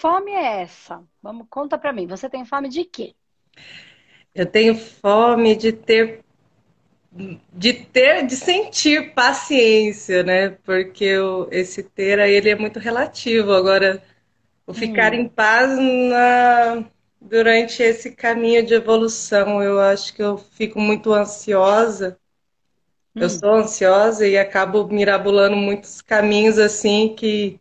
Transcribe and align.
fome 0.00 0.30
é 0.30 0.62
essa? 0.62 1.02
Vamos, 1.22 1.46
conta 1.50 1.76
para 1.76 1.92
mim. 1.92 2.06
Você 2.06 2.28
tem 2.28 2.44
fome 2.44 2.68
de 2.68 2.84
quê? 2.84 3.14
Eu 4.34 4.46
tenho 4.46 4.74
fome 4.74 5.56
de 5.56 5.72
ter 5.72 6.24
de 7.52 7.72
ter, 7.72 8.26
de 8.26 8.36
sentir 8.36 9.14
paciência, 9.14 10.22
né? 10.22 10.50
Porque 10.62 11.04
eu, 11.04 11.48
esse 11.50 11.82
ter 11.82 12.20
aí 12.20 12.32
ele 12.32 12.50
é 12.50 12.54
muito 12.54 12.78
relativo. 12.78 13.52
Agora, 13.52 14.02
o 14.66 14.74
ficar 14.74 15.12
hum. 15.12 15.16
em 15.16 15.28
paz 15.28 15.76
na, 15.78 16.84
durante 17.20 17.82
esse 17.82 18.12
caminho 18.12 18.64
de 18.64 18.74
evolução, 18.74 19.62
eu 19.62 19.80
acho 19.80 20.14
que 20.14 20.22
eu 20.22 20.36
fico 20.36 20.78
muito 20.78 21.12
ansiosa. 21.12 22.18
Hum. 23.16 23.22
Eu 23.22 23.30
sou 23.30 23.54
ansiosa 23.54 24.26
e 24.26 24.38
acabo 24.38 24.86
mirabolando 24.86 25.56
muitos 25.56 26.00
caminhos 26.02 26.58
assim 26.58 27.14
que 27.16 27.58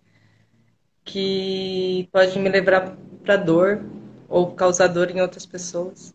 que 1.07 2.07
pode 2.11 2.37
me 2.37 2.49
levar 2.49 2.95
para 3.23 3.37
dor 3.37 3.83
ou 4.29 4.53
causar 4.53 4.87
dor 4.87 5.09
em 5.09 5.21
outras 5.21 5.45
pessoas. 5.45 6.13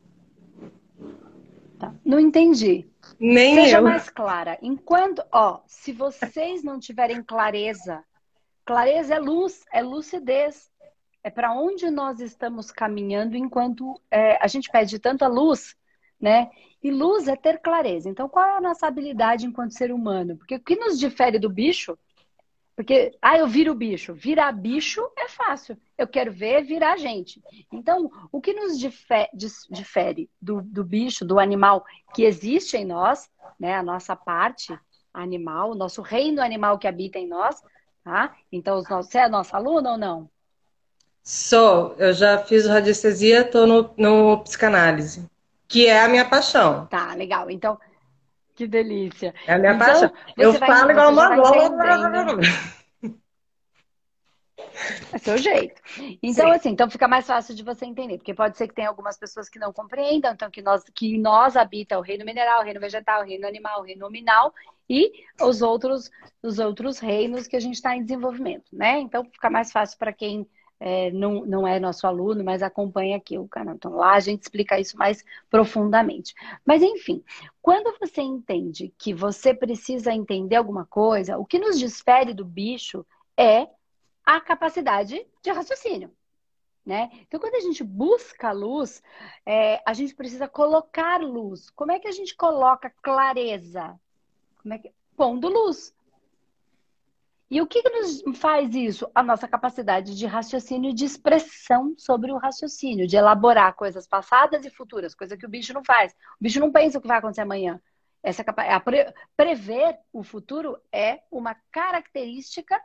Tá. 1.79 1.93
Não 2.05 2.21
entendi. 2.21 2.87
Nem 3.19 3.57
Seja 3.57 3.79
eu. 3.79 3.83
mais 3.83 4.09
clara. 4.09 4.59
Enquanto, 4.63 5.25
ó, 5.33 5.61
se 5.67 5.93
vocês 5.93 6.63
não 6.63 6.79
tiverem 6.79 7.23
clareza, 7.23 8.05
clareza 8.65 9.15
é 9.15 9.19
luz, 9.19 9.65
é 9.73 9.83
lucidez. 9.83 10.71
É 11.25 11.31
para 11.31 11.55
onde 11.55 11.89
nós 11.91 12.21
estamos 12.21 12.71
caminhando 12.71 13.37
enquanto 13.37 14.01
é, 14.11 14.37
a 14.43 14.47
gente 14.47 14.71
pede 14.71 14.99
tanta 14.99 15.27
luz, 15.27 15.75
né? 16.21 16.51
E 16.83 16.91
luz 16.91 17.29
é 17.29 17.37
ter 17.37 17.59
clareza. 17.61 18.09
Então, 18.09 18.29
qual 18.29 18.45
é 18.45 18.57
a 18.57 18.61
nossa 18.61 18.87
habilidade 18.89 19.47
enquanto 19.47 19.73
ser 19.73 19.93
humano? 19.93 20.37
Porque 20.37 20.57
o 20.57 20.61
que 20.61 20.77
nos 20.77 20.99
difere 20.99 21.39
do 21.39 21.49
bicho 21.49 21.97
porque, 22.75 23.13
ah, 23.21 23.37
eu 23.37 23.47
viro 23.47 23.75
bicho. 23.75 24.15
Virar 24.15 24.53
bicho 24.53 25.07
é 25.19 25.29
fácil. 25.29 25.77
Eu 25.97 26.09
quero 26.09 26.33
ver 26.33 26.65
virar 26.65 26.97
gente. 26.97 27.43
Então, 27.71 28.11
o 28.31 28.41
que 28.41 28.55
nos 28.55 28.79
difere 28.79 30.31
do, 30.41 30.63
do 30.63 30.83
bicho, 30.83 31.25
do 31.25 31.39
animal 31.39 31.85
que 32.15 32.25
existe 32.25 32.77
em 32.77 32.85
nós, 32.85 33.29
né? 33.61 33.75
A 33.75 33.83
nossa 33.83 34.17
parte 34.17 34.79
animal, 35.13 35.73
o 35.73 35.75
nosso 35.75 36.01
reino 36.01 36.41
animal 36.41 36.79
que 36.79 36.89
habita 36.89 37.19
em 37.19 37.29
nós, 37.29 37.63
tá? 38.03 38.35
Então, 38.51 38.79
os 38.79 38.89
nossos, 38.89 39.11
você 39.11 39.19
é 39.19 39.29
nossa 39.29 39.57
aluna 39.57 39.93
ou 39.93 39.99
não? 39.99 40.31
Sou. 41.23 41.95
Eu 41.99 42.15
já 42.15 42.39
fiz 42.39 42.67
radiestesia, 42.67 43.43
estou 43.43 43.67
no, 43.67 43.95
no 43.99 44.39
psicanálise, 44.39 45.29
que 45.69 45.87
é 45.87 46.03
a 46.03 46.09
minha 46.09 46.25
paixão. 46.25 46.87
Tá, 46.87 47.15
legal. 47.15 47.51
Então, 47.51 47.79
que 48.63 48.67
delícia. 48.69 49.35
É 49.47 49.55
a 49.55 49.59
minha 49.59 49.75
então, 49.75 49.87
paixão. 49.87 50.13
Eu 50.37 50.55
falo 50.55 50.91
igual 50.93 51.13
uma 51.13 51.37
É 55.13 55.19
seu 55.19 55.37
jeito. 55.37 55.81
Então, 56.23 56.47
Sim. 56.47 56.55
assim, 56.55 56.71
então 56.71 56.89
fica 56.89 57.09
mais 57.09 57.27
fácil 57.27 57.55
de 57.55 57.63
você 57.63 57.85
entender, 57.85 58.19
porque 58.19 58.33
pode 58.33 58.57
ser 58.57 58.69
que 58.69 58.75
tenha 58.75 58.89
algumas 58.89 59.19
pessoas 59.19 59.49
que 59.49 59.59
não 59.59 59.73
compreendam, 59.73 60.33
então 60.33 60.51
que 60.51 60.63
nós, 60.63 60.85
que 60.95 61.19
nós 61.19 61.57
habita 61.57 61.99
o 61.99 62.03
reino 62.03 62.25
mineral, 62.25 62.61
o 62.61 62.65
reino 62.65 62.81
vegetal, 62.81 63.23
o 63.23 63.25
reino 63.25 63.47
animal, 63.47 63.81
o 63.81 63.85
reino 63.85 64.01
nominal 64.01 64.55
e 64.89 65.13
os 65.41 65.61
outros, 65.61 66.11
os 66.43 66.59
outros 66.59 66.99
reinos 66.99 67.47
que 67.47 67.57
a 67.57 67.61
gente 67.61 67.75
está 67.75 67.97
em 67.97 68.03
desenvolvimento, 68.03 68.67
né? 68.73 69.01
Então 69.01 69.25
fica 69.25 69.51
mais 69.51 69.73
fácil 69.73 69.99
para 69.99 70.13
quem 70.13 70.47
é, 70.85 71.13
não, 71.13 71.47
não 71.47 71.67
é 71.67 71.79
nosso 71.79 72.09
aluno, 72.09 72.43
mas 72.43 72.61
acompanha 72.61 73.17
aqui 73.17 73.39
o 73.39 73.47
canal. 73.47 73.77
Então 73.77 73.95
lá 73.95 74.15
a 74.15 74.21
gente 74.21 74.43
explica 74.43 74.81
isso 74.81 74.99
mais 74.99 75.25
profundamente. 75.49 76.35
Mas 76.67 76.83
enfim, 76.83 77.23
quando 77.61 77.97
você 78.01 78.21
entende 78.21 78.93
que 78.99 79.15
você 79.15 79.55
precisa 79.55 80.13
entender 80.13 80.57
alguma 80.57 80.85
coisa, 80.85 81.39
o 81.39 81.47
que 81.47 81.61
nos 81.61 81.79
difere 81.79 82.35
do 82.35 82.45
bicho 82.45 83.07
é 83.37 83.69
a 84.27 84.41
capacidade 84.41 85.25
de 85.41 85.51
raciocínio. 85.53 86.11
Né? 86.85 87.11
Então, 87.29 87.39
quando 87.39 87.55
a 87.55 87.61
gente 87.61 87.85
busca 87.85 88.51
luz, 88.51 89.01
é, 89.47 89.81
a 89.87 89.93
gente 89.93 90.17
precisa 90.17 90.49
colocar 90.49 91.21
luz. 91.21 91.71
Como 91.71 91.93
é 91.93 92.01
que 92.01 92.09
a 92.09 92.13
gente 92.13 92.35
coloca 92.35 92.93
clareza? 93.01 93.97
Como 94.61 94.75
é 94.75 94.79
que... 94.79 94.93
Pondo 95.17 95.49
luz. 95.49 95.95
E 97.53 97.61
o 97.61 97.67
que, 97.67 97.83
que 97.83 97.91
nos 97.91 98.23
faz 98.39 98.75
isso? 98.75 99.07
A 99.15 99.23
nossa 99.23 99.47
capacidade 99.47 100.17
de 100.17 100.25
raciocínio 100.25 100.89
e 100.89 100.95
de 100.95 101.05
expressão 101.05 101.95
sobre 101.99 102.33
o 102.33 102.39
raciocínio, 102.39 103.07
de 103.07 103.15
elaborar 103.15 103.75
coisas 103.75 104.07
passadas 104.07 104.65
e 104.65 104.71
futuras, 104.71 105.15
coisa 105.15 105.37
que 105.37 105.45
o 105.45 105.49
bicho 105.51 105.75
não 105.75 105.85
faz. 105.85 106.15
O 106.41 106.45
bicho 106.45 106.59
não 106.59 106.73
pensa 106.73 106.97
o 106.97 107.03
que 107.03 107.07
vai 107.07 107.19
acontecer 107.19 107.43
amanhã. 107.43 107.79
Essa 108.23 108.43
pre... 108.43 109.13
prever 109.37 109.99
o 110.11 110.23
futuro 110.23 110.81
é 110.91 111.21
uma 111.31 111.55
característica 111.71 112.81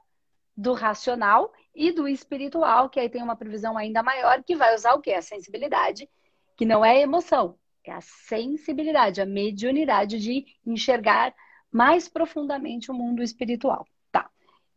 do 0.53 0.73
racional 0.73 1.53
e 1.73 1.93
do 1.93 2.05
espiritual, 2.05 2.89
que 2.89 2.99
aí 2.99 3.09
tem 3.09 3.23
uma 3.23 3.37
previsão 3.37 3.77
ainda 3.77 4.03
maior, 4.03 4.43
que 4.43 4.57
vai 4.57 4.75
usar 4.75 4.95
o 4.95 5.01
quê? 5.01 5.13
A 5.13 5.21
sensibilidade, 5.21 6.09
que 6.57 6.65
não 6.65 6.83
é 6.83 6.99
emoção, 6.99 7.57
é 7.85 7.93
a 7.93 8.01
sensibilidade, 8.01 9.21
a 9.21 9.25
mediunidade 9.25 10.19
de 10.19 10.45
enxergar 10.65 11.33
mais 11.71 12.09
profundamente 12.09 12.91
o 12.91 12.93
mundo 12.93 13.23
espiritual. 13.23 13.87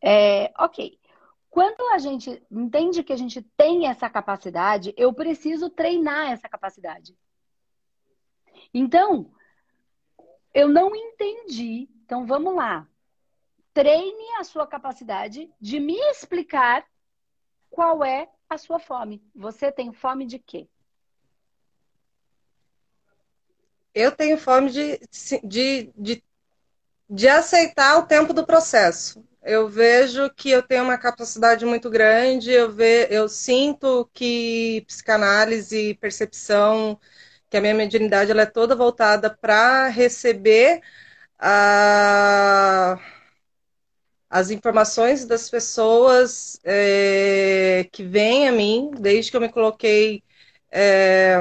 É, 0.02 0.52
ok. 0.58 0.98
Quando 1.50 1.80
a 1.92 1.98
gente 1.98 2.42
entende 2.50 3.02
que 3.02 3.12
a 3.12 3.16
gente 3.16 3.42
tem 3.56 3.88
essa 3.88 4.08
capacidade, 4.08 4.94
eu 4.96 5.12
preciso 5.12 5.68
treinar 5.68 6.30
essa 6.30 6.48
capacidade. 6.48 7.16
Então, 8.72 9.32
eu 10.54 10.68
não 10.68 10.94
entendi. 10.94 11.88
Então, 12.04 12.24
vamos 12.24 12.54
lá. 12.54 12.86
Treine 13.74 14.36
a 14.38 14.44
sua 14.44 14.66
capacidade 14.66 15.52
de 15.60 15.80
me 15.80 15.98
explicar 16.10 16.86
qual 17.68 18.04
é 18.04 18.28
a 18.48 18.56
sua 18.56 18.78
fome. 18.78 19.22
Você 19.34 19.72
tem 19.72 19.92
fome 19.92 20.26
de 20.26 20.38
quê? 20.38 20.68
Eu 23.92 24.12
tenho 24.12 24.38
fome 24.38 24.70
de, 24.70 25.00
de, 25.42 25.92
de, 25.96 26.24
de 27.08 27.28
aceitar 27.28 27.98
o 27.98 28.06
tempo 28.06 28.32
do 28.32 28.46
processo 28.46 29.24
eu 29.42 29.68
vejo 29.68 30.30
que 30.34 30.50
eu 30.50 30.62
tenho 30.62 30.84
uma 30.84 30.98
capacidade 30.98 31.64
muito 31.66 31.90
grande, 31.90 32.50
eu, 32.50 32.70
ve, 32.72 33.06
eu 33.10 33.28
sinto 33.28 34.08
que 34.12 34.84
psicanálise 34.86 35.94
percepção, 35.94 36.98
que 37.48 37.56
a 37.56 37.60
minha 37.60 37.74
mediunidade 37.74 38.30
ela 38.30 38.42
é 38.42 38.46
toda 38.46 38.76
voltada 38.76 39.30
para 39.30 39.88
receber 39.88 40.80
a, 41.38 42.98
as 44.28 44.50
informações 44.50 45.24
das 45.26 45.50
pessoas 45.50 46.60
é, 46.64 47.88
que 47.92 48.02
vêm 48.04 48.48
a 48.48 48.52
mim, 48.52 48.90
desde 48.98 49.30
que 49.30 49.36
eu 49.36 49.40
me 49.40 49.50
coloquei. 49.50 50.22
É, 50.70 51.40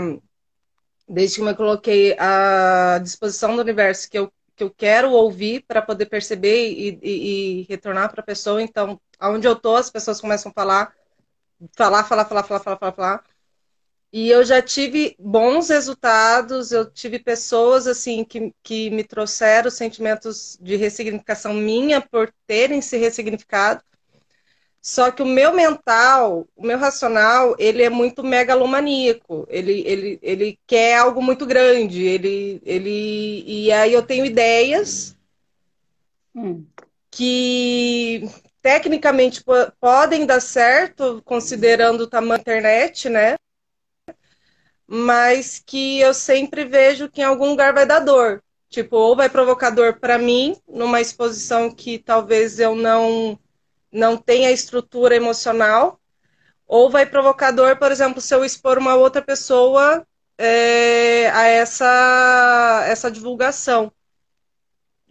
desde 1.07 1.35
que 1.35 1.41
eu 1.41 1.45
me 1.45 1.55
coloquei 1.55 2.15
à 2.19 2.99
disposição 3.01 3.55
do 3.55 3.61
universo, 3.61 4.09
que 4.09 4.17
eu 4.17 4.31
que 4.59 4.63
eu 4.63 4.69
quero 4.69 5.11
ouvir 5.11 5.63
para 5.65 5.81
poder 5.81 6.07
perceber 6.07 6.69
e, 6.69 6.99
e, 7.01 7.61
e 7.61 7.65
retornar 7.69 8.11
para 8.11 8.19
a 8.19 8.25
pessoa. 8.25 8.61
Então, 8.61 8.99
aonde 9.17 9.47
eu 9.47 9.55
tô, 9.55 9.75
as 9.77 9.89
pessoas 9.89 10.19
começam 10.19 10.51
a 10.51 10.53
falar, 10.53 10.93
falar, 11.77 12.03
falar, 12.03 12.25
falar, 12.25 12.43
falar, 12.43 12.59
falar, 12.59 12.77
falar, 12.77 12.91
falar. 12.93 13.23
E 14.11 14.29
eu 14.29 14.43
já 14.43 14.61
tive 14.61 15.15
bons 15.17 15.69
resultados, 15.69 16.71
eu 16.71 16.91
tive 16.91 17.19
pessoas 17.19 17.87
assim 17.87 18.25
que, 18.25 18.53
que 18.61 18.89
me 18.89 19.03
trouxeram 19.03 19.69
sentimentos 19.71 20.57
de 20.59 20.75
ressignificação 20.75 21.53
minha 21.53 22.01
por 22.01 22.33
terem 22.45 22.81
se 22.81 22.97
ressignificado. 22.97 23.81
Só 24.81 25.11
que 25.11 25.21
o 25.21 25.25
meu 25.25 25.53
mental, 25.53 26.47
o 26.55 26.65
meu 26.65 26.77
racional, 26.77 27.55
ele 27.59 27.83
é 27.83 27.89
muito 27.89 28.23
megalomaníaco. 28.23 29.45
Ele, 29.49 29.83
ele, 29.85 30.19
ele 30.21 30.59
quer 30.65 30.97
algo 30.97 31.21
muito 31.21 31.45
grande. 31.45 32.03
Ele, 32.03 32.61
ele, 32.65 33.43
e 33.45 33.71
aí 33.71 33.93
eu 33.93 34.01
tenho 34.01 34.25
ideias 34.25 35.17
hum. 36.33 36.65
que 37.11 38.23
tecnicamente 38.61 39.43
podem 39.79 40.25
dar 40.25 40.39
certo, 40.39 41.21
considerando 41.25 42.01
o 42.01 42.07
tamanho 42.07 42.37
da 42.37 42.41
internet, 42.41 43.09
né? 43.09 43.35
Mas 44.87 45.61
que 45.63 45.99
eu 45.99 46.13
sempre 46.13 46.65
vejo 46.65 47.09
que 47.09 47.21
em 47.21 47.25
algum 47.25 47.49
lugar 47.49 47.73
vai 47.73 47.85
dar 47.85 47.99
dor. 47.99 48.41
Tipo, 48.69 48.95
ou 48.95 49.15
vai 49.15 49.29
provocar 49.29 49.71
dor 49.71 49.99
para 49.99 50.17
mim, 50.17 50.55
numa 50.67 51.01
exposição 51.01 51.69
que 51.69 51.97
talvez 51.97 52.59
eu 52.59 52.75
não 52.75 53.37
não 53.91 54.17
tem 54.17 54.45
a 54.45 54.51
estrutura 54.51 55.15
emocional, 55.15 55.99
ou 56.67 56.89
vai 56.89 57.05
provocar 57.05 57.51
dor, 57.51 57.77
por 57.77 57.91
exemplo, 57.91 58.21
se 58.21 58.33
eu 58.33 58.45
expor 58.45 58.77
uma 58.77 58.95
outra 58.95 59.21
pessoa 59.21 60.05
é, 60.37 61.29
a 61.31 61.47
essa, 61.47 62.85
essa 62.87 63.09
divulgação. 63.09 63.91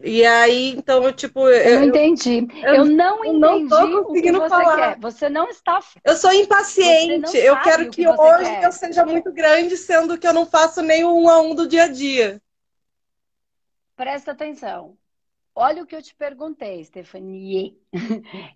E 0.00 0.24
aí, 0.24 0.70
então, 0.70 1.02
eu, 1.02 1.12
tipo. 1.12 1.48
Eu, 1.48 1.54
eu 1.54 1.80
não 1.80 1.86
entendi. 1.88 2.46
Eu, 2.62 2.74
eu 2.74 2.84
não 2.84 3.24
entendi 3.24 3.38
não 3.40 3.68
tô 3.68 4.04
conseguindo 4.04 4.38
o 4.38 4.42
que 4.42 4.48
você 4.48 4.62
falar. 4.62 4.76
quer. 4.76 5.00
Você 5.00 5.28
não 5.28 5.48
está. 5.48 5.80
Eu 6.04 6.16
sou 6.16 6.32
impaciente. 6.32 7.36
Eu 7.36 7.60
quero 7.62 7.90
que, 7.90 8.02
que 8.02 8.08
hoje 8.08 8.44
quer. 8.44 8.64
eu 8.64 8.72
seja 8.72 9.04
muito 9.04 9.32
grande, 9.32 9.76
sendo 9.76 10.16
que 10.16 10.26
eu 10.26 10.32
não 10.32 10.46
faço 10.46 10.82
nem 10.82 11.04
um 11.04 11.28
a 11.28 11.40
um 11.40 11.52
do 11.52 11.66
dia 11.66 11.84
a 11.84 11.88
dia. 11.88 12.40
Presta 13.96 14.30
atenção. 14.30 14.96
Olha 15.60 15.82
o 15.82 15.86
que 15.86 15.96
eu 15.96 16.02
te 16.02 16.14
perguntei, 16.14 16.84
Stephanie. 16.84 17.76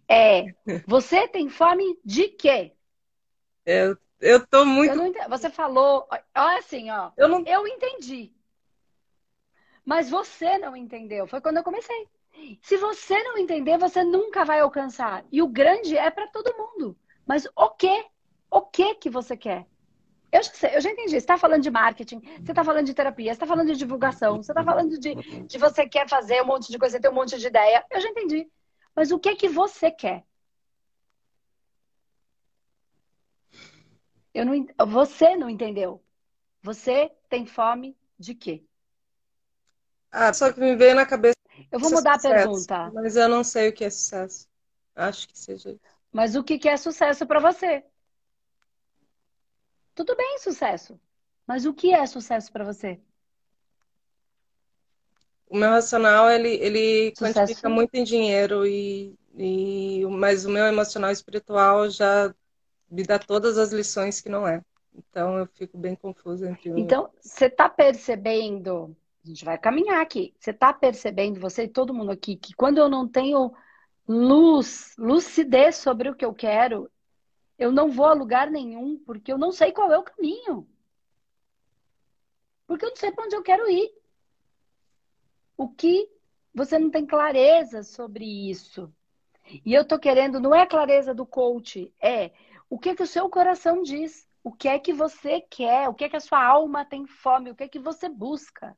É, 0.09 0.55
você 0.87 1.27
tem 1.27 1.49
fome 1.49 1.99
de 2.05 2.29
quê? 2.29 2.77
Eu, 3.67 3.99
eu 4.21 4.47
tô 4.47 4.65
muito. 4.65 4.95
Eu 4.95 5.29
você 5.29 5.51
falou, 5.51 6.07
olha 6.37 6.59
assim, 6.59 6.91
ó. 6.91 7.11
Eu, 7.17 7.27
não... 7.27 7.45
eu 7.45 7.67
entendi. 7.67 8.33
Mas 9.85 10.09
você 10.09 10.59
não 10.59 10.77
entendeu. 10.77 11.27
Foi 11.27 11.41
quando 11.41 11.57
eu 11.57 11.65
comecei. 11.65 12.09
Se 12.63 12.77
você 12.77 13.21
não 13.25 13.37
entender, 13.37 13.77
você 13.79 14.05
nunca 14.05 14.45
vai 14.45 14.61
alcançar. 14.61 15.25
E 15.33 15.43
o 15.43 15.49
grande 15.49 15.99
é 15.99 16.09
para 16.09 16.29
todo 16.29 16.57
mundo. 16.57 16.97
Mas 17.27 17.49
o 17.57 17.69
quê? 17.71 18.07
O 18.49 18.63
que 18.63 18.95
que 18.95 19.11
você 19.11 19.37
quer? 19.37 19.67
Eu 20.33 20.43
já 20.43 20.53
sei, 20.55 20.77
eu 20.77 20.81
já 20.81 20.91
entendi. 20.91 21.11
Você 21.11 21.19
está 21.19 21.37
falando 21.37 21.63
de 21.63 21.71
marketing, 21.71 22.21
você 22.21 22.53
está 22.53 22.65
falando 22.65 22.87
de 22.87 22.95
terapia, 22.95 23.27
você 23.27 23.37
está 23.37 23.47
falando 23.47 23.67
de 23.71 23.77
divulgação, 23.77 24.43
você 24.43 24.51
está 24.51 24.65
falando 24.65 24.99
de, 24.99 25.15
de 25.45 25.59
você 25.59 25.87
quer 25.87 26.09
fazer 26.09 26.41
um 26.43 26.47
monte 26.47 26.73
de 26.73 26.79
coisa, 26.79 26.97
você 26.97 27.01
tem 27.01 27.11
um 27.11 27.15
monte 27.15 27.39
de 27.39 27.47
ideia. 27.47 27.85
Eu 27.91 28.01
já 28.01 28.09
entendi. 28.09 28.51
Mas 28.97 29.13
o 29.13 29.19
que 29.19 29.37
que 29.37 29.49
você 29.49 29.91
quer? 29.91 30.25
Eu 34.33 34.47
não, 34.47 34.67
você 34.89 35.37
não 35.37 35.51
entendeu. 35.51 36.03
Você 36.63 37.13
tem 37.29 37.45
fome 37.45 37.95
de 38.19 38.35
quê? 38.35 38.65
Ah, 40.11 40.33
só 40.33 40.51
que 40.51 40.61
me 40.61 40.75
veio 40.77 40.95
na 40.95 41.05
cabeça. 41.05 41.37
Eu 41.71 41.79
vou 41.79 41.91
mudar 41.91 42.15
sucesso, 42.15 42.35
a 42.35 42.39
pergunta. 42.39 42.91
Mas 42.95 43.17
eu 43.17 43.29
não 43.29 43.45
sei 43.45 43.69
o 43.69 43.73
que 43.73 43.85
é 43.85 43.91
sucesso. 43.91 44.49
Acho 44.97 45.29
que 45.29 45.39
seja 45.39 45.71
isso. 45.71 45.81
Mas 46.11 46.37
o 46.37 46.43
que 46.43 46.69
é 46.69 46.77
sucesso 46.77 47.27
para 47.27 47.41
você? 47.41 47.85
Tudo 49.95 50.17
bem, 50.17 50.39
sucesso. 50.39 50.99
Mas 51.47 51.67
o 51.67 51.75
que 51.75 51.93
é 51.93 52.07
sucesso 52.07 52.51
para 52.53 52.65
você? 52.65 53.01
O 55.49 55.57
meu 55.57 55.69
racional, 55.69 56.31
ele, 56.31 56.49
ele 56.49 57.13
quantifica 57.13 57.69
muito 57.69 57.95
em 57.95 58.05
dinheiro, 58.05 58.67
e, 58.67 59.15
e, 59.37 60.03
mas 60.07 60.47
o 60.47 60.51
meu 60.51 60.65
emocional 60.65 61.11
espiritual 61.11 61.91
já 61.91 62.35
me 62.91 63.03
dá 63.03 63.19
todas 63.19 63.59
as 63.59 63.71
lições 63.71 64.21
que 64.21 64.31
não 64.31 64.49
é. 64.49 64.63
Então 64.95 65.39
eu 65.39 65.47
fico 65.47 65.77
bem 65.77 65.95
confusa 65.95 66.49
entre 66.49 66.71
Então, 66.71 67.11
você 67.21 67.47
está 67.47 67.69
percebendo, 67.69 68.97
a 69.25 69.29
gente 69.29 69.45
vai 69.45 69.59
caminhar 69.59 70.01
aqui, 70.01 70.35
você 70.39 70.51
está 70.51 70.73
percebendo, 70.73 71.41
você 71.41 71.65
e 71.65 71.69
todo 71.69 71.95
mundo 71.95 72.13
aqui, 72.13 72.37
que 72.37 72.55
quando 72.55 72.79
eu 72.79 72.89
não 72.89 73.07
tenho 73.07 73.53
luz, 74.07 74.95
lucidez 74.99 75.77
sobre 75.77 76.11
o 76.11 76.15
que 76.15 76.25
eu 76.25 76.35
quero, 76.35 76.91
eu 77.63 77.71
não 77.71 77.91
vou 77.91 78.07
a 78.07 78.13
lugar 78.13 78.51
nenhum, 78.51 78.99
porque 78.99 79.33
eu 79.33 79.39
não 79.39 79.53
sei 79.53 79.71
qual 79.71 79.93
é 79.93 79.97
o 79.97 80.03
caminho. 80.03 80.69
Porque 82.67 82.85
eu 82.85 82.89
não 82.89 82.97
sei 82.97 83.13
para 83.13 83.25
onde 83.25 83.37
eu 83.37 83.43
quero 83.43 83.71
ir. 83.71 83.95
O 85.57 85.69
que 85.69 86.11
você 86.53 86.77
não 86.77 86.91
tem 86.91 87.07
clareza 87.07 87.85
sobre 87.85 88.25
isso. 88.51 88.93
E 89.65 89.73
eu 89.73 89.87
tô 89.87 89.97
querendo, 89.97 90.41
não 90.41 90.53
é 90.53 90.67
clareza 90.67 91.15
do 91.15 91.25
coach, 91.25 91.93
é 92.01 92.33
o 92.69 92.79
que 92.79 92.97
que 92.97 93.03
o 93.03 93.07
seu 93.07 93.29
coração 93.31 93.83
diz, 93.83 94.29
o 94.43 94.51
que 94.51 94.67
é 94.67 94.79
que 94.79 94.93
você 94.93 95.41
quer, 95.41 95.89
o 95.89 95.95
que 95.95 96.05
é 96.05 96.09
que 96.09 96.17
a 96.17 96.21
sua 96.21 96.45
alma 96.45 96.85
tem 96.85 97.07
fome, 97.07 97.51
o 97.51 97.55
que 97.55 97.65
é 97.65 97.69
que 97.69 97.79
você 97.79 98.09
busca. 98.09 98.77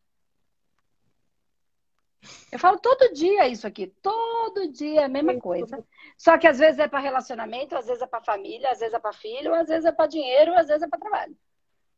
Eu 2.50 2.58
falo 2.58 2.78
todo 2.78 3.12
dia 3.12 3.48
isso 3.48 3.66
aqui, 3.66 3.88
todo 4.00 4.70
dia 4.70 5.02
é 5.02 5.04
a 5.04 5.08
mesma 5.08 5.38
coisa. 5.38 5.84
Só 6.16 6.38
que 6.38 6.46
às 6.46 6.58
vezes 6.58 6.78
é 6.78 6.88
para 6.88 7.00
relacionamento, 7.00 7.76
às 7.76 7.86
vezes 7.86 8.02
é 8.02 8.06
para 8.06 8.20
família, 8.22 8.70
às 8.70 8.78
vezes 8.78 8.94
é 8.94 8.98
para 8.98 9.12
filho, 9.12 9.54
às 9.54 9.68
vezes 9.68 9.84
é 9.84 9.92
para 9.92 10.06
dinheiro, 10.06 10.54
às 10.54 10.68
vezes 10.68 10.82
é 10.82 10.88
para 10.88 10.98
trabalho. 10.98 11.36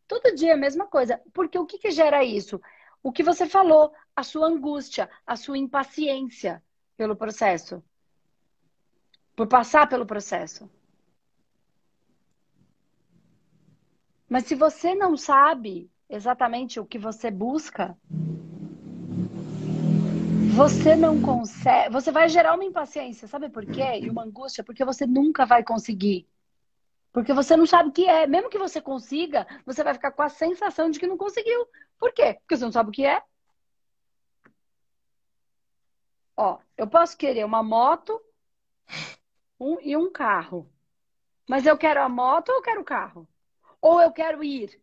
Todo 0.08 0.34
dia 0.34 0.50
é 0.50 0.54
a 0.54 0.56
mesma 0.56 0.86
coisa. 0.86 1.20
Porque 1.32 1.58
o 1.58 1.66
que, 1.66 1.78
que 1.78 1.90
gera 1.90 2.24
isso? 2.24 2.60
O 3.02 3.12
que 3.12 3.22
você 3.22 3.46
falou, 3.46 3.92
a 4.14 4.22
sua 4.22 4.46
angústia, 4.46 5.08
a 5.26 5.36
sua 5.36 5.58
impaciência 5.58 6.62
pelo 6.96 7.14
processo. 7.14 7.82
Por 9.34 9.46
passar 9.46 9.88
pelo 9.88 10.06
processo. 10.06 10.70
Mas 14.28 14.46
se 14.46 14.54
você 14.54 14.94
não 14.94 15.16
sabe 15.16 15.90
exatamente 16.08 16.80
o 16.80 16.86
que 16.86 16.98
você 16.98 17.30
busca, 17.30 17.96
você 20.56 20.96
não 20.96 21.20
consegue. 21.20 21.90
Você 21.90 22.10
vai 22.10 22.30
gerar 22.30 22.54
uma 22.54 22.64
impaciência, 22.64 23.28
sabe 23.28 23.50
por 23.50 23.66
quê? 23.66 24.00
E 24.00 24.08
uma 24.08 24.24
angústia, 24.24 24.64
porque 24.64 24.84
você 24.86 25.06
nunca 25.06 25.44
vai 25.44 25.62
conseguir. 25.62 26.26
Porque 27.12 27.34
você 27.34 27.54
não 27.56 27.66
sabe 27.66 27.90
o 27.90 27.92
que 27.92 28.06
é. 28.06 28.26
Mesmo 28.26 28.48
que 28.48 28.58
você 28.58 28.80
consiga, 28.80 29.46
você 29.66 29.84
vai 29.84 29.92
ficar 29.92 30.12
com 30.12 30.22
a 30.22 30.30
sensação 30.30 30.90
de 30.90 30.98
que 30.98 31.06
não 31.06 31.18
conseguiu. 31.18 31.66
Por 31.98 32.10
quê? 32.12 32.34
Porque 32.40 32.56
você 32.56 32.64
não 32.64 32.72
sabe 32.72 32.88
o 32.88 32.92
que 32.92 33.04
é. 33.04 33.22
Ó, 36.34 36.58
eu 36.76 36.86
posso 36.86 37.16
querer 37.18 37.44
uma 37.44 37.62
moto 37.62 38.18
um, 39.60 39.78
e 39.80 39.94
um 39.94 40.10
carro. 40.10 40.70
Mas 41.46 41.66
eu 41.66 41.76
quero 41.76 42.02
a 42.02 42.08
moto 42.08 42.48
ou 42.48 42.56
eu 42.56 42.62
quero 42.62 42.80
o 42.80 42.84
carro? 42.84 43.28
Ou 43.80 44.00
eu 44.00 44.10
quero 44.10 44.42
ir? 44.42 44.80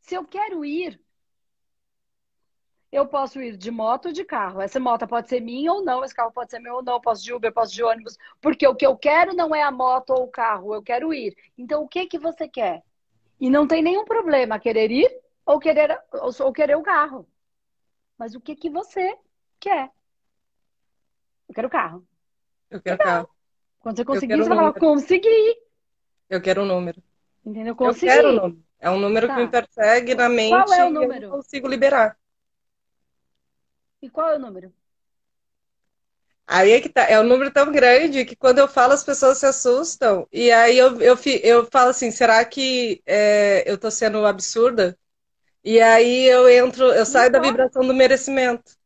Se 0.00 0.14
eu 0.14 0.24
quero 0.24 0.64
ir, 0.64 1.00
eu 2.90 3.06
posso 3.06 3.40
ir 3.40 3.56
de 3.56 3.70
moto 3.70 4.06
ou 4.06 4.12
de 4.12 4.24
carro. 4.24 4.60
Essa 4.60 4.78
moto 4.78 5.06
pode 5.06 5.28
ser 5.28 5.40
minha 5.40 5.72
ou 5.72 5.84
não, 5.84 6.04
esse 6.04 6.14
carro 6.14 6.32
pode 6.32 6.50
ser 6.50 6.58
meu 6.58 6.76
ou 6.76 6.82
não, 6.82 6.94
eu 6.94 7.00
posso 7.00 7.22
de 7.22 7.32
Uber, 7.32 7.52
posso 7.52 7.72
de 7.72 7.82
ônibus, 7.82 8.16
porque 8.40 8.66
o 8.66 8.74
que 8.74 8.86
eu 8.86 8.96
quero 8.96 9.34
não 9.34 9.54
é 9.54 9.62
a 9.62 9.70
moto 9.70 10.10
ou 10.10 10.24
o 10.24 10.30
carro, 10.30 10.74
eu 10.74 10.82
quero 10.82 11.12
ir. 11.12 11.36
Então, 11.58 11.82
o 11.82 11.88
que 11.88 12.06
que 12.06 12.18
você 12.18 12.48
quer? 12.48 12.82
E 13.40 13.50
não 13.50 13.66
tem 13.66 13.82
nenhum 13.82 14.04
problema 14.04 14.58
querer 14.58 14.90
ir 14.90 15.10
ou 15.44 15.58
querer, 15.58 16.00
ou, 16.12 16.52
querer 16.52 16.76
o 16.76 16.82
carro. 16.82 17.28
Mas 18.16 18.34
o 18.34 18.40
que 18.40 18.56
que 18.56 18.70
você 18.70 19.16
quer? 19.60 19.90
Eu 21.48 21.54
quero 21.54 21.68
o 21.68 21.70
carro. 21.70 22.06
Eu 22.70 22.80
quero 22.80 22.96
o 22.96 22.98
carro. 22.98 23.28
Quando 23.78 23.96
você 23.96 24.04
conseguir, 24.04 24.36
você 24.36 24.48
vai 24.48 24.58
falar, 24.58 24.72
consegui. 24.72 25.56
Eu 26.28 26.40
quero 26.40 26.62
o 26.62 26.64
um 26.64 26.66
número. 26.66 27.00
Entendeu? 27.44 27.76
Consegui. 27.76 28.06
Eu 28.06 28.16
quero 28.16 28.28
o 28.30 28.32
número. 28.32 28.66
É 28.80 28.90
um 28.90 28.98
número 28.98 29.26
tá. 29.28 29.34
que 29.34 29.40
me 29.40 29.48
persegue 29.48 30.14
na 30.14 30.28
mente 30.28 30.50
Qual 30.50 30.72
é 30.72 30.84
o 30.84 30.90
número? 30.90 31.14
eu 31.14 31.30
não 31.30 31.36
consigo 31.36 31.68
liberar. 31.68 32.16
E 34.02 34.10
qual 34.10 34.28
é 34.30 34.36
o 34.36 34.38
número? 34.38 34.72
Aí 36.46 36.70
é 36.70 36.80
que 36.80 36.88
tá, 36.88 37.02
é 37.02 37.18
um 37.20 37.24
número 37.24 37.50
tão 37.50 37.72
grande 37.72 38.24
que 38.24 38.36
quando 38.36 38.58
eu 38.58 38.68
falo 38.68 38.92
as 38.92 39.02
pessoas 39.02 39.38
se 39.38 39.46
assustam. 39.46 40.28
E 40.32 40.52
aí 40.52 40.78
eu, 40.78 41.00
eu, 41.00 41.16
eu 41.42 41.66
falo 41.66 41.90
assim, 41.90 42.10
será 42.10 42.44
que 42.44 43.02
é, 43.04 43.64
eu 43.70 43.76
tô 43.76 43.90
sendo 43.90 44.24
absurda? 44.24 44.96
E 45.64 45.80
aí 45.80 46.24
eu 46.26 46.48
entro, 46.48 46.84
eu 46.92 47.04
saio 47.04 47.32
da 47.32 47.40
vibração 47.40 47.84
do 47.84 47.92
merecimento. 47.92 48.76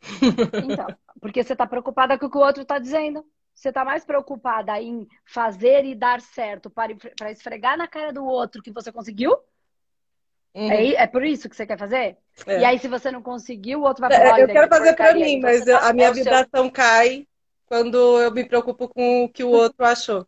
Então, 0.64 0.86
porque 1.20 1.42
você 1.42 1.52
está 1.52 1.66
preocupada 1.66 2.18
com 2.18 2.26
o 2.26 2.30
que 2.30 2.36
o 2.36 2.40
outro 2.40 2.62
está 2.62 2.78
dizendo. 2.78 3.24
Você 3.54 3.68
está 3.68 3.84
mais 3.84 4.04
preocupada 4.04 4.80
em 4.80 5.06
fazer 5.24 5.84
e 5.84 5.94
dar 5.94 6.20
certo 6.20 6.68
para, 6.68 6.94
para 7.16 7.30
esfregar 7.30 7.78
na 7.78 7.86
cara 7.86 8.12
do 8.12 8.24
outro 8.24 8.60
que 8.60 8.72
você 8.72 8.90
conseguiu 8.90 9.36
Uhum. 10.54 10.70
É, 10.70 10.94
é 10.94 11.06
por 11.06 11.24
isso 11.24 11.48
que 11.48 11.56
você 11.56 11.66
quer 11.66 11.78
fazer? 11.78 12.16
É. 12.46 12.60
E 12.60 12.64
aí, 12.64 12.78
se 12.78 12.86
você 12.86 13.10
não 13.10 13.20
conseguir, 13.20 13.74
o 13.74 13.82
outro 13.82 14.02
vai 14.02 14.16
falar. 14.16 14.38
É, 14.38 14.42
eu 14.44 14.46
quero 14.46 14.68
fazer 14.68 14.94
para 14.94 15.12
mim, 15.14 15.34
então, 15.34 15.50
mas 15.50 15.64
tá, 15.64 15.88
a 15.88 15.92
minha 15.92 16.12
vibração 16.12 16.64
seu... 16.64 16.70
cai 16.70 17.26
quando 17.66 18.20
eu 18.20 18.30
me 18.30 18.44
preocupo 18.44 18.88
com 18.88 19.24
o 19.24 19.28
que 19.28 19.42
o 19.42 19.50
outro 19.50 19.84
achou. 19.84 20.26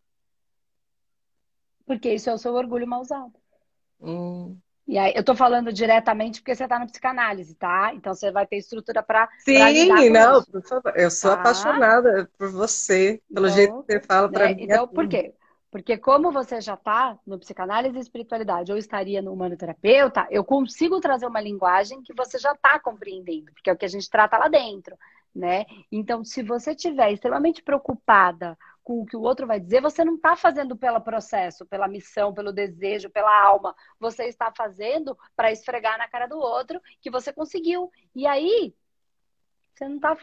Porque 1.87 2.12
isso 2.12 2.28
é 2.28 2.35
o 2.35 2.38
seu 2.38 2.52
orgulho 2.54 2.88
mal 2.88 3.00
usado. 3.00 3.35
Hum. 4.00 4.56
E 4.88 4.99
aí, 4.99 5.12
eu 5.14 5.23
tô 5.23 5.35
falando 5.35 5.73
diretamente 5.73 6.40
porque 6.40 6.54
você 6.54 6.66
tá 6.66 6.78
no 6.78 6.87
psicanálise, 6.87 7.54
tá? 7.54 7.92
Então 7.95 8.12
você 8.12 8.33
vai 8.33 8.47
ter 8.47 8.56
estrutura 8.56 9.04
para. 9.04 9.28
Sim, 9.38 9.59
pra 9.59 10.11
não, 10.11 10.38
isso. 10.40 10.50
por 10.50 10.62
favor. 10.62 10.92
Eu 10.97 11.11
sou 11.11 11.33
tá? 11.33 11.40
apaixonada 11.40 12.28
por 12.37 12.50
você, 12.50 13.21
pelo 13.33 13.49
jeito 13.49 13.83
que 13.85 13.92
você 13.92 14.00
fala 14.00 14.28
para 14.28 14.49
né? 14.49 14.54
mim. 14.54 14.64
Então, 14.64 14.88
por 14.88 15.09
quê? 15.09 15.35
Porque 15.76 15.99
como 15.99 16.33
você 16.33 16.59
já 16.59 16.73
está 16.73 17.18
no 17.26 17.38
psicanálise 17.38 17.99
e 17.99 18.00
espiritualidade 18.00 18.73
ou 18.73 18.78
estaria 18.78 19.21
no 19.21 19.30
humanoterapeuta, 19.30 20.26
eu 20.30 20.42
consigo 20.42 20.99
trazer 21.00 21.26
uma 21.26 21.38
linguagem 21.38 22.02
que 22.02 22.14
você 22.14 22.38
já 22.38 22.52
está 22.52 22.80
compreendendo, 22.80 23.52
porque 23.52 23.68
é 23.68 23.75
o 23.75 23.76
que 23.76 23.85
a 23.85 23.88
gente 23.88 24.09
trata 24.09 24.38
lá 24.38 24.49
dentro, 24.49 24.97
né? 25.35 25.66
Então, 25.92 26.25
se 26.25 26.42
você 26.42 26.71
estiver 26.71 27.12
extremamente 27.12 27.62
preocupada 27.62 28.56
com 28.83 29.02
o 29.02 29.04
que 29.04 29.18
o 29.18 29.21
outro 29.21 29.47
vai 29.47 29.61
dizer, 29.61 29.83
você 29.83 30.02
não 30.02 30.14
está 30.14 30.35
fazendo 30.35 30.78
pelo 30.78 30.99
processo, 30.99 31.66
pela 31.66 31.87
missão, 31.87 32.33
pelo 32.33 32.54
desejo, 32.54 33.11
pela 33.11 33.45
alma. 33.47 33.76
Você 34.00 34.25
está 34.25 34.50
fazendo 34.56 35.14
para 35.37 35.52
esfregar 35.52 35.99
na 35.99 36.09
cara 36.09 36.26
do 36.26 36.38
outro 36.38 36.80
que 37.02 37.11
você 37.11 37.35
conseguiu. 37.35 37.92
E 38.14 38.26
aí, 38.26 38.75
você 39.76 39.88
não, 39.88 39.99
tá, 39.99 40.16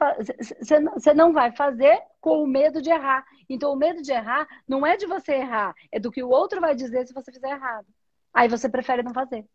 você 0.96 1.14
não 1.14 1.32
vai 1.32 1.56
fazer 1.56 2.02
com 2.20 2.44
o 2.44 2.48
medo 2.48 2.82
de 2.82 2.90
errar. 2.90 3.24
Então, 3.48 3.72
o 3.72 3.76
medo 3.76 4.02
de 4.02 4.12
errar 4.12 4.48
não 4.68 4.86
é 4.86 4.98
de 4.98 5.06
você 5.06 5.34
errar, 5.34 5.76
é 5.92 6.00
do 6.00 6.12
que 6.12 6.24
o 6.24 6.30
outro 6.30 6.60
vai 6.60 6.74
dizer 6.74 7.06
se 7.06 7.14
você 7.14 7.32
fizer 7.32 7.52
errado. 7.52 7.86
Aí 8.34 8.50
você 8.50 8.68
prefere 8.68 9.04
não 9.04 9.14
fazer. 9.14 9.46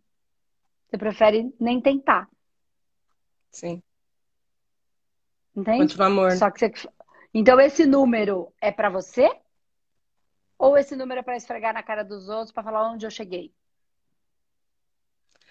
Você 0.89 0.97
prefere 0.97 1.53
nem 1.59 1.81
tentar. 1.81 2.29
Sim. 3.51 3.83
Entende? 5.57 5.79
Continua 5.79 6.07
amor. 6.07 6.33
Só 6.33 6.49
que 6.49 6.61
você... 6.61 6.73
Então, 7.35 7.61
esse 7.61 7.85
número 7.85 8.53
é 8.61 8.71
para 8.71 8.89
você? 8.89 9.29
Ou 10.57 10.79
esse 10.79 10.95
número 10.95 11.21
é 11.21 11.23
para 11.25 11.37
esfregar 11.37 11.75
na 11.75 11.83
cara 11.83 12.05
dos 12.05 12.29
outros 12.29 12.53
para 12.53 12.63
falar 12.63 12.89
onde 12.89 13.05
eu 13.05 13.11
cheguei? 13.11 13.53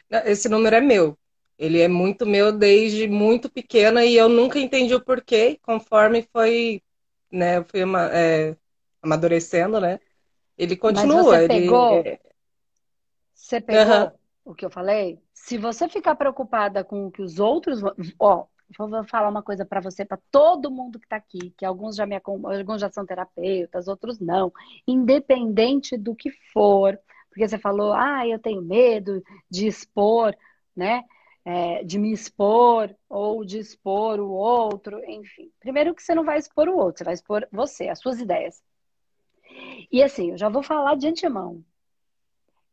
Esse 0.10 0.48
número 0.48 0.78
é 0.78 0.82
meu. 0.82 1.18
Ele 1.58 1.82
é 1.82 1.88
muito 1.88 2.26
meu 2.26 2.52
desde 2.52 3.08
muito 3.08 3.50
pequena 3.50 4.06
e 4.06 4.16
eu 4.16 4.30
nunca 4.30 4.60
entendi 4.60 4.94
o 4.94 5.04
porquê, 5.04 5.60
conforme 5.62 6.22
foi, 6.32 6.84
né, 7.32 7.64
fui 7.64 7.82
é, 8.12 8.56
amadurecendo, 9.02 9.80
né? 9.80 10.00
Ele 10.58 10.76
continua. 10.76 11.16
Mas 11.16 11.26
você 11.26 11.44
ele... 11.44 11.48
pegou, 11.48 12.04
você 13.34 13.62
pegou 13.62 13.96
uhum. 13.96 14.12
o 14.46 14.56
que 14.56 14.66
eu 14.66 14.70
falei? 14.70 15.20
Se 15.34 15.58
você 15.58 15.88
ficar 15.88 16.16
preocupada 16.16 16.84
com 16.84 17.08
o 17.08 17.12
que 17.12 17.22
os 17.22 17.40
outros. 17.40 17.82
Ó, 18.20 18.46
vou 18.78 19.04
falar 19.06 19.30
uma 19.30 19.44
coisa 19.44 19.66
para 19.66 19.80
você, 19.80 20.04
para 20.04 20.20
todo 20.32 20.72
mundo 20.72 21.00
que 21.00 21.06
está 21.06 21.16
aqui, 21.16 21.54
que 21.58 21.66
alguns 21.66 21.96
já 21.96 22.06
me 22.06 22.16
alguns 22.16 22.82
já 22.82 22.92
são 22.92 23.06
terapeutas, 23.06 23.88
outros 23.88 24.20
não. 24.20 24.52
Independente 24.86 25.98
do 25.98 26.16
que 26.16 26.32
for, 26.52 27.00
porque 27.30 27.48
você 27.48 27.58
falou, 27.58 27.94
ah, 27.94 28.28
eu 28.28 28.40
tenho 28.40 28.62
medo 28.62 29.24
de 29.50 29.68
expor, 29.68 30.36
né? 30.76 31.04
É, 31.50 31.82
de 31.82 31.98
me 31.98 32.12
expor 32.12 32.94
ou 33.08 33.46
de 33.46 33.60
expor 33.60 34.20
o 34.20 34.30
outro, 34.32 35.02
enfim. 35.10 35.50
Primeiro 35.62 35.96
que 35.96 36.04
você 36.04 36.14
não 36.14 36.26
vai 36.26 36.38
expor 36.38 36.68
o 36.68 36.76
outro, 36.76 36.98
você 36.98 37.04
vai 37.06 37.14
expor 37.14 37.48
você, 37.50 37.88
as 37.88 38.00
suas 38.00 38.20
ideias. 38.20 38.62
E 39.90 40.04
assim, 40.04 40.32
eu 40.32 40.38
já 40.38 40.50
vou 40.50 40.62
falar 40.62 40.96
de 40.96 41.08
antemão. 41.08 41.64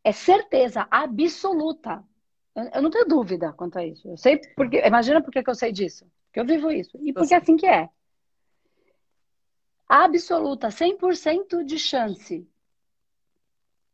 É 0.02 0.11
certeza 0.11 0.88
absoluta 0.90 2.04
eu 2.73 2.81
não 2.81 2.90
tenho 2.90 3.07
dúvida 3.07 3.52
quanto 3.52 3.78
a 3.78 3.85
isso. 3.85 4.09
Eu 4.09 4.16
sei 4.16 4.38
porque. 4.54 4.78
Imagina 4.87 5.21
por 5.21 5.33
que 5.33 5.43
eu 5.45 5.54
sei 5.54 5.73
disso. 5.73 6.07
Porque 6.26 6.40
eu 6.40 6.47
vivo 6.47 6.71
isso. 6.71 6.97
E 7.02 7.12
porque 7.12 7.35
é 7.35 7.38
assim 7.38 7.57
que 7.57 7.66
é. 7.66 7.88
Absoluta, 9.88 10.69
100% 10.69 11.64
de 11.64 11.78
chance 11.78 12.49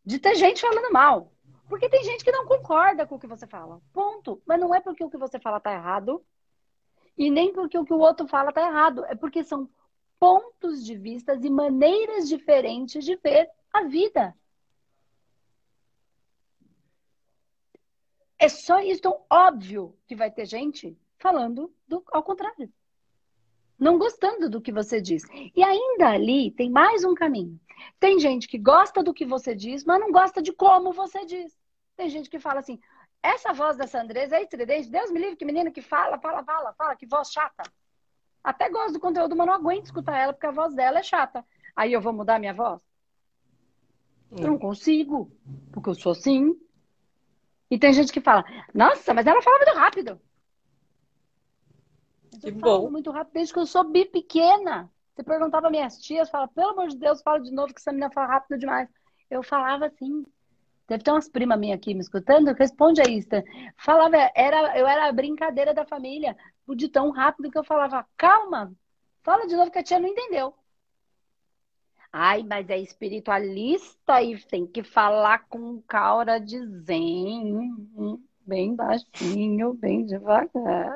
de 0.05 0.19
ter 0.19 0.35
gente 0.35 0.61
falando 0.61 0.93
mal. 0.93 1.30
Porque 1.71 1.89
tem 1.89 2.03
gente 2.03 2.25
que 2.25 2.33
não 2.33 2.47
concorda 2.47 3.07
com 3.07 3.15
o 3.15 3.19
que 3.19 3.29
você 3.29 3.47
fala. 3.47 3.81
Ponto. 3.93 4.43
Mas 4.45 4.59
não 4.59 4.75
é 4.75 4.81
porque 4.81 5.05
o 5.05 5.09
que 5.09 5.17
você 5.17 5.39
fala 5.39 5.61
tá 5.61 5.73
errado. 5.73 6.21
E 7.17 7.31
nem 7.31 7.53
porque 7.53 7.79
o 7.79 7.85
que 7.85 7.93
o 7.95 8.01
outro 8.01 8.27
fala 8.27 8.53
tá 8.53 8.67
errado. 8.67 9.05
É 9.05 9.15
porque 9.15 9.45
são 9.45 9.71
pontos 10.19 10.85
de 10.85 10.97
vista 10.97 11.39
e 11.41 11.49
maneiras 11.49 12.29
diferentes 12.29 13.05
de 13.05 13.15
ver 13.15 13.49
a 13.73 13.85
vida. 13.85 14.37
É 18.37 18.49
só 18.49 18.81
isso. 18.81 18.99
Então, 18.99 19.25
óbvio 19.31 19.97
que 20.09 20.17
vai 20.17 20.29
ter 20.29 20.47
gente 20.47 20.99
falando 21.19 21.73
do, 21.87 22.03
ao 22.09 22.25
contrário. 22.25 22.69
Não 23.79 23.97
gostando 23.97 24.51
do 24.51 24.61
que 24.61 24.73
você 24.73 25.01
diz. 25.01 25.23
E 25.55 25.63
ainda 25.63 26.09
ali 26.09 26.51
tem 26.51 26.69
mais 26.69 27.05
um 27.05 27.15
caminho. 27.15 27.61
Tem 28.01 28.19
gente 28.19 28.49
que 28.49 28.59
gosta 28.59 29.05
do 29.05 29.15
que 29.15 29.25
você 29.25 29.55
diz, 29.55 29.85
mas 29.85 30.01
não 30.01 30.11
gosta 30.11 30.43
de 30.43 30.53
como 30.53 30.93
você 30.93 31.25
diz. 31.25 31.60
Tem 32.01 32.09
gente 32.09 32.31
que 32.31 32.39
fala 32.39 32.61
assim: 32.61 32.81
essa 33.23 33.53
voz 33.53 33.77
dessa 33.77 34.01
Andresa 34.01 34.37
é 34.37 34.43
estridente. 34.43 34.89
Deus 34.89 35.11
me 35.11 35.21
livre, 35.21 35.37
que 35.37 35.45
menina 35.45 35.71
que 35.71 35.83
fala, 35.83 36.19
fala, 36.19 36.43
fala, 36.43 36.73
fala, 36.73 36.97
que 36.97 37.05
voz 37.05 37.31
chata. 37.31 37.63
Até 38.43 38.71
gosto 38.71 38.95
do 38.95 39.01
conteúdo, 39.01 39.37
mas 39.37 39.47
não 39.47 39.53
aguento 39.53 39.85
escutar 39.85 40.17
ela 40.17 40.33
porque 40.33 40.47
a 40.47 40.51
voz 40.51 40.75
dela 40.75 41.01
é 41.01 41.03
chata. 41.03 41.45
Aí 41.77 41.93
eu 41.93 42.01
vou 42.01 42.15
mudar 42.15 42.39
minha 42.39 42.55
voz? 42.55 42.81
Eu 44.31 44.47
não 44.47 44.59
consigo, 44.59 45.31
porque 45.71 45.91
eu 45.91 45.95
sou 45.95 46.13
assim. 46.13 46.59
E 47.71 47.79
tem 47.79 47.93
gente 47.93 48.11
que 48.11 48.21
fala, 48.23 48.47
nossa, 48.73 49.13
mas 49.13 49.27
ela 49.27 49.43
fala 49.43 49.59
muito 49.59 49.77
rápido. 49.77 50.21
Mas 52.33 52.45
eu 52.45 52.59
falo 52.61 52.91
muito 52.91 53.11
rápido 53.11 53.35
desde 53.35 53.53
que 53.53 53.61
eu 53.61 53.67
sou 53.67 53.85
bi 53.85 54.07
pequena. 54.07 54.91
Você 55.15 55.23
perguntava 55.23 55.69
minhas 55.69 55.99
tias, 55.99 56.31
fala, 56.31 56.49
pelo 56.49 56.71
amor 56.71 56.89
de 56.89 56.97
Deus, 56.97 57.21
fala 57.21 57.41
de 57.41 57.51
novo 57.51 57.75
que 57.75 57.81
essa 57.81 57.93
menina 57.93 58.11
fala 58.11 58.27
rápido 58.27 58.59
demais. 58.59 58.89
Eu 59.31 59.43
falava 59.43 59.85
assim. 59.85 60.25
Deve 60.91 61.05
ter 61.05 61.13
umas 61.13 61.29
primas 61.29 61.57
minhas 61.57 61.79
aqui 61.79 61.95
me 61.95 62.01
escutando. 62.01 62.53
Responde 62.53 63.01
aí, 63.01 63.19
Stan. 63.19 63.45
Falava, 63.77 64.17
era, 64.35 64.77
eu 64.77 64.89
era 64.89 65.07
a 65.07 65.13
brincadeira 65.13 65.73
da 65.73 65.85
família. 65.87 66.37
De 66.69 66.89
tão 66.89 67.11
rápido 67.11 67.49
que 67.49 67.57
eu 67.57 67.63
falava, 67.63 68.05
calma, 68.17 68.73
fala 69.23 69.47
de 69.47 69.55
novo 69.55 69.71
que 69.71 69.79
a 69.79 69.85
tia 69.85 70.01
não 70.01 70.09
entendeu. 70.09 70.53
Ai, 72.13 72.43
mas 72.43 72.69
é 72.69 72.77
espiritualista 72.77 74.21
e 74.21 74.37
tem 74.37 74.67
que 74.67 74.83
falar 74.83 75.47
com 75.49 75.81
cara 75.83 76.41
de 76.41 76.59
zen, 76.83 78.19
bem 78.45 78.75
baixinho, 78.75 79.75
bem 79.75 80.05
devagar. 80.05 80.93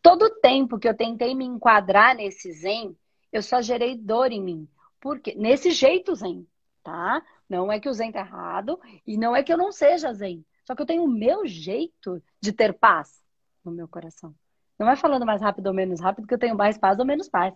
Todo 0.00 0.38
tempo 0.40 0.78
que 0.78 0.88
eu 0.88 0.96
tentei 0.96 1.34
me 1.34 1.44
enquadrar 1.44 2.14
nesse 2.14 2.52
zen, 2.52 2.96
eu 3.32 3.42
só 3.42 3.60
gerei 3.60 3.96
dor 3.96 4.30
em 4.30 4.40
mim. 4.40 4.68
Porque 5.00 5.34
nesse 5.34 5.72
jeito 5.72 6.14
zen, 6.14 6.46
tá? 6.84 7.20
Não 7.48 7.70
é 7.70 7.78
que 7.78 7.88
o 7.88 7.92
zen 7.92 8.12
tá 8.12 8.20
errado 8.20 8.80
e 9.06 9.16
não 9.16 9.34
é 9.34 9.42
que 9.42 9.52
eu 9.52 9.58
não 9.58 9.70
seja 9.70 10.12
zen. 10.12 10.44
Só 10.64 10.74
que 10.74 10.82
eu 10.82 10.86
tenho 10.86 11.04
o 11.04 11.08
meu 11.08 11.46
jeito 11.46 12.22
de 12.40 12.52
ter 12.52 12.72
paz 12.72 13.22
no 13.64 13.70
meu 13.70 13.86
coração. 13.86 14.34
Não 14.78 14.90
é 14.90 14.96
falando 14.96 15.24
mais 15.24 15.40
rápido 15.40 15.68
ou 15.68 15.74
menos 15.74 16.00
rápido 16.00 16.26
que 16.26 16.34
eu 16.34 16.38
tenho 16.38 16.56
mais 16.56 16.76
paz 16.76 16.98
ou 16.98 17.04
menos 17.04 17.28
paz. 17.28 17.54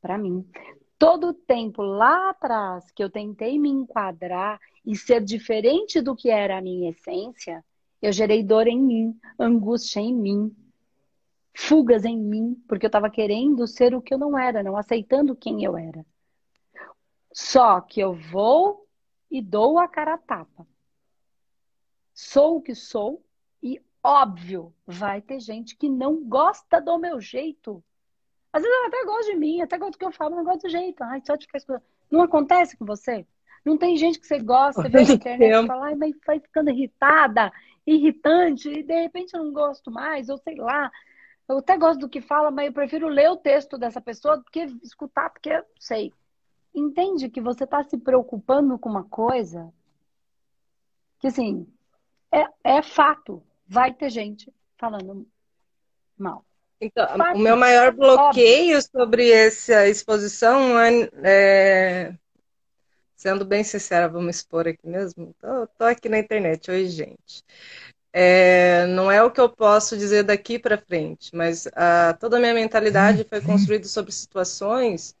Para 0.00 0.16
mim 0.18 0.48
todo 0.98 1.28
o 1.28 1.34
tempo 1.34 1.82
lá 1.82 2.30
atrás 2.30 2.90
que 2.90 3.02
eu 3.02 3.10
tentei 3.10 3.58
me 3.58 3.68
enquadrar 3.68 4.58
e 4.84 4.96
ser 4.96 5.22
diferente 5.22 6.00
do 6.00 6.14
que 6.14 6.30
era 6.30 6.58
a 6.58 6.62
minha 6.62 6.90
essência, 6.90 7.64
eu 8.00 8.12
gerei 8.12 8.42
dor 8.42 8.66
em 8.66 8.80
mim, 8.80 9.18
angústia 9.38 10.00
em 10.00 10.14
mim, 10.14 10.54
fugas 11.54 12.04
em 12.04 12.18
mim, 12.18 12.54
porque 12.68 12.86
eu 12.86 12.88
estava 12.88 13.10
querendo 13.10 13.66
ser 13.66 13.94
o 13.94 14.02
que 14.02 14.14
eu 14.14 14.18
não 14.18 14.38
era, 14.38 14.62
não 14.62 14.76
aceitando 14.76 15.36
quem 15.36 15.64
eu 15.64 15.76
era. 15.76 16.04
Só 17.32 17.80
que 17.80 18.00
eu 18.00 18.14
vou 18.14 18.85
e 19.30 19.42
dou 19.42 19.78
a 19.78 19.88
cara 19.88 20.14
a 20.14 20.18
tapa. 20.18 20.66
Sou 22.12 22.56
o 22.56 22.62
que 22.62 22.74
sou 22.74 23.22
e, 23.62 23.80
óbvio, 24.02 24.74
vai 24.86 25.20
ter 25.20 25.40
gente 25.40 25.76
que 25.76 25.88
não 25.88 26.24
gosta 26.24 26.80
do 26.80 26.98
meu 26.98 27.20
jeito. 27.20 27.82
Às 28.52 28.62
vezes 28.62 28.76
eu 28.76 28.86
até 28.86 29.04
gosto 29.04 29.30
de 29.32 29.36
mim, 29.36 29.60
até 29.60 29.76
gosto 29.76 29.92
do 29.92 29.98
que 29.98 30.04
eu 30.04 30.12
falo, 30.12 30.30
mas 30.30 30.44
não 30.44 30.52
gosto 30.52 30.62
do 30.62 30.70
jeito. 30.70 31.02
Ai, 31.02 31.22
só 31.26 31.36
te 31.36 31.46
ficar 31.46 31.58
escutando. 31.58 31.82
Não 32.10 32.22
acontece 32.22 32.76
com 32.76 32.86
você? 32.86 33.26
Não 33.64 33.76
tem 33.76 33.96
gente 33.96 34.18
que 34.20 34.26
você 34.26 34.38
gosta, 34.38 34.82
você 34.82 34.88
vê 34.88 35.02
na 35.02 35.12
internet 35.12 35.64
e 35.64 35.66
fala, 35.66 35.86
ai, 35.86 35.94
mas 35.94 36.14
vai 36.24 36.40
ficando 36.40 36.70
irritada, 36.70 37.52
irritante, 37.86 38.70
e 38.70 38.82
de 38.82 39.02
repente 39.02 39.34
eu 39.34 39.44
não 39.44 39.52
gosto 39.52 39.90
mais, 39.90 40.28
ou 40.28 40.38
sei 40.38 40.54
lá. 40.54 40.90
Eu 41.48 41.58
até 41.58 41.76
gosto 41.76 42.00
do 42.00 42.08
que 42.08 42.20
fala, 42.20 42.50
mas 42.50 42.66
eu 42.66 42.72
prefiro 42.72 43.08
ler 43.08 43.28
o 43.30 43.36
texto 43.36 43.76
dessa 43.76 44.00
pessoa 44.00 44.36
do 44.36 44.44
que 44.44 44.60
escutar, 44.82 45.30
porque 45.30 45.50
eu 45.50 45.64
sei. 45.78 46.12
Entende 46.76 47.30
que 47.30 47.40
você 47.40 47.64
está 47.64 47.82
se 47.82 47.96
preocupando 47.96 48.78
com 48.78 48.90
uma 48.90 49.04
coisa 49.04 49.72
que, 51.18 51.28
assim, 51.28 51.66
é, 52.30 52.46
é 52.62 52.82
fato. 52.82 53.42
Vai 53.66 53.94
ter 53.94 54.10
gente 54.10 54.52
falando 54.76 55.26
mal. 56.18 56.44
Então, 56.78 57.06
o 57.34 57.38
meu 57.38 57.56
maior 57.56 57.92
bloqueio 57.92 58.76
Óbvio. 58.76 58.90
sobre 58.92 59.30
essa 59.30 59.88
exposição 59.88 60.78
é, 60.78 61.10
é, 61.24 62.14
Sendo 63.16 63.46
bem 63.46 63.64
sincera, 63.64 64.06
vamos 64.06 64.36
expor 64.36 64.68
aqui 64.68 64.86
mesmo. 64.86 65.34
Tô, 65.40 65.66
tô 65.66 65.84
aqui 65.84 66.10
na 66.10 66.18
internet. 66.18 66.70
Oi, 66.70 66.86
gente. 66.86 67.42
É, 68.12 68.86
não 68.88 69.10
é 69.10 69.22
o 69.22 69.30
que 69.30 69.40
eu 69.40 69.48
posso 69.48 69.96
dizer 69.96 70.22
daqui 70.22 70.58
para 70.58 70.76
frente, 70.76 71.34
mas 71.34 71.66
a, 71.74 72.14
toda 72.20 72.36
a 72.36 72.40
minha 72.40 72.54
mentalidade 72.54 73.24
foi 73.24 73.40
construída 73.40 73.86
sobre 73.88 74.12
situações 74.12 75.14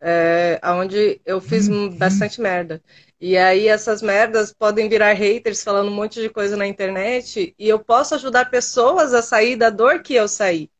é, 0.00 0.60
onde 0.64 1.20
eu 1.24 1.40
fiz 1.40 1.68
bastante 1.96 2.40
merda. 2.40 2.82
E 3.20 3.36
aí 3.36 3.66
essas 3.66 4.02
merdas 4.02 4.52
podem 4.52 4.88
virar 4.88 5.12
haters 5.14 5.64
falando 5.64 5.88
um 5.88 5.94
monte 5.94 6.20
de 6.20 6.28
coisa 6.28 6.56
na 6.56 6.66
internet 6.66 7.54
e 7.58 7.68
eu 7.68 7.78
posso 7.78 8.14
ajudar 8.14 8.50
pessoas 8.50 9.14
a 9.14 9.22
sair 9.22 9.56
da 9.56 9.70
dor 9.70 10.00
que 10.02 10.14
eu 10.14 10.28
saí. 10.28 10.70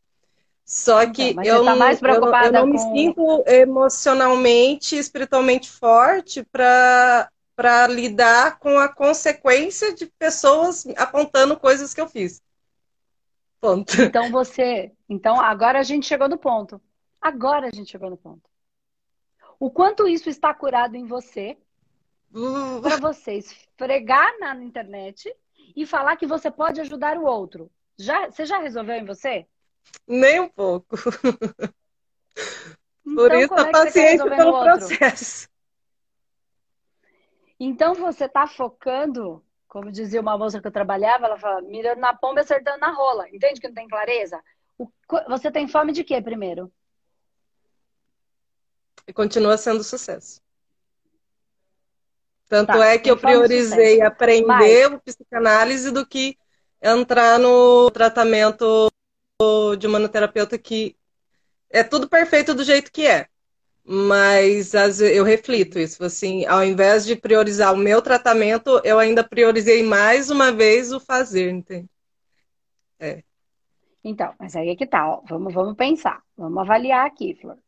Só 0.64 1.06
que 1.06 1.30
então, 1.30 1.44
eu, 1.44 1.64
tá 1.64 1.76
não, 1.76 1.90
eu, 1.90 1.98
eu, 2.02 2.52
não, 2.52 2.62
com... 2.62 2.66
me 2.66 2.78
sinto 2.78 3.44
emocionalmente, 3.46 4.96
espiritualmente 4.98 5.70
forte 5.70 6.42
para 6.42 7.30
para 7.56 7.86
lidar 7.86 8.58
com 8.58 8.78
a 8.78 8.86
consequência 8.86 9.94
de 9.94 10.04
pessoas 10.04 10.86
apontando 10.94 11.58
coisas 11.58 11.94
que 11.94 12.00
eu 12.02 12.06
fiz. 12.06 12.42
Ponto. 13.58 14.02
Então 14.02 14.30
você, 14.30 14.92
então 15.08 15.40
agora 15.40 15.78
a 15.78 15.82
gente 15.82 16.06
chegou 16.06 16.28
no 16.28 16.36
ponto. 16.36 16.78
Agora 17.18 17.68
a 17.68 17.70
gente 17.74 17.90
chegou 17.90 18.10
no 18.10 18.16
ponto. 18.18 18.42
O 19.58 19.70
quanto 19.70 20.06
isso 20.06 20.28
está 20.28 20.52
curado 20.52 20.96
em 20.96 21.06
você 21.06 21.56
uh. 22.34 22.80
para 22.82 22.96
você 22.96 23.34
esfregar 23.34 24.38
na 24.38 24.54
internet 24.56 25.34
e 25.74 25.86
falar 25.86 26.16
que 26.16 26.26
você 26.26 26.50
pode 26.50 26.80
ajudar 26.80 27.16
o 27.16 27.24
outro. 27.24 27.70
Já, 27.98 28.30
você 28.30 28.44
já 28.44 28.58
resolveu 28.58 28.96
em 28.96 29.04
você? 29.04 29.46
Nem 30.06 30.40
um 30.40 30.48
pouco. 30.48 30.96
Por 33.04 33.32
então, 33.32 33.40
isso 33.40 33.54
a 33.54 33.68
é 33.68 33.72
paciência 33.72 34.28
pelo 34.28 34.60
processo. 34.60 35.48
Então 37.58 37.94
você 37.94 38.26
está 38.26 38.46
focando, 38.46 39.42
como 39.66 39.90
dizia 39.90 40.20
uma 40.20 40.36
moça 40.36 40.60
que 40.60 40.66
eu 40.66 40.72
trabalhava, 40.72 41.26
ela 41.26 41.38
fala, 41.38 41.62
mirando 41.62 42.00
na 42.00 42.14
pomba 42.14 42.40
e 42.40 42.42
acertando 42.42 42.78
na 42.78 42.90
rola. 42.90 43.28
Entende 43.30 43.60
que 43.60 43.68
não 43.68 43.74
tem 43.74 43.88
clareza? 43.88 44.42
O, 44.76 44.90
você 45.28 45.50
tem 45.50 45.66
fome 45.66 45.92
de 45.92 46.04
quê 46.04 46.20
primeiro? 46.20 46.70
E 49.06 49.12
continua 49.12 49.56
sendo 49.56 49.84
sucesso. 49.84 50.40
Tanto 52.48 52.68
tá, 52.68 52.86
é 52.86 52.98
que 52.98 53.10
eu 53.10 53.16
priorizei 53.16 54.00
aprender 54.00 54.88
Mas... 54.88 54.98
o 54.98 55.00
psicanálise 55.00 55.90
do 55.90 56.06
que 56.06 56.36
entrar 56.80 57.38
no 57.38 57.90
tratamento 57.90 58.88
de 59.78 59.86
uma 59.86 60.08
terapeuta 60.08 60.56
que 60.56 60.96
é 61.68 61.82
tudo 61.82 62.08
perfeito 62.08 62.54
do 62.54 62.64
jeito 62.64 62.90
que 62.92 63.06
é. 63.06 63.26
mas 63.84 64.72
eu 65.00 65.24
reflito 65.24 65.78
isso, 65.78 66.02
assim, 66.04 66.46
ao 66.46 66.64
invés 66.64 67.04
de 67.04 67.14
priorizar 67.14 67.74
o 67.74 67.76
meu 67.76 68.00
tratamento, 68.00 68.80
eu 68.82 68.98
ainda 68.98 69.22
priorizei 69.22 69.82
mais 69.82 70.30
uma 70.30 70.50
vez 70.50 70.92
o 70.92 70.98
fazer, 70.98 71.50
entende? 71.50 71.88
É. 72.98 73.22
Então, 74.02 74.32
mas 74.38 74.56
aí 74.56 74.70
é 74.70 74.76
que 74.76 74.86
tá, 74.86 75.08
ó. 75.08 75.22
Vamos, 75.28 75.52
vamos 75.52 75.76
pensar, 75.76 76.22
vamos 76.36 76.58
avaliar 76.58 77.06
aqui, 77.06 77.34
Flor. 77.34 77.58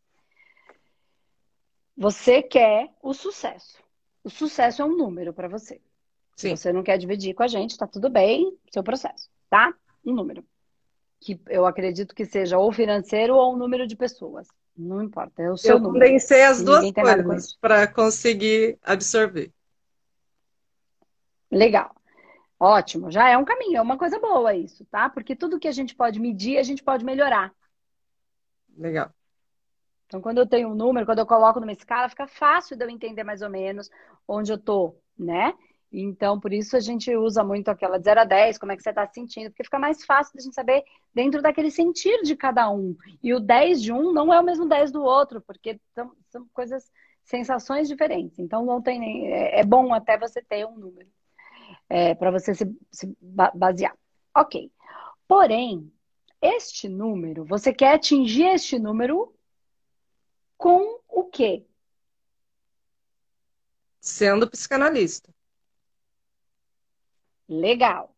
Você 1.99 2.41
quer 2.41 2.95
o 3.03 3.13
sucesso. 3.13 3.83
O 4.23 4.31
sucesso 4.31 4.81
é 4.81 4.85
um 4.85 4.97
número 4.97 5.35
para 5.35 5.49
você. 5.49 5.81
Sim. 6.37 6.55
Se 6.55 6.63
você 6.63 6.73
não 6.73 6.85
quer 6.85 6.97
dividir 6.97 7.35
com 7.35 7.43
a 7.43 7.49
gente, 7.49 7.77
tá 7.77 7.89
tudo 7.89 8.09
bem, 8.09 8.57
seu 8.73 8.85
processo, 8.85 9.29
tá? 9.51 9.75
Um 10.07 10.15
número. 10.15 10.45
Que 11.21 11.41
eu 11.49 11.67
acredito 11.67 12.15
que 12.15 12.25
seja 12.25 12.57
ou 12.57 12.71
financeiro 12.71 13.35
ou 13.35 13.53
um 13.53 13.57
número 13.57 13.85
de 13.85 13.97
pessoas. 13.97 14.47
Não 14.77 15.03
importa, 15.03 15.43
é 15.43 15.51
o 15.51 15.57
seu 15.57 15.75
Eu 15.75 15.81
número. 15.81 16.05
condensei 16.05 16.45
as 16.45 16.63
duas 16.63 16.89
coisas 16.93 17.57
para 17.57 17.89
conseguir 17.89 18.79
absorver. 18.81 19.53
Legal. 21.51 21.93
Ótimo, 22.61 23.11
já 23.11 23.29
é 23.29 23.37
um 23.37 23.45
caminho, 23.45 23.79
é 23.79 23.83
uma 23.83 23.99
coisa 23.99 24.21
boa 24.21 24.55
isso, 24.55 24.85
tá? 24.85 25.09
Porque 25.09 25.35
tudo 25.35 25.59
que 25.59 25.67
a 25.67 25.73
gente 25.73 25.97
pode 25.97 26.21
medir, 26.21 26.59
a 26.59 26.63
gente 26.63 26.85
pode 26.85 27.05
melhorar. 27.05 27.53
Legal. 28.77 29.13
Então, 30.09 30.23
quando 30.23 30.39
eu 30.39 30.47
tenho 30.47 30.71
um 30.71 30.75
número, 30.75 31.05
quando 31.05 31.19
eu 31.19 31.27
coloco 31.27 31.61
numa 31.61 31.71
escala, 31.71 32.09
fica 32.09 32.27
fácil 32.27 32.77
de 32.77 32.83
eu 32.83 32.89
entender 32.89 33.23
mais 33.25 33.43
ou 33.43 33.51
menos 33.51 33.91
onde 34.27 34.51
eu 34.51 34.57
tô, 34.59 34.97
né? 35.19 35.55
Então, 35.93 36.41
por 36.41 36.51
isso 36.51 36.77
a 36.77 36.81
gente 36.81 37.15
usa 37.15 37.45
muito 37.45 37.69
aquela 37.69 37.99
de 37.99 38.05
0 38.05 38.21
a 38.21 38.25
10, 38.25 38.57
como 38.57 38.73
é 38.73 38.77
que 38.77 38.83
você 38.83 38.89
está 38.89 39.07
se 39.07 39.15
sentindo, 39.15 39.51
porque 39.51 39.65
fica 39.65 39.79
mais 39.79 40.05
fácil 40.05 40.35
da 40.35 40.41
gente 40.41 40.55
saber 40.55 40.83
dentro 41.15 41.43
daquele 41.43 41.71
sentir 41.71 42.23
de 42.23 42.35
cada 42.35 42.71
um. 42.71 42.97
E 43.23 43.35
o 43.35 43.41
10 43.41 43.83
de 43.83 43.93
um 43.93 44.11
não 44.13 44.33
é 44.33 44.41
o 44.41 44.45
mesmo 44.45 44.67
10 44.67 44.93
do 44.93 45.03
outro, 45.03 45.43
porque 45.43 45.79
são, 45.95 46.13
são 46.31 46.47
coisas, 46.55 46.91
sensações 47.23 47.87
diferentes. 47.87 48.39
Então, 48.39 48.65
não 48.65 48.81
tem 48.81 48.99
nem, 48.99 49.31
é, 49.31 49.61
é 49.61 49.65
bom 49.65 49.93
até 49.93 50.19
você 50.19 50.43
ter 50.43 50.67
um 50.67 50.77
número 50.77 51.09
é, 51.87 52.15
para 52.15 52.31
você 52.31 52.55
se, 52.55 52.65
se 52.91 53.15
basear. 53.55 53.95
Ok. 54.35 54.71
Porém, 55.27 55.93
este 56.41 56.89
número, 56.89 57.45
você 57.45 57.75
quer 57.75 57.95
atingir 57.95 58.47
este 58.47 58.79
número 58.79 59.35
com 60.59 61.01
o 61.09 61.25
quê? 61.25 61.65
Sendo 64.01 64.51
psicanalista. 64.51 65.33
Legal. 67.49 68.15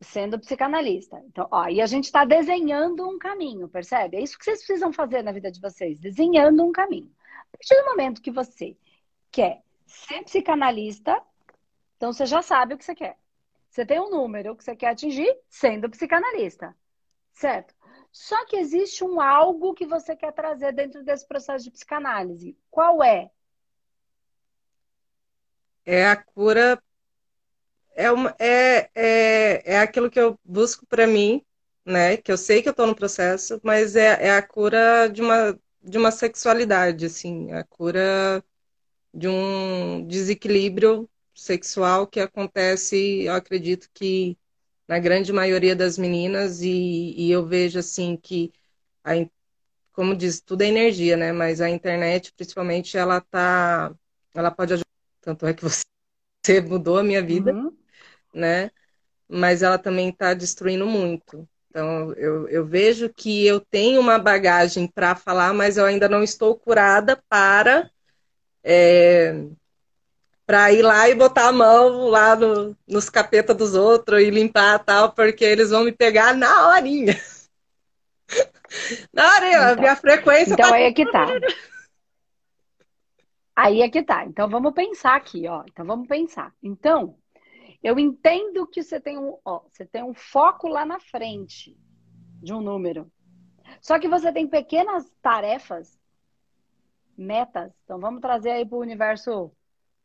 Sendo 0.00 0.38
psicanalista. 0.38 1.22
Então, 1.26 1.46
ó, 1.50 1.68
e 1.68 1.80
a 1.80 1.86
gente 1.86 2.04
está 2.04 2.24
desenhando 2.24 3.08
um 3.08 3.18
caminho, 3.18 3.68
percebe? 3.68 4.16
É 4.16 4.22
isso 4.22 4.38
que 4.38 4.44
vocês 4.44 4.64
precisam 4.64 4.92
fazer 4.92 5.22
na 5.22 5.32
vida 5.32 5.50
de 5.50 5.60
vocês, 5.60 5.98
desenhando 5.98 6.64
um 6.64 6.72
caminho. 6.72 7.14
A 7.52 7.56
partir 7.56 7.74
do 7.74 7.84
momento 7.86 8.22
que 8.22 8.30
você 8.30 8.76
quer 9.30 9.62
ser 9.86 10.22
psicanalista, 10.24 11.20
então 11.96 12.12
você 12.12 12.26
já 12.26 12.40
sabe 12.42 12.74
o 12.74 12.78
que 12.78 12.84
você 12.84 12.94
quer. 12.94 13.18
Você 13.68 13.84
tem 13.84 14.00
um 14.00 14.10
número 14.10 14.56
que 14.56 14.64
você 14.64 14.74
quer 14.74 14.88
atingir 14.88 15.36
sendo 15.48 15.90
psicanalista, 15.90 16.74
certo? 17.32 17.74
Só 18.10 18.44
que 18.46 18.56
existe 18.56 19.04
um 19.04 19.20
algo 19.20 19.74
que 19.74 19.86
você 19.86 20.16
quer 20.16 20.32
trazer 20.32 20.72
dentro 20.72 21.04
desse 21.04 21.26
processo 21.26 21.64
de 21.64 21.70
psicanálise. 21.70 22.56
Qual 22.70 23.02
é? 23.02 23.30
É 25.84 26.06
a 26.06 26.16
cura 26.16 26.82
é, 27.98 28.12
uma, 28.12 28.34
é, 28.38 28.90
é, 28.94 29.74
é 29.74 29.78
aquilo 29.80 30.08
que 30.10 30.20
eu 30.20 30.38
busco 30.44 30.86
para 30.86 31.06
mim, 31.06 31.44
né? 31.84 32.16
Que 32.16 32.30
eu 32.30 32.36
sei 32.38 32.62
que 32.62 32.68
eu 32.68 32.70
estou 32.70 32.86
no 32.86 32.94
processo, 32.94 33.60
mas 33.64 33.96
é, 33.96 34.26
é 34.26 34.30
a 34.30 34.42
cura 34.42 35.08
de 35.08 35.20
uma, 35.20 35.58
de 35.82 35.98
uma 35.98 36.12
sexualidade, 36.12 37.06
assim, 37.06 37.50
a 37.52 37.64
cura 37.64 38.44
de 39.12 39.28
um 39.28 40.06
desequilíbrio 40.06 41.08
sexual 41.34 42.06
que 42.06 42.20
acontece, 42.20 43.24
eu 43.24 43.34
acredito 43.34 43.88
que 43.92 44.38
na 44.88 44.98
grande 44.98 45.32
maioria 45.32 45.76
das 45.76 45.98
meninas, 45.98 46.62
e, 46.62 47.14
e 47.16 47.30
eu 47.30 47.46
vejo 47.46 47.78
assim 47.78 48.16
que, 48.16 48.52
a, 49.04 49.12
como 49.92 50.16
diz, 50.16 50.40
tudo 50.40 50.62
é 50.62 50.66
energia, 50.68 51.16
né? 51.16 51.32
Mas 51.32 51.60
a 51.60 51.70
internet, 51.70 52.32
principalmente, 52.34 52.96
ela 52.96 53.20
tá. 53.20 53.94
Ela 54.34 54.50
pode 54.50 54.74
ajudar. 54.74 54.86
Tanto 55.20 55.46
é 55.46 55.54
que 55.54 55.62
você 56.44 56.60
mudou 56.62 56.98
a 56.98 57.04
minha 57.04 57.22
vida. 57.22 57.52
Uhum 57.52 57.76
né? 58.32 58.70
Mas 59.28 59.62
ela 59.62 59.78
também 59.78 60.10
está 60.10 60.34
destruindo 60.34 60.86
muito. 60.86 61.48
Então, 61.70 62.12
eu, 62.14 62.48
eu 62.48 62.66
vejo 62.66 63.12
que 63.12 63.46
eu 63.46 63.60
tenho 63.60 64.00
uma 64.00 64.18
bagagem 64.18 64.86
para 64.88 65.14
falar, 65.14 65.52
mas 65.52 65.76
eu 65.76 65.84
ainda 65.84 66.08
não 66.08 66.22
estou 66.22 66.58
curada 66.58 67.22
para 67.28 67.90
é, 68.64 69.34
para 70.48 70.72
ir 70.72 70.80
lá 70.80 71.06
e 71.10 71.14
botar 71.14 71.48
a 71.48 71.52
mão 71.52 72.08
lá 72.08 72.34
no, 72.34 72.74
nos 72.88 73.10
capetas 73.10 73.54
dos 73.54 73.74
outros 73.74 74.22
e 74.22 74.30
limpar 74.30 74.82
tal, 74.82 75.12
porque 75.12 75.44
eles 75.44 75.68
vão 75.68 75.84
me 75.84 75.92
pegar 75.92 76.34
na 76.34 76.68
horinha. 76.70 77.14
na 79.12 79.34
horinha, 79.34 79.72
então, 79.72 79.80
minha 79.82 79.94
frequência 79.94 80.54
Então 80.54 80.70
tá... 80.70 80.74
aí 80.74 80.84
é 80.84 80.92
que 80.94 81.04
tá. 81.12 81.26
Aí 83.54 83.82
é 83.82 83.90
que 83.90 84.02
tá. 84.02 84.24
Então 84.24 84.48
vamos 84.48 84.72
pensar 84.72 85.16
aqui, 85.16 85.46
ó. 85.46 85.64
Então 85.70 85.84
vamos 85.84 86.08
pensar. 86.08 86.54
Então, 86.62 87.14
eu 87.82 87.98
entendo 87.98 88.66
que 88.66 88.82
você 88.82 88.98
tem 88.98 89.18
um, 89.18 89.36
ó, 89.44 89.64
você 89.68 89.84
tem 89.84 90.02
um 90.02 90.14
foco 90.14 90.66
lá 90.66 90.86
na 90.86 90.98
frente 90.98 91.76
de 92.42 92.54
um 92.54 92.62
número. 92.62 93.12
Só 93.82 93.98
que 93.98 94.08
você 94.08 94.32
tem 94.32 94.48
pequenas 94.48 95.12
tarefas, 95.20 96.00
metas. 97.14 97.70
Então 97.84 98.00
vamos 98.00 98.22
trazer 98.22 98.52
aí 98.52 98.64
para 98.64 98.78
o 98.78 98.80
universo 98.80 99.52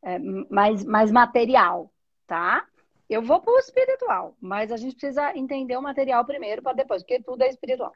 é, 0.04 0.20
mais, 0.50 0.84
mais 0.84 1.12
material, 1.12 1.92
tá? 2.28 2.66
Eu 3.10 3.22
vou 3.22 3.40
para 3.42 3.54
o 3.54 3.60
espiritual, 3.60 4.36
mas 4.40 4.72
a 4.72 4.78
gente 4.78 4.96
precisa 4.96 5.36
entender 5.38 5.78
o 5.78 5.82
material 5.82 6.26
primeiro 6.26 6.62
para 6.62 6.74
depois, 6.74 7.02
porque 7.02 7.22
tudo 7.22 7.42
é 7.42 7.50
espiritual. 7.50 7.94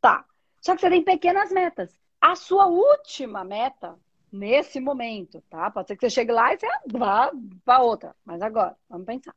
Tá. 0.00 0.24
Só 0.60 0.74
que 0.74 0.80
você 0.80 0.90
tem 0.90 1.02
pequenas 1.02 1.50
metas. 1.52 1.98
A 2.20 2.34
sua 2.34 2.66
última 2.66 3.44
meta 3.44 3.98
nesse 4.32 4.80
momento, 4.80 5.42
tá? 5.48 5.70
Pode 5.70 5.88
ser 5.88 5.96
que 5.96 6.00
você 6.00 6.10
chegue 6.10 6.32
lá 6.32 6.52
e 6.52 6.58
você 6.58 6.66
vá 6.90 7.30
para 7.64 7.82
outra, 7.82 8.16
mas 8.24 8.42
agora, 8.42 8.76
vamos 8.88 9.06
pensar. 9.06 9.34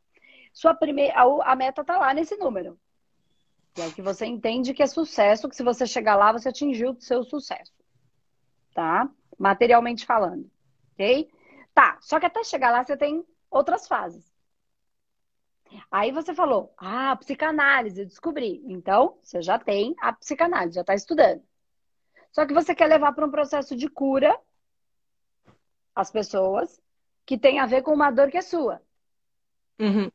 Sua 0.53 0.73
primeira, 0.73 1.13
a, 1.13 1.51
a 1.51 1.55
meta 1.55 1.83
tá 1.83 1.97
lá 1.97 2.13
nesse 2.13 2.35
número. 2.37 2.79
Que 3.75 3.81
é 3.81 3.91
que 3.91 4.01
você 4.01 4.25
entende 4.25 4.73
que 4.73 4.81
é 4.81 4.87
sucesso, 4.87 5.47
que 5.47 5.55
se 5.55 5.63
você 5.63 5.85
chegar 5.85 6.15
lá, 6.15 6.31
você 6.31 6.49
atingiu 6.49 6.91
o 6.91 7.01
seu 7.01 7.23
sucesso. 7.23 7.73
Tá? 8.73 9.07
Materialmente 9.37 10.05
falando. 10.05 10.49
Ok? 10.93 11.29
Tá, 11.77 11.95
só 12.01 12.19
que 12.19 12.25
até 12.25 12.43
chegar 12.43 12.71
lá 12.71 12.83
você 12.83 12.97
tem 12.97 13.23
outras 13.51 13.87
fases. 13.87 14.33
Aí 15.91 16.11
você 16.11 16.33
falou, 16.33 16.73
ah, 16.75 17.15
psicanálise, 17.17 18.03
descobri. 18.03 18.63
Então, 18.65 19.19
você 19.21 19.43
já 19.43 19.59
tem 19.59 19.95
a 19.99 20.11
psicanálise, 20.11 20.73
já 20.73 20.81
está 20.81 20.95
estudando. 20.95 21.43
Só 22.31 22.47
que 22.47 22.53
você 22.55 22.73
quer 22.73 22.87
levar 22.87 23.11
para 23.13 23.27
um 23.27 23.29
processo 23.29 23.75
de 23.75 23.87
cura 23.87 24.35
as 25.93 26.09
pessoas 26.09 26.81
que 27.23 27.37
tem 27.37 27.59
a 27.59 27.67
ver 27.67 27.83
com 27.83 27.93
uma 27.93 28.09
dor 28.09 28.31
que 28.31 28.37
é 28.37 28.41
sua. 28.41 28.81
Uhum. 29.79 30.11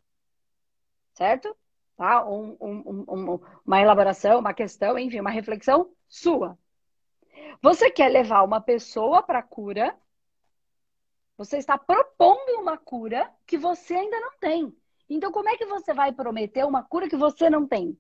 Certo? 1.15 1.57
Tá? 1.97 2.29
Um, 2.29 2.57
um, 2.61 3.05
um, 3.09 3.41
uma 3.65 3.81
elaboração, 3.81 4.41
uma 4.41 4.53
questão, 4.53 4.99
enfim, 4.99 5.21
uma 5.21 5.31
reflexão 5.31 5.93
sua. 6.09 6.59
Você 7.63 7.89
quer 7.89 8.09
levar 8.09 8.43
uma 8.43 8.61
pessoa 8.61 9.23
para 9.23 9.41
cura, 9.45 9.97
você 11.45 11.57
está 11.57 11.77
propondo 11.77 12.61
uma 12.61 12.79
cura 12.79 13.29
que 13.45 13.59
você 13.59 13.95
ainda 13.95 14.21
não 14.21 14.39
tem. 14.39 14.73
Então, 15.11 15.33
como 15.33 15.49
é 15.49 15.57
que 15.57 15.67
você 15.67 15.93
vai 15.93 16.13
prometer 16.13 16.65
uma 16.65 16.85
cura 16.85 17.09
que 17.09 17.17
você 17.17 17.51
não 17.51 17.67
tem? 17.67 17.99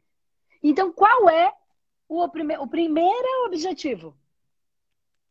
Então, 0.63 0.93
qual 0.93 1.29
é 1.29 1.53
o, 2.09 2.29
prime 2.29 2.57
o 2.59 2.69
primeiro 2.69 3.47
objetivo? 3.47 4.17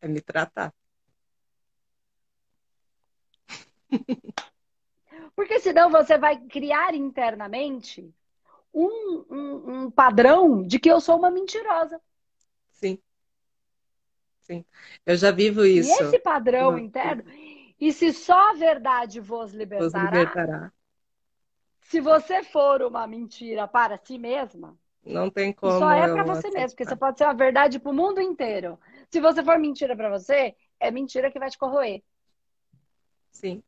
É 0.02 0.10
me 0.10 0.20
tratar. 0.20 0.74
Porque 5.34 5.62
senão 5.62 5.90
você 5.90 6.18
vai 6.18 6.38
criar 6.38 6.94
internamente 6.94 8.14
um, 8.74 9.26
um, 9.30 9.84
um, 9.84 9.92
padrão 9.92 10.68
de 10.68 10.80
que 10.80 10.92
eu 10.92 11.00
sou 11.00 11.18
uma 11.18 11.32
mentirosa. 11.32 12.02
Sim. 12.72 13.02
Sim. 14.42 14.66
Eu 15.06 15.16
já 15.16 15.32
vivo 15.32 15.64
isso. 15.64 15.90
E 15.90 16.08
esse 16.08 16.20
padrão 16.20 16.78
interno. 16.78 17.24
E 17.82 17.92
se 17.92 18.14
só 18.14 18.52
a 18.52 18.54
verdade 18.54 19.20
vos 19.20 19.52
libertará, 19.52 19.90
vos 19.90 20.12
libertará. 20.12 20.72
Se 21.82 22.00
você 22.00 22.44
for 22.44 22.84
uma 22.84 23.08
mentira 23.08 23.68
para 23.68 23.98
si 23.98 24.20
mesma, 24.20 24.78
não 25.04 25.32
tem 25.32 25.52
como. 25.52 25.80
Só 25.80 25.92
é 25.92 26.08
para 26.08 26.24
você 26.24 26.52
mesmo, 26.52 26.70
porque 26.70 26.86
você 26.86 26.96
pode 26.96 27.18
ser 27.18 27.24
a 27.24 27.34
verdade 27.34 27.80
para 27.80 27.92
o 27.92 27.94
mundo 27.94 28.22
inteiro. 28.22 28.80
Se 29.10 29.20
você 29.20 29.44
for 29.44 29.58
mentira 29.58 29.96
para 29.96 30.10
você, 30.10 30.56
é 30.80 30.92
mentira 30.92 31.32
que 31.32 31.40
vai 31.40 31.50
te 31.50 31.58
corroer. 31.58 32.04
Sim. 33.32 33.64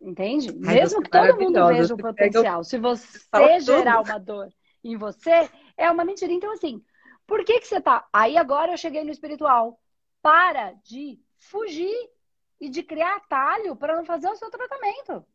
Entende? 0.00 0.48
Ai, 0.64 0.74
Mesmo 0.76 1.02
que 1.02 1.10
todo 1.10 1.40
mundo 1.40 1.66
veja 1.66 1.94
o 1.94 1.98
potencial. 1.98 2.62
Se 2.62 2.78
você 2.78 3.60
gerar 3.60 4.00
uma 4.00 4.18
dor 4.18 4.48
em 4.84 4.96
você, 4.96 5.50
é 5.76 5.90
uma 5.90 6.04
mentira. 6.04 6.32
Então, 6.32 6.52
assim, 6.52 6.80
por 7.26 7.44
que, 7.44 7.58
que 7.58 7.66
você 7.66 7.80
tá. 7.80 8.06
Aí 8.12 8.36
agora 8.36 8.72
eu 8.72 8.78
cheguei 8.78 9.02
no 9.02 9.10
espiritual. 9.10 9.80
para 10.22 10.72
de 10.84 11.20
fugir 11.36 12.12
e 12.62 12.68
de 12.68 12.80
criar 12.80 13.16
atalho 13.16 13.74
para 13.74 13.96
não 13.96 14.04
fazer 14.04 14.28
o 14.28 14.36
seu 14.36 14.48
tratamento. 14.48 15.26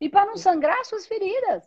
E 0.00 0.08
para 0.08 0.26
não 0.26 0.36
sangrar 0.36 0.84
suas 0.84 1.06
feridas. 1.06 1.62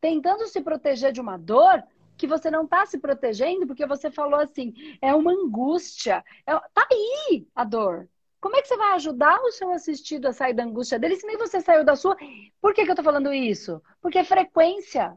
Tentando 0.00 0.46
se 0.46 0.62
proteger 0.62 1.12
de 1.12 1.20
uma 1.20 1.36
dor 1.36 1.84
que 2.16 2.26
você 2.26 2.50
não 2.50 2.64
está 2.64 2.86
se 2.86 2.98
protegendo 2.98 3.66
porque 3.66 3.84
você 3.84 4.10
falou 4.10 4.40
assim, 4.40 4.72
é 5.02 5.14
uma 5.14 5.30
angústia. 5.30 6.24
É... 6.46 6.58
Tá 6.72 6.88
aí 6.90 7.46
a 7.54 7.62
dor. 7.62 8.08
Como 8.40 8.56
é 8.56 8.62
que 8.62 8.68
você 8.68 8.78
vai 8.78 8.92
ajudar 8.92 9.38
o 9.42 9.52
seu 9.52 9.70
assistido 9.72 10.28
a 10.28 10.32
sair 10.32 10.54
da 10.54 10.64
angústia 10.64 10.98
dele 10.98 11.16
se 11.16 11.26
nem 11.26 11.36
você 11.36 11.60
saiu 11.60 11.84
da 11.84 11.94
sua? 11.94 12.16
Por 12.62 12.72
que, 12.72 12.86
que 12.86 12.90
eu 12.90 12.96
tô 12.96 13.02
falando 13.02 13.30
isso? 13.30 13.82
Porque 14.00 14.16
é 14.16 14.24
frequência. 14.24 15.14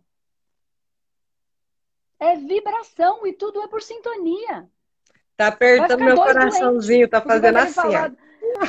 É 2.19 2.35
vibração 2.35 3.25
e 3.25 3.31
tudo 3.31 3.61
é 3.61 3.69
por 3.69 3.81
sintonia. 3.81 4.69
Tá 5.37 5.47
apertando 5.47 6.03
meu 6.03 6.17
coraçãozinho, 6.17 7.07
tá 7.07 7.21
fazendo 7.21 7.57
assim. 7.57 7.73
Falar... 7.73 8.13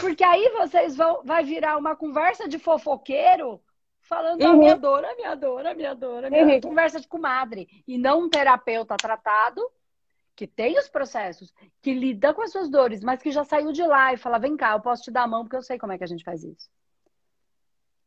Porque 0.01 0.25
aí 0.25 0.51
vocês 0.51 0.97
vão 0.97 1.23
vai 1.25 1.45
virar 1.45 1.77
uma 1.77 1.97
conversa 1.97 2.49
de 2.49 2.59
fofoqueiro 2.59 3.61
falando 4.01 4.43
uhum. 4.43 4.51
a 4.51 4.57
minha 4.57 4.77
dor, 4.77 5.05
a 5.05 5.15
minha 5.15 5.35
dor, 5.35 5.67
a 5.67 5.75
minha 5.75 5.95
dor, 5.95 6.25
a 6.25 6.31
minha 6.31 6.45
uhum. 6.45 6.61
conversa 6.61 7.01
de 7.01 7.09
comadre 7.09 7.69
e 7.87 7.97
não 7.97 8.25
um 8.25 8.29
terapeuta 8.29 8.97
tratado 8.97 9.63
que 10.37 10.47
tem 10.47 10.79
os 10.79 10.89
processos, 10.89 11.53
que 11.81 11.95
lida 11.95 12.35
com 12.35 12.43
as 12.43 12.51
suas 12.51 12.69
dores, 12.69 13.03
mas 13.03 13.23
que 13.23 13.31
já 13.31 13.45
saiu 13.45 13.73
de 13.73 13.83
lá 13.83 14.13
e 14.13 14.17
fala: 14.17 14.39
vem 14.39 14.57
cá, 14.57 14.73
eu 14.73 14.81
posso 14.81 15.03
te 15.03 15.11
dar 15.11 15.23
a 15.23 15.29
mão 15.29 15.45
porque 15.45 15.57
eu 15.57 15.63
sei 15.63 15.79
como 15.79 15.93
é 15.93 15.99
que 15.99 16.05
a 16.05 16.09
gente 16.09 16.25
faz 16.25 16.43
isso. 16.43 16.69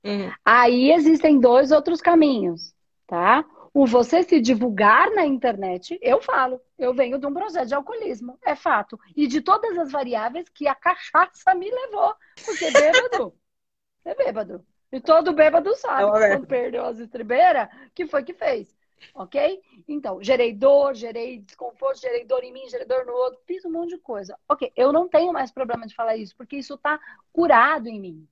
Uhum. 0.04 0.32
Aí 0.46 0.92
existem 0.92 1.40
dois 1.40 1.72
outros 1.72 2.02
caminhos, 2.02 2.74
tá? 3.08 3.46
O 3.78 3.86
você 3.86 4.24
se 4.24 4.42
divulgar 4.42 5.12
na 5.12 5.24
internet, 5.24 6.00
eu 6.02 6.20
falo, 6.20 6.60
eu 6.80 6.96
venho 6.96 7.20
de 7.20 7.28
um 7.28 7.32
processo 7.32 7.68
de 7.68 7.76
alcoolismo, 7.76 8.36
é 8.44 8.56
fato. 8.56 9.00
E 9.16 9.28
de 9.28 9.40
todas 9.40 9.78
as 9.78 9.92
variáveis 9.92 10.50
que 10.50 10.68
a 10.68 10.74
cachaça 10.74 11.54
me 11.54 11.70
levou. 11.70 12.16
Porque 12.44 12.72
bêbado 12.72 13.36
é 14.04 14.16
bêbado. 14.16 14.66
E 14.92 15.00
todo 15.00 15.32
bêbado 15.32 15.76
sabe, 15.76 16.24
é 16.24 16.30
quando 16.30 16.48
perdeu 16.48 16.86
as 16.86 16.98
estribeiras, 16.98 17.70
que 17.94 18.08
foi 18.08 18.24
que 18.24 18.34
fez. 18.34 18.76
Ok? 19.14 19.62
Então, 19.88 20.24
gerei 20.24 20.54
dor, 20.54 20.96
gerei 20.96 21.38
desconforto, 21.38 22.02
gerei 22.02 22.26
dor 22.26 22.44
em 22.44 22.52
mim, 22.52 22.68
gerei 22.68 22.88
dor 22.88 23.06
no 23.06 23.14
outro, 23.14 23.40
fiz 23.46 23.64
um 23.64 23.70
monte 23.70 23.90
de 23.90 24.00
coisa. 24.00 24.36
Ok, 24.50 24.74
eu 24.76 24.92
não 24.92 25.08
tenho 25.08 25.32
mais 25.32 25.52
problema 25.52 25.86
de 25.86 25.94
falar 25.94 26.18
isso, 26.18 26.36
porque 26.36 26.58
isso 26.58 26.74
está 26.74 27.00
curado 27.32 27.88
em 27.88 28.02
mim. 28.02 28.28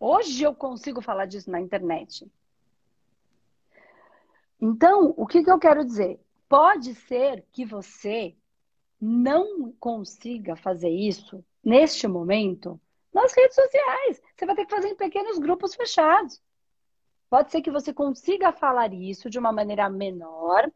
Hoje 0.00 0.42
eu 0.42 0.52
consigo 0.52 1.00
falar 1.00 1.26
disso 1.26 1.48
na 1.48 1.60
internet. 1.60 2.28
Então, 4.66 5.12
o 5.18 5.26
que, 5.26 5.44
que 5.44 5.50
eu 5.50 5.58
quero 5.58 5.84
dizer? 5.84 6.18
Pode 6.48 6.94
ser 6.94 7.44
que 7.52 7.66
você 7.66 8.34
não 8.98 9.70
consiga 9.78 10.56
fazer 10.56 10.88
isso 10.88 11.44
neste 11.62 12.08
momento 12.08 12.80
nas 13.12 13.34
redes 13.34 13.56
sociais. 13.56 14.22
Você 14.34 14.46
vai 14.46 14.56
ter 14.56 14.64
que 14.64 14.74
fazer 14.74 14.88
em 14.88 14.96
pequenos 14.96 15.38
grupos 15.38 15.74
fechados. 15.74 16.40
Pode 17.28 17.52
ser 17.52 17.60
que 17.60 17.70
você 17.70 17.92
consiga 17.92 18.52
falar 18.52 18.90
isso 18.94 19.28
de 19.28 19.38
uma 19.38 19.52
maneira 19.52 19.90
menor, 19.90 20.72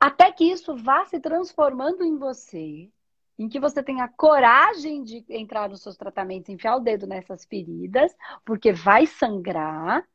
até 0.00 0.32
que 0.32 0.50
isso 0.50 0.74
vá 0.74 1.04
se 1.04 1.20
transformando 1.20 2.02
em 2.02 2.16
você, 2.16 2.90
em 3.38 3.50
que 3.50 3.60
você 3.60 3.82
tenha 3.82 4.08
coragem 4.08 5.04
de 5.04 5.22
entrar 5.28 5.68
nos 5.68 5.82
seus 5.82 5.98
tratamentos, 5.98 6.48
enfiar 6.48 6.76
o 6.76 6.80
dedo 6.80 7.06
nessas 7.06 7.44
feridas, 7.44 8.16
porque 8.46 8.72
vai 8.72 9.06
sangrar, 9.06 10.08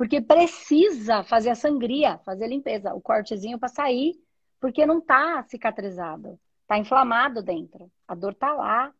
porque 0.00 0.18
precisa 0.18 1.22
fazer 1.22 1.50
a 1.50 1.54
sangria, 1.54 2.16
fazer 2.24 2.44
a 2.44 2.48
limpeza, 2.48 2.94
o 2.94 3.02
cortezinho 3.02 3.58
para 3.58 3.68
sair, 3.68 4.14
porque 4.58 4.86
não 4.86 5.00
está 5.00 5.42
cicatrizado, 5.42 6.40
está 6.62 6.78
inflamado 6.78 7.42
dentro, 7.42 7.92
a 8.08 8.14
dor 8.14 8.32
está 8.32 8.50
lá. 8.54 8.94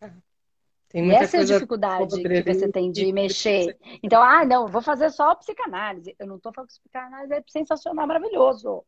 Tá. 0.00 0.10
Tem 0.88 1.06
e 1.06 1.14
essa 1.14 1.36
é 1.36 1.40
a 1.40 1.44
dificuldade 1.44 2.22
que 2.22 2.54
você 2.54 2.72
tem 2.72 2.90
de 2.90 3.12
mexer. 3.12 3.76
Então, 4.02 4.22
ah, 4.22 4.46
não, 4.46 4.66
vou 4.66 4.80
fazer 4.80 5.10
só 5.10 5.34
psicanálise. 5.34 6.16
Eu 6.18 6.26
não 6.26 6.36
estou 6.36 6.54
falando 6.54 6.70
que 6.70 6.80
psicanálise 6.80 7.34
é 7.34 7.44
sensacional, 7.46 8.06
maravilhoso. 8.06 8.82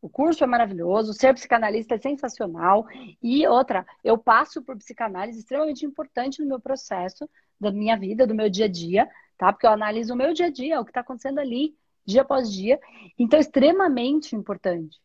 O 0.00 0.08
curso 0.08 0.44
é 0.44 0.46
maravilhoso, 0.46 1.12
ser 1.12 1.34
psicanalista 1.34 1.96
é 1.96 1.98
sensacional. 1.98 2.86
E 3.20 3.44
outra, 3.48 3.84
eu 4.04 4.16
passo 4.16 4.62
por 4.62 4.76
psicanálise 4.76 5.40
extremamente 5.40 5.84
importante 5.84 6.40
no 6.40 6.46
meu 6.46 6.60
processo, 6.60 7.28
da 7.60 7.70
minha 7.70 7.96
vida, 7.96 8.26
do 8.26 8.34
meu 8.34 8.48
dia 8.48 8.66
a 8.66 8.68
dia, 8.68 9.08
tá? 9.36 9.52
Porque 9.52 9.66
eu 9.66 9.70
analiso 9.70 10.14
o 10.14 10.16
meu 10.16 10.32
dia 10.32 10.46
a 10.46 10.50
dia, 10.50 10.80
o 10.80 10.84
que 10.84 10.90
está 10.90 11.00
acontecendo 11.00 11.38
ali, 11.38 11.76
dia 12.04 12.22
após 12.22 12.52
dia. 12.52 12.80
Então, 13.18 13.38
é 13.38 13.40
extremamente 13.40 14.34
importante. 14.34 14.98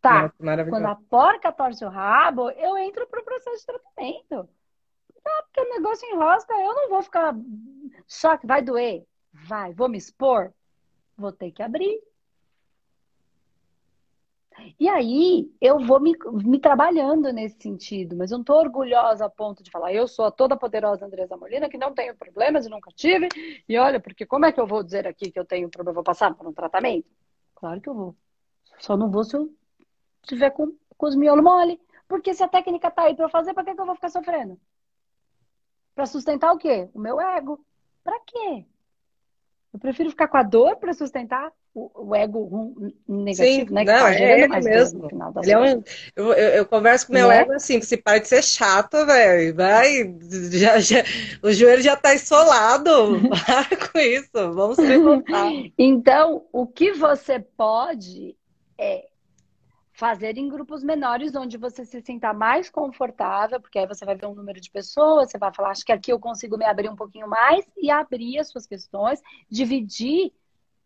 Tá, 0.00 0.32
quando 0.70 0.86
a 0.86 0.94
porca 0.94 1.50
torce 1.50 1.84
o 1.84 1.88
rabo, 1.88 2.50
eu 2.50 2.76
entro 2.78 3.06
para 3.08 3.20
o 3.20 3.24
processo 3.24 3.58
de 3.58 3.66
tratamento. 3.66 4.48
Ah, 5.26 5.42
porque 5.42 5.60
o 5.60 5.74
negócio 5.74 6.08
enrosca, 6.08 6.54
eu 6.54 6.74
não 6.74 6.88
vou 6.88 7.02
ficar. 7.02 7.34
Só 8.06 8.36
que 8.36 8.46
vai 8.46 8.62
doer. 8.62 9.04
Vai, 9.32 9.72
vou 9.74 9.88
me 9.88 9.98
expor? 9.98 10.52
Vou 11.16 11.32
ter 11.32 11.50
que 11.50 11.62
abrir. 11.62 12.00
E 14.78 14.88
aí 14.88 15.50
eu 15.60 15.78
vou 15.78 16.00
me, 16.00 16.14
me 16.44 16.58
trabalhando 16.58 17.32
nesse 17.32 17.60
sentido, 17.60 18.16
mas 18.16 18.30
eu 18.30 18.38
não 18.38 18.42
estou 18.42 18.56
orgulhosa 18.56 19.26
a 19.26 19.30
ponto 19.30 19.62
de 19.62 19.70
falar, 19.70 19.92
eu 19.92 20.08
sou 20.08 20.24
a 20.24 20.30
toda 20.30 20.56
poderosa 20.56 21.04
Andresa 21.04 21.36
Molina, 21.36 21.68
que 21.68 21.78
não 21.78 21.94
tenho 21.94 22.16
problemas 22.16 22.66
e 22.66 22.70
nunca 22.70 22.90
tive. 22.94 23.28
E 23.68 23.76
olha, 23.76 24.00
porque 24.00 24.24
como 24.24 24.46
é 24.46 24.52
que 24.52 24.60
eu 24.60 24.66
vou 24.66 24.82
dizer 24.82 25.06
aqui 25.06 25.30
que 25.30 25.38
eu 25.38 25.44
tenho 25.44 25.68
problema? 25.68 25.94
Vou 25.94 26.04
passar 26.04 26.34
por 26.34 26.46
um 26.46 26.52
tratamento? 26.52 27.08
Claro 27.54 27.80
que 27.80 27.88
eu 27.88 27.94
vou. 27.94 28.16
Só 28.78 28.96
não 28.96 29.10
vou 29.10 29.24
se 29.24 29.36
eu 29.36 29.52
tiver 30.22 30.50
com, 30.50 30.74
com 30.96 31.06
os 31.06 31.16
miolos 31.16 31.44
mole. 31.44 31.80
Porque 32.08 32.34
se 32.34 32.42
a 32.42 32.48
técnica 32.48 32.90
tá 32.90 33.02
aí 33.02 33.14
para 33.14 33.24
eu 33.24 33.30
fazer, 33.30 33.52
para 33.52 33.64
que, 33.64 33.74
que 33.74 33.80
eu 33.80 33.86
vou 33.86 33.94
ficar 33.94 34.10
sofrendo? 34.10 34.58
Para 35.94 36.06
sustentar 36.06 36.52
o 36.52 36.58
quê? 36.58 36.88
O 36.94 37.00
meu 37.00 37.20
ego. 37.20 37.64
Para 38.04 38.20
quê? 38.20 38.64
Eu 39.72 39.78
prefiro 39.78 40.10
ficar 40.10 40.28
com 40.28 40.36
a 40.36 40.42
dor 40.42 40.76
para 40.76 40.92
sustentar 40.92 41.52
o, 41.76 41.90
o, 41.94 42.14
ego 42.14 42.74
negativo, 43.06 43.68
Sim, 43.68 43.74
né? 43.74 43.84
Que 43.84 43.92
não, 43.92 43.98
tá 43.98 44.14
é 44.14 44.48
mesmo. 44.62 45.08
Ele 45.42 45.52
é 45.52 45.58
um, 45.58 45.84
eu, 46.16 46.32
eu, 46.32 46.64
converso 46.66 47.06
com 47.06 47.12
meu 47.12 47.30
é? 47.30 47.42
ego 47.42 47.52
assim, 47.52 47.82
se 47.82 47.98
para 47.98 48.18
de 48.18 48.28
ser 48.28 48.42
chato, 48.42 49.04
velho. 49.04 49.54
Vai, 49.54 50.16
já, 50.50 50.80
já, 50.80 51.04
o 51.42 51.52
joelho 51.52 51.82
já 51.82 51.94
tá 51.94 52.14
isolado. 52.14 53.20
Para 53.44 53.76
com 53.76 53.98
isso, 53.98 54.52
vamos 54.54 54.78
levantar. 54.78 55.52
Então, 55.78 56.46
o 56.52 56.66
que 56.66 56.92
você 56.92 57.38
pode 57.38 58.34
é 58.78 59.06
fazer 59.92 60.38
em 60.38 60.48
grupos 60.48 60.82
menores, 60.82 61.34
onde 61.34 61.58
você 61.58 61.84
se 61.84 62.00
sinta 62.00 62.32
mais 62.32 62.70
confortável, 62.70 63.60
porque 63.60 63.78
aí 63.78 63.86
você 63.86 64.04
vai 64.04 64.14
ver 64.14 64.26
um 64.26 64.34
número 64.34 64.60
de 64.60 64.70
pessoas, 64.70 65.30
você 65.30 65.38
vai 65.38 65.52
falar, 65.52 65.70
acho 65.70 65.84
que 65.84 65.92
aqui 65.92 66.12
eu 66.12 66.18
consigo 66.18 66.56
me 66.56 66.64
abrir 66.64 66.88
um 66.88 66.96
pouquinho 66.96 67.28
mais 67.28 67.66
e 67.76 67.90
abrir 67.90 68.38
as 68.38 68.48
suas 68.48 68.66
questões, 68.66 69.20
dividir 69.50 70.32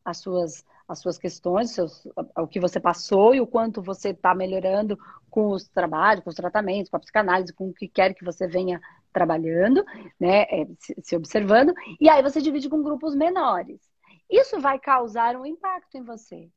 as 0.05 0.18
suas, 0.18 0.64
as 0.90 0.98
suas 0.98 1.18
questões, 1.18 1.70
seus, 1.70 2.07
o 2.37 2.46
que 2.46 2.61
você 2.61 2.81
passou 2.81 3.35
e 3.35 3.40
o 3.40 3.46
quanto 3.46 3.81
você 3.81 4.11
está 4.11 4.35
melhorando 4.35 4.98
com 5.31 5.50
os 5.50 5.68
trabalhos, 5.68 6.24
com 6.24 6.31
os 6.31 6.37
tratamentos, 6.37 6.90
com 6.90 6.96
a 6.96 7.00
psicanálise, 7.00 7.53
com 7.53 7.68
o 7.68 7.74
que 7.74 7.88
quer 7.88 8.14
que 8.14 8.24
você 8.24 8.46
venha 8.46 8.81
trabalhando, 9.12 9.85
né, 10.18 10.42
é, 10.42 10.66
se, 10.79 10.94
se 11.03 11.16
observando, 11.16 11.72
e 12.00 12.09
aí 12.09 12.22
você 12.22 12.40
divide 12.40 12.68
com 12.68 12.83
grupos 12.83 13.14
menores. 13.14 13.81
Isso 14.29 14.61
vai 14.61 14.79
causar 14.79 15.37
um 15.37 15.46
impacto 15.46 15.96
em 15.96 16.03
você 16.03 16.50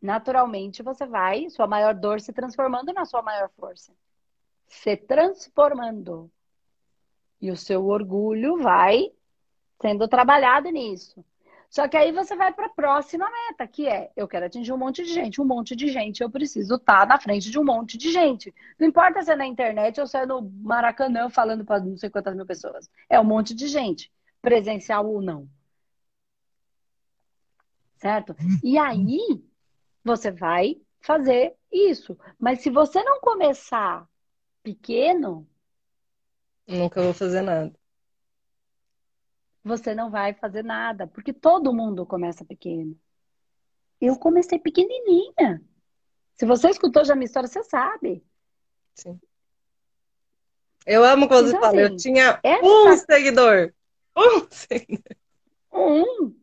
naturalmente 0.00 0.82
você 0.82 1.06
vai, 1.06 1.48
sua 1.50 1.66
maior 1.66 1.94
dor 1.94 2.20
se 2.20 2.32
transformando 2.32 2.92
na 2.92 3.04
sua 3.04 3.22
maior 3.22 3.50
força. 3.50 3.92
Se 4.66 4.96
transformando. 4.96 6.30
E 7.40 7.50
o 7.50 7.56
seu 7.56 7.86
orgulho 7.86 8.58
vai 8.58 9.12
sendo 9.80 10.08
trabalhado 10.08 10.70
nisso. 10.70 11.24
Só 11.76 11.86
que 11.86 11.94
aí 11.94 12.10
você 12.10 12.34
vai 12.34 12.54
para 12.54 12.68
a 12.68 12.70
próxima 12.70 13.30
meta, 13.30 13.66
que 13.68 13.86
é: 13.86 14.10
eu 14.16 14.26
quero 14.26 14.46
atingir 14.46 14.72
um 14.72 14.78
monte 14.78 15.04
de 15.04 15.12
gente, 15.12 15.42
um 15.42 15.44
monte 15.44 15.76
de 15.76 15.88
gente, 15.88 16.22
eu 16.22 16.30
preciso 16.30 16.76
estar 16.76 17.00
tá 17.00 17.06
na 17.06 17.20
frente 17.20 17.50
de 17.50 17.58
um 17.58 17.64
monte 17.64 17.98
de 17.98 18.10
gente. 18.10 18.54
Não 18.78 18.88
importa 18.88 19.22
se 19.22 19.30
é 19.30 19.36
na 19.36 19.46
internet 19.46 20.00
ou 20.00 20.06
se 20.06 20.16
é 20.16 20.24
no 20.24 20.40
Maracanã 20.40 21.28
falando 21.28 21.66
para 21.66 21.78
não 21.84 21.94
sei 21.98 22.08
quantas 22.08 22.34
mil 22.34 22.46
pessoas. 22.46 22.88
É 23.10 23.20
um 23.20 23.24
monte 23.24 23.54
de 23.54 23.68
gente, 23.68 24.10
presencial 24.40 25.06
ou 25.06 25.20
não. 25.20 25.46
Certo? 27.98 28.34
E 28.64 28.78
aí, 28.78 29.44
você 30.02 30.30
vai 30.30 30.80
fazer 31.02 31.56
isso. 31.70 32.16
Mas 32.38 32.60
se 32.60 32.70
você 32.70 33.04
não 33.04 33.20
começar 33.20 34.08
pequeno. 34.62 35.46
Nunca 36.66 37.02
vou 37.02 37.12
fazer 37.12 37.42
nada. 37.42 37.70
Você 39.66 39.96
não 39.96 40.12
vai 40.12 40.32
fazer 40.32 40.62
nada, 40.62 41.08
porque 41.08 41.32
todo 41.32 41.74
mundo 41.74 42.06
começa 42.06 42.44
pequeno. 42.44 42.96
Eu 44.00 44.16
comecei 44.16 44.60
pequenininha. 44.60 45.60
Se 46.34 46.46
você 46.46 46.68
escutou 46.70 47.04
já 47.04 47.14
a 47.14 47.16
minha 47.16 47.26
história, 47.26 47.48
você 47.48 47.64
sabe. 47.64 48.24
Sim. 48.94 49.20
Eu 50.86 51.02
amo 51.02 51.26
quando 51.26 51.48
então, 51.48 51.60
você 51.60 51.66
fala, 51.66 51.82
assim, 51.82 51.92
eu 51.92 51.96
tinha 51.96 52.40
essa... 52.44 52.64
um 52.64 52.96
seguidor. 52.96 53.74
Um 54.16 54.46
seguidor. 54.54 55.16
Um. 55.72 56.40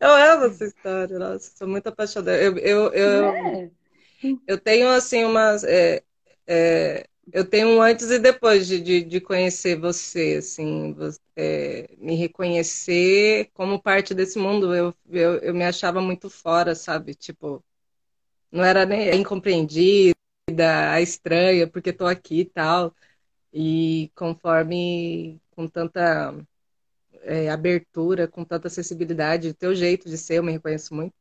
Eu 0.00 0.10
amo 0.10 0.46
essa 0.46 0.64
história, 0.64 1.16
nossa, 1.16 1.56
sou 1.56 1.68
muito 1.68 1.88
apaixonada. 1.88 2.36
Eu, 2.36 2.58
eu, 2.58 2.92
eu, 2.92 3.24
é. 3.28 3.70
eu 4.48 4.58
tenho, 4.58 4.88
assim, 4.88 5.22
umas... 5.22 5.62
É, 5.62 6.02
é, 6.48 7.06
eu 7.32 7.48
tenho 7.48 7.68
um 7.68 7.82
antes 7.82 8.10
e 8.10 8.18
depois 8.18 8.66
de, 8.66 8.80
de, 8.80 9.02
de 9.04 9.20
conhecer 9.20 9.76
você, 9.78 10.36
assim, 10.38 10.92
você, 10.94 11.20
é, 11.36 11.88
me 11.98 12.14
reconhecer 12.16 13.50
como 13.54 13.80
parte 13.82 14.14
desse 14.14 14.38
mundo. 14.38 14.74
Eu, 14.74 14.94
eu, 15.10 15.38
eu 15.38 15.54
me 15.54 15.64
achava 15.64 16.00
muito 16.00 16.30
fora, 16.30 16.74
sabe? 16.74 17.14
Tipo, 17.14 17.64
não 18.52 18.64
era 18.64 18.86
nem 18.86 19.14
incompreendida, 19.20 20.14
a 20.92 21.00
estranha, 21.00 21.68
porque 21.68 21.90
estou 21.90 22.06
aqui 22.08 22.40
e 22.40 22.44
tal. 22.46 22.94
E 23.52 24.10
conforme, 24.16 25.40
com 25.52 25.68
tanta 25.68 26.34
é, 27.22 27.50
abertura, 27.50 28.28
com 28.28 28.44
tanta 28.44 28.68
acessibilidade, 28.68 29.48
o 29.48 29.54
teu 29.54 29.74
jeito 29.74 30.08
de 30.08 30.18
ser, 30.18 30.36
eu 30.38 30.42
me 30.44 30.52
reconheço 30.52 30.94
muito. 30.94 31.14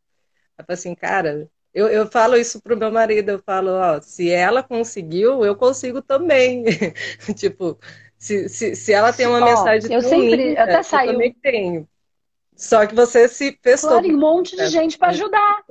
Eu 0.57 0.65
falo 0.65 0.75
assim, 0.75 0.95
cara, 0.95 1.49
eu, 1.73 1.87
eu 1.87 2.07
falo 2.07 2.35
isso 2.37 2.61
pro 2.61 2.77
meu 2.77 2.91
marido, 2.91 3.29
eu 3.29 3.39
falo, 3.39 3.71
ó, 3.71 3.99
se 4.01 4.29
ela 4.29 4.61
conseguiu, 4.61 5.43
eu 5.43 5.55
consigo 5.55 6.01
também. 6.01 6.63
tipo, 7.35 7.79
se, 8.17 8.47
se, 8.47 8.75
se 8.75 8.93
ela 8.93 9.11
tem 9.11 9.27
uma 9.27 9.41
ó, 9.41 9.45
mensagem 9.45 9.93
eu 9.93 10.01
sempre, 10.01 10.35
linda, 10.35 10.63
até 10.63 10.83
saiu. 10.83 11.09
eu 11.09 11.13
também 11.13 11.33
tenho. 11.33 11.87
Só 12.55 12.85
que 12.85 12.93
você 12.93 13.27
se 13.27 13.57
fez 13.61 13.81
claro, 13.81 14.07
um 14.07 14.17
monte 14.17 14.55
de 14.55 14.67
gente 14.67 14.97
para 14.97 15.09
ajudar. 15.09 15.63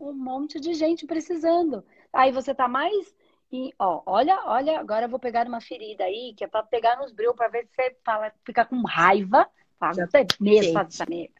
Um 0.00 0.12
monte 0.12 0.58
de 0.58 0.74
gente 0.74 1.06
precisando. 1.06 1.84
Aí 2.12 2.32
você 2.32 2.54
tá 2.54 2.66
mais 2.66 3.14
e, 3.50 3.72
ó, 3.78 4.02
olha, 4.04 4.40
olha, 4.44 4.78
agora 4.78 5.06
eu 5.06 5.08
vou 5.08 5.18
pegar 5.18 5.46
uma 5.46 5.60
ferida 5.60 6.04
aí, 6.04 6.34
que 6.36 6.44
é 6.44 6.46
para 6.46 6.62
pegar 6.62 6.96
nos 6.96 7.12
bril, 7.12 7.34
para 7.34 7.48
ver 7.48 7.66
se 7.66 7.74
você 7.74 7.96
fala, 8.04 8.32
fica 8.44 8.64
com 8.64 8.80
raiva. 8.82 9.48
Fala, 9.78 9.94
Já 9.94 10.06
você 10.06 10.26
mesmo 10.40 10.72
faz 10.74 10.88
essa 10.88 11.06
merda. 11.08 11.34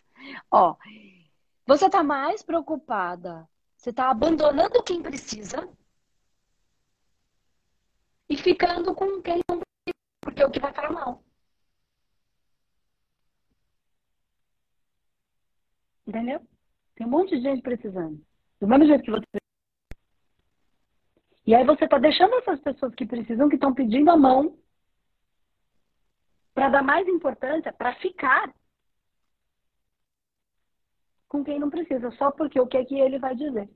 Ó, 0.51 0.75
você 1.69 1.91
tá 1.91 2.03
mais 2.03 2.43
preocupada, 2.43 3.47
você 3.77 3.93
tá 3.93 4.09
abandonando 4.09 4.83
quem 4.83 5.03
precisa 5.03 5.69
e 8.27 8.39
ficando 8.39 8.95
com 8.95 9.21
quem 9.21 9.43
não 9.47 9.61
precisa, 9.61 9.95
porque 10.23 10.43
é 10.43 10.47
o 10.47 10.51
que 10.51 10.61
vai 10.61 10.73
falar 10.73 10.93
mal. 10.93 11.23
Entendeu? 16.07 16.41
Tem 16.95 17.07
um 17.07 17.11
monte 17.11 17.37
de 17.37 17.43
gente 17.43 17.61
precisando. 17.61 18.19
Do 18.59 18.67
mesmo 18.67 18.87
jeito 18.87 19.05
que 19.05 19.11
você 19.11 19.27
e 21.47 21.55
aí 21.55 21.65
você 21.65 21.85
está 21.85 21.99
deixando 21.99 22.35
essas 22.37 22.61
pessoas 22.61 22.95
que 22.95 23.07
precisam, 23.07 23.49
que 23.49 23.57
estão 23.57 23.75
pedindo 23.75 24.11
a 24.11 24.17
mão, 24.17 24.59
para 26.55 26.71
dar 26.71 26.83
mais 26.83 27.07
importância, 27.07 27.73
para 27.75 27.95
ficar 27.97 28.53
com 31.29 31.45
quem 31.45 31.59
não 31.59 31.71
precisa, 31.71 32.11
só 32.13 32.31
porque 32.31 32.61
o 32.61 32.67
que 32.67 32.77
é 32.77 32.85
que 32.85 32.99
ele 32.99 33.19
vai 33.19 33.35
dizer. 33.35 33.69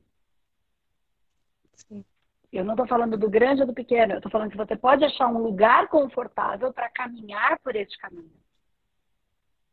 Sim. 1.74 2.04
Eu 2.52 2.64
não 2.64 2.74
estou 2.74 2.86
falando 2.86 3.16
do 3.16 3.30
grande 3.30 3.62
ou 3.62 3.66
do 3.66 3.74
pequeno, 3.74 4.12
eu 4.12 4.18
estou 4.18 4.30
falando 4.30 4.50
que 4.50 4.56
você 4.56 4.76
pode 4.76 5.04
achar 5.04 5.28
um 5.28 5.38
lugar 5.38 5.88
confortável 5.88 6.72
para 6.72 6.90
caminhar 6.90 7.58
por 7.60 7.74
esse 7.74 7.96
caminho. 7.98 8.30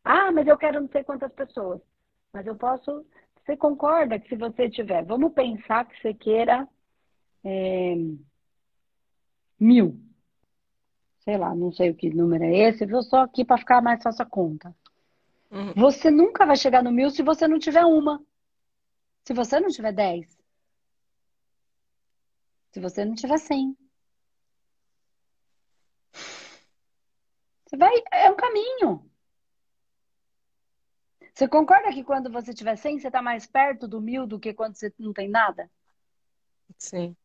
Ah, 0.04 0.32
mas 0.32 0.48
eu 0.48 0.58
quero 0.58 0.80
não 0.80 0.88
sei 0.90 1.04
quantas 1.04 1.32
pessoas. 1.34 1.82
Mas 2.32 2.48
eu 2.48 2.56
posso. 2.56 3.06
Você 3.46 3.58
concorda 3.58 4.20
que 4.20 4.30
se 4.30 4.36
você 4.36 4.70
tiver, 4.70 5.04
vamos 5.04 5.34
pensar 5.34 5.86
que 5.86 6.00
você 6.02 6.14
queira 6.14 6.68
é, 7.44 7.96
mil. 9.60 10.00
Sei 11.22 11.38
lá, 11.38 11.54
não 11.54 11.72
sei 11.72 11.90
o 11.90 11.96
que 11.96 12.10
número 12.10 12.44
é 12.44 12.70
esse, 12.70 12.86
vou 12.86 13.04
só 13.04 13.24
aqui 13.24 13.44
para 13.44 13.58
ficar 13.58 13.82
mais 13.82 14.02
fácil 14.02 14.24
a 14.24 14.26
conta. 14.26 14.76
Uhum. 15.52 15.74
Você 15.76 16.12
nunca 16.12 16.46
vai 16.46 16.56
chegar 16.56 16.84
no 16.84 16.92
mil 16.92 17.10
se 17.10 17.24
você 17.24 17.48
não 17.48 17.60
tiver 17.60 17.84
uma. 17.86 18.24
Se 19.26 19.34
você 19.34 19.60
não 19.60 19.70
tiver 19.70 19.92
dez. 19.92 20.38
Se 22.72 22.80
você 22.80 23.04
não 23.04 23.16
tiver 23.16 23.38
cem. 23.38 23.76
Você 27.66 27.78
vai. 27.78 27.94
É 28.12 28.30
um 28.32 28.36
caminho. 28.36 29.10
Você 31.40 31.48
concorda 31.48 31.94
que 31.94 32.04
quando 32.04 32.30
você 32.30 32.54
tiver 32.54 32.76
100, 32.76 33.00
você 33.00 33.08
está 33.08 33.22
mais 33.22 33.48
perto 33.48 33.88
do 33.88 34.02
mil 34.02 34.28
do 34.28 34.38
que 34.38 34.54
quando 34.54 34.76
você 34.76 34.94
não 35.00 35.14
tem 35.14 35.30
nada? 35.30 35.72
Sim. 36.78 37.16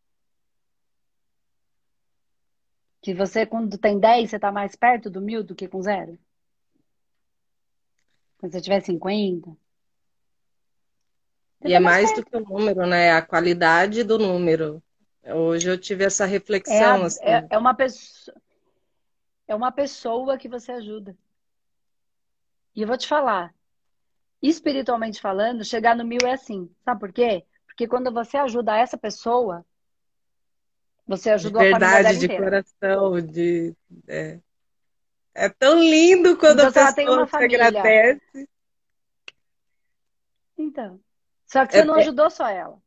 Que 3.02 3.12
você, 3.12 3.44
quando 3.44 3.76
tem 3.76 3.98
10, 3.98 4.30
você 4.30 4.36
está 4.36 4.52
mais 4.52 4.76
perto 4.76 5.10
do 5.10 5.20
mil 5.20 5.42
do 5.42 5.54
que 5.54 5.66
com 5.66 5.82
zero? 5.82 6.16
Quando 8.44 8.52
você 8.52 8.60
tiver 8.60 8.80
50. 8.80 9.56
e 11.64 11.72
é 11.72 11.80
mais 11.80 12.12
perto. 12.12 12.26
do 12.26 12.30
que 12.30 12.36
o 12.36 12.58
número, 12.58 12.86
né? 12.86 13.12
A 13.12 13.22
qualidade 13.22 14.04
do 14.04 14.18
número. 14.18 14.82
Hoje 15.24 15.70
eu 15.70 15.78
tive 15.78 16.04
essa 16.04 16.26
reflexão. 16.26 16.76
É, 16.76 16.84
a, 16.84 17.06
assim. 17.06 17.24
é, 17.24 17.46
é 17.48 17.56
uma 17.56 17.72
pessoa. 17.72 18.36
É 19.48 19.54
uma 19.54 19.72
pessoa 19.72 20.36
que 20.36 20.46
você 20.46 20.72
ajuda. 20.72 21.16
E 22.76 22.82
eu 22.82 22.86
vou 22.86 22.98
te 22.98 23.08
falar, 23.08 23.54
espiritualmente 24.42 25.22
falando, 25.22 25.64
chegar 25.64 25.96
no 25.96 26.04
mil 26.04 26.20
é 26.26 26.32
assim. 26.32 26.70
Sabe 26.84 27.00
por 27.00 27.12
quê? 27.14 27.46
Porque 27.64 27.88
quando 27.88 28.12
você 28.12 28.36
ajuda 28.36 28.76
essa 28.76 28.98
pessoa, 28.98 29.64
você 31.06 31.30
ajudou 31.30 31.62
de 31.62 31.68
verdade, 31.68 31.84
a 31.84 32.02
família 32.02 32.18
de 32.18 32.24
inteira. 32.26 32.44
coração, 32.44 33.20
de 33.22 33.74
é. 34.06 34.38
É. 35.34 35.48
tão 35.48 35.78
lindo 35.78 36.36
quando 36.36 36.60
então, 36.60 36.68
a 36.68 36.92
pessoa 36.92 37.26
se 37.26 37.36
agradece. 37.36 38.48
Então, 40.56 41.00
só 41.46 41.66
que 41.66 41.72
você 41.72 41.80
é, 41.80 41.84
não 41.84 41.96
é 41.96 42.00
ajudou 42.00 42.30
só 42.30 42.48
ela. 42.48 42.78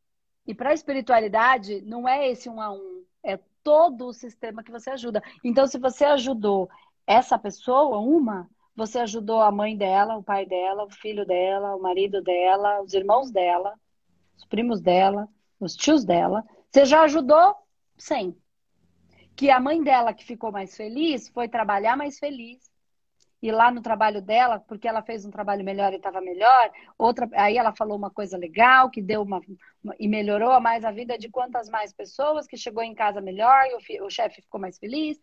E 0.46 0.54
para 0.54 0.70
a 0.70 0.74
espiritualidade, 0.74 1.82
não 1.82 2.08
é 2.08 2.28
esse 2.30 2.48
um 2.48 2.60
a 2.60 2.72
um, 2.72 3.04
é 3.22 3.38
todo 3.62 4.06
o 4.06 4.12
sistema 4.14 4.62
que 4.62 4.70
você 4.70 4.90
ajuda. 4.90 5.22
Então, 5.44 5.66
se 5.66 5.78
você 5.78 6.04
ajudou 6.06 6.70
essa 7.06 7.38
pessoa, 7.38 7.98
uma, 7.98 8.48
você 8.74 8.98
ajudou 9.00 9.42
a 9.42 9.50
mãe 9.50 9.76
dela, 9.76 10.16
o 10.16 10.22
pai 10.22 10.46
dela, 10.46 10.84
o 10.84 10.90
filho 10.90 11.26
dela, 11.26 11.74
o 11.74 11.82
marido 11.82 12.22
dela, 12.22 12.80
os 12.80 12.94
irmãos 12.94 13.30
dela, 13.30 13.74
os 14.36 14.44
primos 14.46 14.80
dela, 14.80 15.28
os 15.60 15.74
tios 15.74 16.04
dela. 16.04 16.44
Você 16.70 16.84
já 16.84 17.02
ajudou 17.02 17.54
100. 17.98 18.36
Que 19.38 19.52
a 19.52 19.60
mãe 19.60 19.80
dela, 19.80 20.12
que 20.12 20.24
ficou 20.24 20.50
mais 20.50 20.76
feliz, 20.76 21.28
foi 21.28 21.46
trabalhar 21.48 21.96
mais 21.96 22.18
feliz. 22.18 22.58
E 23.40 23.52
lá 23.52 23.70
no 23.70 23.80
trabalho 23.80 24.20
dela, 24.20 24.58
porque 24.58 24.88
ela 24.88 25.00
fez 25.00 25.24
um 25.24 25.30
trabalho 25.30 25.64
melhor 25.64 25.92
e 25.92 25.96
estava 25.96 26.20
melhor, 26.20 26.72
outra, 26.98 27.30
aí 27.34 27.56
ela 27.56 27.72
falou 27.72 27.96
uma 27.96 28.10
coisa 28.10 28.36
legal, 28.36 28.90
que 28.90 29.00
deu 29.00 29.22
uma, 29.22 29.40
e 29.96 30.08
melhorou 30.08 30.60
mais 30.60 30.84
a 30.84 30.90
vida 30.90 31.16
de 31.16 31.28
quantas 31.28 31.68
mais 31.68 31.92
pessoas, 31.92 32.48
que 32.48 32.56
chegou 32.56 32.82
em 32.82 32.96
casa 32.96 33.20
melhor 33.20 33.62
e 33.66 34.00
o, 34.00 34.06
o 34.06 34.10
chefe 34.10 34.42
ficou 34.42 34.60
mais 34.60 34.76
feliz. 34.76 35.20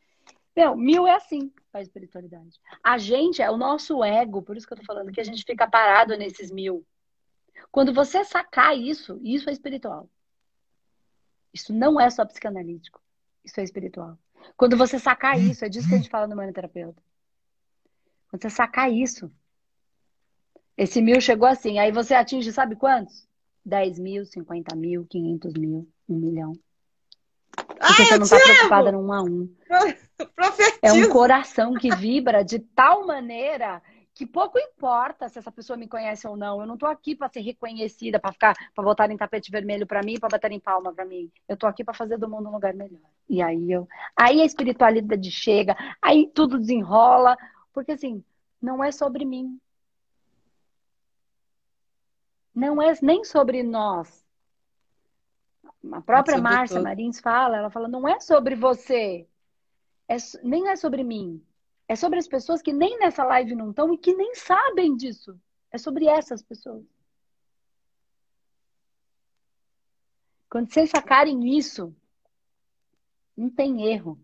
Não, 0.56 0.78
mil 0.78 1.06
é 1.06 1.16
assim 1.16 1.52
a 1.74 1.82
espiritualidade. 1.82 2.58
A 2.82 2.98
gente, 2.98 3.42
é 3.42 3.52
o 3.52 3.58
nosso 3.58 4.02
ego, 4.02 4.42
por 4.42 4.56
isso 4.56 4.66
que 4.66 4.72
eu 4.72 4.78
tô 4.78 4.86
falando, 4.86 5.12
que 5.12 5.20
a 5.20 5.26
gente 5.26 5.44
fica 5.44 5.70
parado 5.70 6.16
nesses 6.16 6.50
mil. 6.50 6.86
Quando 7.70 7.94
você 7.94 8.24
sacar 8.24 8.78
isso, 8.78 9.20
isso 9.22 9.50
é 9.50 9.52
espiritual. 9.52 10.10
Isso 11.54 11.74
não 11.74 12.00
é 12.00 12.10
só 12.10 12.24
psicanalítico. 12.24 13.04
Isso 13.46 13.60
é 13.60 13.64
espiritual. 13.64 14.18
Quando 14.58 14.76
você 14.76 15.00
sacar 15.00 15.40
isso, 15.40 15.64
é 15.64 15.70
disso 15.70 15.88
que 15.88 15.94
a 15.94 15.98
gente 15.98 16.10
fala 16.12 16.28
no 16.28 16.36
manoterapeuta. 16.36 17.02
Quando 18.30 18.42
você 18.42 18.50
sacar 18.50 18.92
isso, 18.92 19.32
esse 20.78 21.02
mil 21.02 21.22
chegou 21.22 21.48
assim, 21.48 21.80
aí 21.80 21.92
você 21.92 22.14
atinge, 22.14 22.52
sabe 22.52 22.76
quantos? 22.76 23.28
10 23.66 24.00
mil, 24.00 24.26
50 24.26 24.76
mil, 24.76 25.06
500 25.06 25.54
mil, 25.54 25.88
1 26.10 26.16
milhão. 26.16 26.54
Porque 27.56 28.02
Ai, 28.02 28.06
você 28.06 28.18
não 28.18 28.24
está 28.24 28.40
preocupada 28.40 28.92
num 28.92 29.12
a 29.12 29.22
um. 29.24 29.50
É 30.82 30.94
um 30.94 31.10
coração 31.10 31.74
que 31.74 31.94
vibra 31.94 32.42
de 32.44 32.60
tal 32.60 33.06
maneira 33.06 33.82
que 34.16 34.26
pouco 34.26 34.58
importa 34.58 35.28
se 35.28 35.38
essa 35.38 35.52
pessoa 35.52 35.76
me 35.76 35.90
conhece 35.90 36.26
ou 36.26 36.38
não. 36.38 36.62
Eu 36.62 36.66
não 36.66 36.78
tô 36.78 36.86
aqui 36.86 37.14
para 37.14 37.28
ser 37.28 37.42
reconhecida, 37.42 38.18
para 38.18 38.32
ficar, 38.32 38.56
para 38.74 38.84
botar 38.84 39.12
em 39.12 39.18
tapete 39.18 39.52
vermelho 39.52 39.86
para 39.86 40.02
mim, 40.02 40.18
para 40.18 40.30
bater 40.30 40.54
em 40.54 40.60
palma 40.60 40.94
para 40.94 41.04
mim. 41.04 41.30
Eu 41.50 41.58
tô 41.58 41.68
aqui 41.68 41.84
para 41.84 41.94
fazer 41.94 42.18
do 42.18 42.30
mundo 42.30 42.48
um 42.48 42.54
lugar 42.54 42.74
melhor. 42.74 43.02
E 43.28 43.42
aí 43.42 43.70
eu, 43.70 43.86
aí 44.16 44.42
a 44.42 44.46
espiritualidade 44.46 45.30
chega, 45.30 45.76
aí 46.02 46.32
tudo 46.34 46.58
desenrola, 46.58 47.38
porque 47.74 47.92
assim, 47.92 48.24
não 48.62 48.82
é 48.82 48.90
sobre 48.90 49.26
mim. 49.26 49.60
Não 52.54 52.82
é 52.82 52.94
nem 53.02 53.26
sobre 53.26 53.64
nós. 53.64 54.26
A 55.92 56.00
própria 56.00 56.38
Márcia 56.38 56.80
Marins 56.80 57.20
fala, 57.20 57.58
ela 57.58 57.70
fala, 57.70 57.90
não 57.90 58.08
é 58.08 58.22
sobre 58.22 58.56
você, 58.56 59.28
é, 60.08 60.16
nem 60.42 60.70
é 60.70 60.78
sobre 60.78 61.04
mim 61.04 61.46
é 61.88 61.96
sobre 61.96 62.20
as 62.20 62.28
pessoas 62.28 62.62
que 62.62 62.74
nem 62.74 62.98
nessa 63.00 63.24
live 63.24 63.56
não 63.56 63.70
estão 63.70 63.94
e 63.94 63.98
que 63.98 64.14
nem 64.14 64.34
sabem 64.36 64.96
disso. 64.96 65.40
É 65.72 65.78
sobre 65.78 66.08
essas 66.08 66.42
pessoas. 66.42 66.86
Quando 70.50 70.72
vocês 70.72 70.90
sacarem 70.90 71.58
isso, 71.58 71.96
não 73.36 73.50
tem 73.50 73.92
erro. 73.92 74.20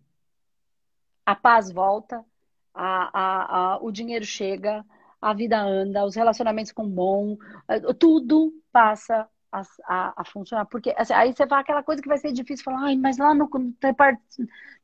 A 1.25 1.35
paz 1.35 1.71
volta, 1.71 2.25
a, 2.73 3.19
a, 3.19 3.73
a, 3.73 3.77
o 3.83 3.91
dinheiro 3.91 4.25
chega, 4.25 4.85
a 5.21 5.33
vida 5.33 5.61
anda, 5.61 6.05
os 6.05 6.15
relacionamentos 6.15 6.71
com 6.71 6.89
bom, 6.89 7.37
eh, 7.67 7.93
tudo 7.93 8.51
passa 8.71 9.29
a, 9.51 9.61
a, 9.85 10.21
a 10.21 10.25
funcionar. 10.25 10.65
Porque 10.65 10.93
assim, 10.97 11.13
aí 11.13 11.33
você 11.33 11.45
fala 11.47 11.61
aquela 11.61 11.83
coisa 11.83 12.01
que 12.01 12.07
vai 12.07 12.17
ser 12.17 12.31
difícil, 12.31 12.63
falar, 12.63 12.85
ai, 12.85 12.95
mas 12.95 13.17
lá 13.17 13.33
no, 13.33 13.49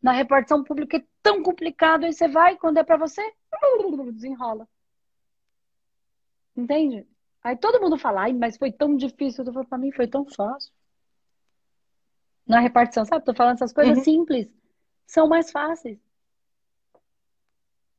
na 0.01 0.11
repartição 0.11 0.63
pública 0.63 0.97
é 0.97 1.03
tão 1.23 1.41
complicado, 1.41 2.03
aí 2.03 2.13
você 2.13 2.27
vai, 2.27 2.57
quando 2.57 2.77
é 2.77 2.83
para 2.83 2.97
você, 2.97 3.21
desenrola. 4.13 4.67
Entende? 6.55 7.07
Aí 7.43 7.55
todo 7.55 7.79
mundo 7.79 7.97
fala, 7.97 8.23
ai, 8.23 8.33
mas 8.33 8.57
foi 8.57 8.71
tão 8.71 8.95
difícil. 8.95 9.45
Eu 9.45 9.53
falo, 9.53 9.65
pra 9.67 9.77
mim 9.77 9.91
foi 9.91 10.07
tão 10.07 10.25
fácil. 10.25 10.71
Na 12.45 12.59
repartição, 12.59 13.05
sabe? 13.05 13.23
Tô 13.23 13.33
falando 13.33 13.55
essas 13.55 13.73
coisas 13.73 13.97
uhum. 13.99 14.03
simples. 14.03 14.49
São 15.05 15.27
mais 15.27 15.51
fáceis. 15.51 15.99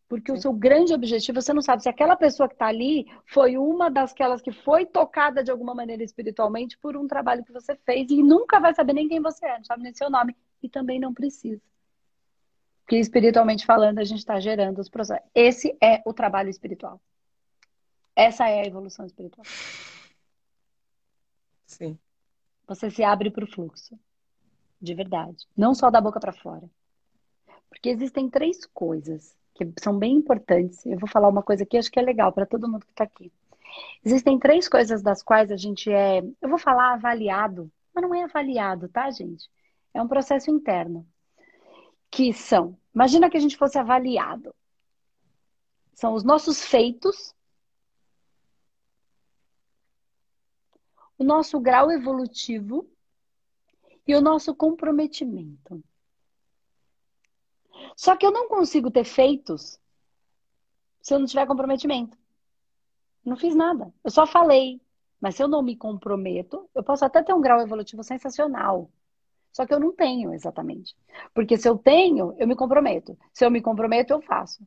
Porque 0.09 0.33
o 0.33 0.41
seu 0.41 0.55
grande 0.55 0.95
objetivo, 0.95 1.41
você 1.41 1.53
não 1.53 1.61
sabe 1.61 1.83
se 1.83 1.89
aquela 1.89 2.17
pessoa 2.17 2.49
que 2.49 2.55
está 2.55 2.67
ali 2.67 3.07
foi 3.27 3.59
uma 3.59 3.91
das 3.91 4.15
que 4.43 4.51
foi 4.51 4.87
tocada 4.87 5.45
de 5.45 5.51
alguma 5.51 5.75
maneira 5.75 6.03
espiritualmente 6.03 6.79
por 6.79 6.97
um 6.97 7.07
trabalho 7.07 7.45
que 7.45 7.53
você 7.53 7.77
fez 7.77 8.11
e 8.11 8.23
nunca 8.23 8.59
vai 8.59 8.75
saber 8.75 8.95
nem 8.95 9.07
quem 9.07 9.21
você 9.21 9.47
é, 9.47 9.59
não 9.59 9.65
sabe 9.65 9.83
nem 9.83 9.93
seu 9.93 10.09
nome. 10.09 10.35
E 10.63 10.69
também 10.69 10.99
não 10.99 11.13
precisa. 11.13 11.61
Porque 12.81 12.97
espiritualmente 12.97 13.67
falando, 13.67 13.99
a 13.99 14.05
gente 14.05 14.21
está 14.21 14.41
gerando 14.41 14.79
os 14.79 14.89
processos. 14.89 15.29
Esse 15.35 15.77
é 15.81 16.03
o 16.07 16.15
trabalho 16.15 16.49
espiritual. 16.49 16.99
Essa 18.17 18.49
é 18.49 18.63
a 18.63 18.67
evolução 18.67 19.05
espiritual. 19.05 19.45
Sim. 21.67 21.99
Você 22.67 22.91
se 22.91 23.05
abre 23.05 23.31
para 23.31 23.45
o 23.45 23.47
fluxo. 23.47 23.97
De 24.81 24.95
verdade. 24.95 25.47
Não 25.55 25.75
só 25.75 25.91
da 25.91 26.01
boca 26.01 26.19
para 26.19 26.33
fora. 26.33 26.69
Porque 27.69 27.91
existem 27.91 28.31
três 28.31 28.65
coisas 28.65 29.38
que 29.67 29.73
são 29.81 29.99
bem 29.99 30.15
importantes. 30.17 30.85
Eu 30.87 30.99
vou 30.99 31.09
falar 31.09 31.29
uma 31.29 31.43
coisa 31.43 31.65
aqui, 31.65 31.77
acho 31.77 31.91
que 31.91 31.99
é 31.99 32.03
legal 32.03 32.33
para 32.33 32.47
todo 32.47 32.69
mundo 32.69 32.87
que 32.87 32.93
está 32.93 33.05
aqui. 33.05 33.33
Existem 34.05 34.39
três 34.39 34.69
coisas 34.69 35.03
das 35.03 35.23
quais 35.23 35.51
a 35.51 35.57
gente 35.57 35.91
é, 35.91 36.21
eu 36.41 36.49
vou 36.49 36.59
falar 36.59 36.95
avaliado, 36.95 37.71
mas 37.95 38.03
não 38.03 38.15
é 38.15 38.25
avaliado, 38.25 38.89
tá, 38.89 39.11
gente? 39.11 39.49
É 39.93 40.03
um 40.03 40.09
processo 40.09 40.51
interno. 40.51 41.07
Que 42.11 42.33
são, 42.33 42.79
imagina 42.95 43.29
que 43.29 43.37
a 43.37 43.41
gente 43.41 43.57
fosse 43.57 43.79
avaliado. 43.79 44.55
São 45.93 46.15
os 46.15 46.25
nossos 46.25 46.65
feitos, 46.65 47.35
o 51.19 51.25
nosso 51.25 51.59
grau 51.59 51.91
evolutivo 51.91 52.89
e 54.07 54.15
o 54.15 54.21
nosso 54.21 54.55
comprometimento. 54.55 55.83
Só 57.97 58.17
que 58.17 58.25
eu 58.25 58.31
não 58.31 58.49
consigo 58.49 58.91
ter 58.91 59.05
feitos 59.05 59.81
se 61.01 61.15
eu 61.15 61.19
não 61.19 61.27
tiver 61.27 61.47
comprometimento. 61.47 62.17
Não 63.25 63.37
fiz 63.37 63.55
nada. 63.55 63.93
Eu 64.05 64.11
só 64.11 64.27
falei. 64.27 64.81
Mas 65.21 65.35
se 65.35 65.43
eu 65.43 65.49
não 65.49 65.63
me 65.63 65.77
comprometo, 65.77 66.69
eu 66.75 66.83
posso 66.83 67.05
até 67.05 67.23
ter 67.23 67.33
um 67.33 67.41
grau 67.41 67.61
evolutivo 67.61 68.05
sensacional. 68.05 68.91
Só 69.53 69.67
que 69.67 69.75
eu 69.75 69.81
não 69.81 69.93
tenho 69.93 70.33
exatamente. 70.33 70.97
Porque 71.35 71.57
se 71.57 71.69
eu 71.69 71.77
tenho, 71.77 72.35
eu 72.39 72.47
me 72.47 72.55
comprometo. 72.55 73.19
Se 73.33 73.45
eu 73.45 73.51
me 73.51 73.61
comprometo, 73.61 74.13
eu 74.13 74.21
faço. 74.23 74.67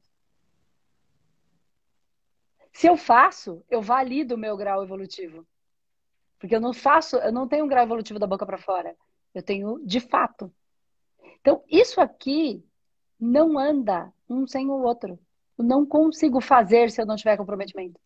Se 2.73 2.87
eu 2.87 2.97
faço, 2.97 3.63
eu 3.69 3.81
valido 3.81 4.35
o 4.35 4.37
meu 4.37 4.57
grau 4.57 4.83
evolutivo. 4.83 5.47
Porque 6.39 6.55
eu 6.55 6.61
não 6.61 6.73
faço, 6.73 7.17
eu 7.17 7.31
não 7.31 7.47
tenho 7.47 7.65
um 7.65 7.67
grau 7.67 7.83
evolutivo 7.83 8.19
da 8.19 8.27
boca 8.27 8.45
para 8.45 8.57
fora. 8.57 8.95
Eu 9.33 9.43
tenho 9.43 9.79
de 9.85 9.99
fato. 9.99 10.53
Então, 11.39 11.63
isso 11.69 12.01
aqui 12.01 12.63
não 13.21 13.59
anda 13.59 14.11
um 14.27 14.47
sem 14.47 14.67
o 14.67 14.81
outro. 14.81 15.19
Eu 15.57 15.63
não 15.63 15.85
consigo 15.85 16.41
fazer 16.41 16.89
se 16.89 16.99
eu 16.99 17.05
não 17.05 17.15
tiver 17.15 17.37
comprometimento. 17.37 17.99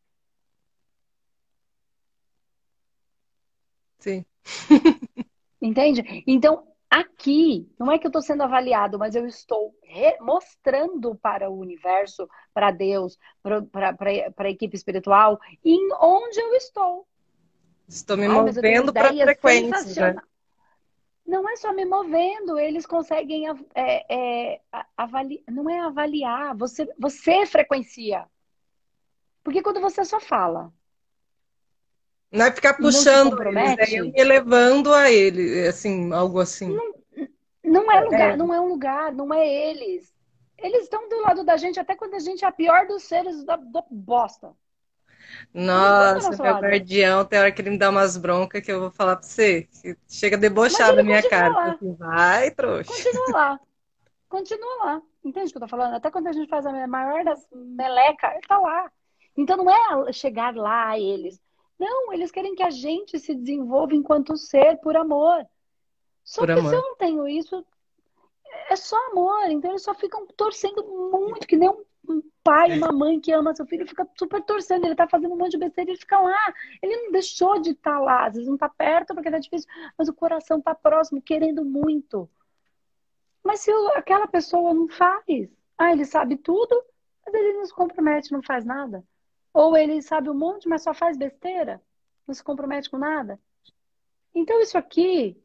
Sim. 4.00 4.26
Entende? 5.62 6.24
Então, 6.28 6.68
aqui, 6.90 7.68
não 7.80 7.92
é 7.92 7.98
que 7.98 8.06
eu 8.06 8.10
estou 8.10 8.22
sendo 8.22 8.44
avaliado, 8.44 9.00
mas 9.00 9.16
eu 9.16 9.26
estou 9.26 9.74
mostrando 10.20 11.16
para 11.16 11.50
o 11.50 11.58
universo, 11.58 12.28
para 12.54 12.72
Deus, 12.72 13.18
para 13.42 13.96
a 14.38 14.50
equipe 14.50 14.76
espiritual, 14.76 15.40
em 15.64 15.94
onde 15.94 16.40
eu 16.40 16.54
estou. 16.56 17.08
Estou 17.88 18.18
me 18.18 18.26
Ai, 18.26 18.34
movendo 18.34 18.92
para 18.92 19.10
a 19.10 19.14
frequência. 19.14 20.16
Não 21.26 21.50
é 21.50 21.56
só 21.56 21.74
me 21.74 21.86
movendo, 21.86 22.60
eles 22.60 22.86
conseguem 22.86 23.48
é, 23.74 24.06
é, 24.14 24.62
avaliar, 24.96 25.42
não 25.50 25.70
é 25.70 25.80
avaliar, 25.80 26.56
você, 26.56 26.88
você 27.00 27.46
frequencia. 27.48 28.28
Porque 29.44 29.62
quando 29.62 29.82
você 29.82 30.06
só 30.06 30.20
fala. 30.20 30.72
Não 32.32 32.46
é 32.46 32.52
ficar 32.52 32.76
puxando 32.76 33.42
eles, 33.42 33.94
é 33.94 34.22
elevando 34.22 34.94
a 34.94 35.12
ele, 35.12 35.68
assim, 35.68 36.12
algo 36.14 36.40
assim. 36.40 36.76
Não, 36.76 36.94
não 37.64 37.92
é 37.92 38.02
lugar, 38.02 38.32
é. 38.32 38.36
não 38.36 38.54
é 38.54 38.60
um 38.62 38.68
lugar, 38.68 39.12
não 39.14 39.34
é 39.34 39.48
eles. 39.48 40.14
Eles 40.58 40.84
estão 40.84 41.10
do 41.10 41.22
lado 41.22 41.44
da 41.44 41.58
gente 41.58 41.80
até 41.80 41.96
quando 41.96 42.16
a 42.16 42.20
gente 42.20 42.46
é 42.46 42.48
a 42.48 42.52
pior 42.52 42.88
dos 42.88 43.04
seres 43.04 43.44
da, 43.44 43.56
da 43.56 43.84
bosta. 43.90 44.56
Nossa, 45.54 46.30
meu 46.30 46.56
guardião, 46.56 47.26
tem 47.26 47.40
hora 47.40 47.52
que 47.52 47.62
ele 47.62 47.72
me 47.72 47.78
dá 47.78 47.90
umas 47.90 48.18
broncas 48.18 48.64
que 48.64 48.72
eu 48.72 48.80
vou 48.80 48.92
falar 48.92 49.16
pra 49.16 49.28
você. 49.28 49.68
chega 50.08 50.38
debochado 50.38 50.98
na 50.98 51.04
minha 51.04 51.28
cara. 51.28 51.74
Assim, 51.74 51.94
Vai, 51.96 52.52
trouxa. 52.52 52.92
Continua 52.92 53.32
lá. 53.32 53.60
Continua 54.30 54.76
lá. 54.84 55.02
Entende 55.24 55.48
o 55.48 55.52
que 55.52 55.58
eu 55.58 55.62
tô 55.62 55.68
falando? 55.68 55.96
Até 55.96 56.12
quando 56.12 56.28
a 56.28 56.34
gente 56.34 56.50
faz 56.50 56.66
a 56.66 56.88
maior 56.88 57.24
das 57.24 57.48
meleca, 57.52 58.32
ele 58.34 58.42
tá 58.48 58.58
lá. 58.60 58.92
Então 59.38 59.58
não 59.58 59.70
é 59.70 60.14
chegar 60.14 60.56
lá 60.56 60.90
a 60.90 61.00
eles. 61.00 61.42
Não, 61.80 62.14
eles 62.14 62.32
querem 62.32 62.56
que 62.56 62.64
a 62.64 62.70
gente 62.70 63.20
se 63.20 63.34
desenvolva 63.34 63.96
enquanto 63.96 64.38
ser 64.38 64.78
por 64.78 64.96
amor. 64.96 65.46
Só 66.24 66.42
por 66.42 66.54
que 66.54 66.60
amor. 66.60 66.70
se 66.70 66.76
eu 66.76 66.82
não 66.82 66.96
tenho 66.96 67.28
isso, 67.28 67.66
é 68.70 68.76
só 68.76 68.98
amor. 69.12 69.50
Então 69.50 69.72
eles 69.72 69.84
só 69.84 69.94
ficam 69.94 70.26
torcendo 70.36 70.84
muito, 71.12 71.48
que 71.48 71.56
nem 71.56 71.70
um 71.70 71.85
pai, 72.46 72.78
uma 72.78 72.92
mãe 72.92 73.20
que 73.20 73.32
ama 73.32 73.56
seu 73.56 73.66
filho 73.66 73.88
fica 73.88 74.08
super 74.16 74.40
torcendo, 74.44 74.86
ele 74.86 74.96
tá 74.96 75.08
fazendo 75.08 75.34
um 75.34 75.38
monte 75.38 75.54
de 75.54 75.58
besteira, 75.58 75.90
ele 75.90 76.00
fica 76.00 76.20
lá. 76.20 76.54
Ele 76.80 76.96
não 76.96 77.12
deixou 77.12 77.60
de 77.60 77.72
estar 77.72 77.96
tá 77.96 78.00
lá, 78.00 78.28
às 78.28 78.36
vezes 78.36 78.48
não 78.48 78.56
tá 78.56 78.70
perto 78.70 79.16
porque 79.16 79.32
tá 79.32 79.40
difícil, 79.40 79.68
mas 79.98 80.08
o 80.08 80.14
coração 80.14 80.62
tá 80.62 80.76
próximo, 80.76 81.20
querendo 81.20 81.66
muito. 81.66 82.30
Mas 83.44 83.62
se 83.62 83.72
aquela 83.96 84.28
pessoa 84.28 84.76
não 84.76 84.88
faz, 84.88 85.50
ah, 85.76 85.92
ele 85.92 86.06
sabe 86.06 86.38
tudo, 86.38 86.80
mas 87.26 87.34
ele 87.34 87.54
não 87.54 87.66
se 87.66 87.74
compromete, 87.74 88.32
não 88.32 88.44
faz 88.44 88.64
nada. 88.64 89.04
Ou 89.52 89.76
ele 89.76 90.00
sabe 90.04 90.30
um 90.30 90.36
monte, 90.36 90.70
mas 90.70 90.84
só 90.84 90.94
faz 90.94 91.18
besteira, 91.18 91.82
não 92.28 92.34
se 92.36 92.44
compromete 92.44 92.92
com 92.92 92.98
nada. 92.98 93.40
Então 94.36 94.62
isso 94.62 94.78
aqui 94.78 95.36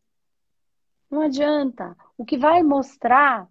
não 1.11 1.23
adianta. 1.23 1.97
O 2.19 2.27
que 2.27 2.37
vai 2.37 2.63
mostrar 2.63 3.49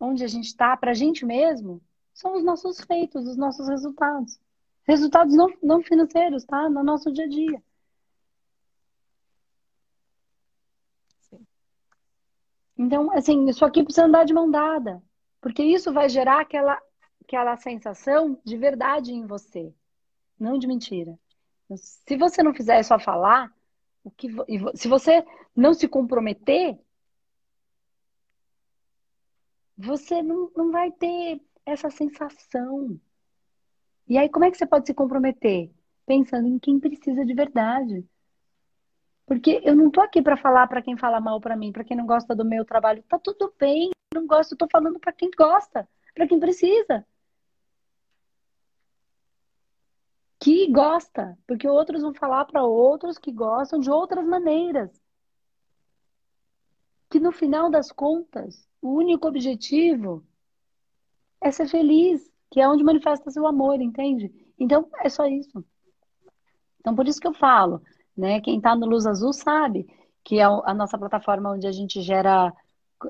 onde 0.00 0.24
a 0.24 0.28
gente 0.28 0.46
está 0.46 0.76
para 0.76 0.90
a 0.90 0.94
gente 0.94 1.24
mesmo, 1.24 1.80
são 2.18 2.34
os 2.34 2.42
nossos 2.42 2.80
feitos, 2.80 3.28
os 3.28 3.36
nossos 3.36 3.68
resultados. 3.68 4.40
Resultados 4.82 5.36
não, 5.36 5.46
não 5.62 5.80
financeiros, 5.80 6.44
tá? 6.44 6.68
No 6.68 6.82
nosso 6.82 7.12
dia 7.12 7.26
a 7.26 7.28
dia. 7.28 7.62
Sim. 11.20 11.46
Então, 12.76 13.12
assim, 13.12 13.48
isso 13.48 13.64
aqui 13.64 13.84
precisa 13.84 14.06
andar 14.06 14.24
de 14.24 14.34
mão 14.34 14.50
dada. 14.50 15.00
Porque 15.40 15.62
isso 15.62 15.92
vai 15.92 16.08
gerar 16.08 16.40
aquela, 16.40 16.82
aquela 17.22 17.56
sensação 17.56 18.36
de 18.44 18.56
verdade 18.56 19.12
em 19.12 19.24
você, 19.24 19.72
não 20.36 20.58
de 20.58 20.66
mentira. 20.66 21.16
Se 21.76 22.16
você 22.16 22.42
não 22.42 22.52
fizer 22.52 22.82
só 22.82 22.98
falar, 22.98 23.54
o 24.02 24.10
que, 24.10 24.28
se 24.74 24.88
você 24.88 25.24
não 25.54 25.72
se 25.72 25.86
comprometer, 25.86 26.76
você 29.76 30.20
não, 30.20 30.50
não 30.56 30.72
vai 30.72 30.90
ter 30.90 31.40
essa 31.70 31.90
sensação. 31.90 32.98
E 34.08 34.16
aí, 34.16 34.28
como 34.28 34.44
é 34.44 34.50
que 34.50 34.56
você 34.56 34.66
pode 34.66 34.86
se 34.86 34.94
comprometer? 34.94 35.70
Pensando 36.06 36.48
em 36.48 36.58
quem 36.58 36.80
precisa 36.80 37.24
de 37.24 37.34
verdade. 37.34 38.04
Porque 39.26 39.60
eu 39.62 39.76
não 39.76 39.90
tô 39.90 40.00
aqui 40.00 40.22
para 40.22 40.38
falar 40.38 40.66
para 40.66 40.80
quem 40.80 40.96
fala 40.96 41.20
mal 41.20 41.38
para 41.40 41.54
mim, 41.56 41.70
para 41.70 41.84
quem 41.84 41.96
não 41.96 42.06
gosta 42.06 42.34
do 42.34 42.44
meu 42.44 42.64
trabalho. 42.64 43.02
Tá 43.02 43.18
tudo 43.18 43.52
bem, 43.58 43.90
não 44.14 44.26
gosto, 44.26 44.52
eu 44.52 44.58
tô 44.58 44.66
falando 44.70 44.98
para 44.98 45.12
quem 45.12 45.30
gosta, 45.36 45.86
para 46.14 46.26
quem 46.26 46.40
precisa. 46.40 47.06
Que 50.40 50.70
gosta, 50.70 51.38
porque 51.46 51.68
outros 51.68 52.00
vão 52.00 52.14
falar 52.14 52.44
para 52.46 52.62
outros 52.62 53.18
que 53.18 53.30
gostam 53.32 53.80
de 53.80 53.90
outras 53.90 54.24
maneiras. 54.24 54.90
Que 57.10 57.20
no 57.20 57.32
final 57.32 57.70
das 57.70 57.92
contas, 57.92 58.66
o 58.80 58.94
único 58.94 59.26
objetivo 59.28 60.24
é 61.40 61.50
ser 61.50 61.68
feliz, 61.68 62.30
que 62.50 62.60
é 62.60 62.68
onde 62.68 62.84
manifesta 62.84 63.30
seu 63.30 63.46
amor, 63.46 63.80
entende? 63.80 64.32
Então, 64.58 64.88
é 65.00 65.08
só 65.08 65.26
isso. 65.26 65.64
Então, 66.80 66.94
por 66.94 67.06
isso 67.06 67.20
que 67.20 67.26
eu 67.26 67.34
falo, 67.34 67.82
né? 68.16 68.40
Quem 68.40 68.56
está 68.56 68.74
no 68.74 68.86
Luz 68.86 69.06
Azul 69.06 69.32
sabe 69.32 69.86
que 70.24 70.38
é 70.38 70.44
a 70.44 70.74
nossa 70.74 70.98
plataforma 70.98 71.52
onde 71.52 71.66
a 71.66 71.72
gente 71.72 72.02
gera 72.02 72.52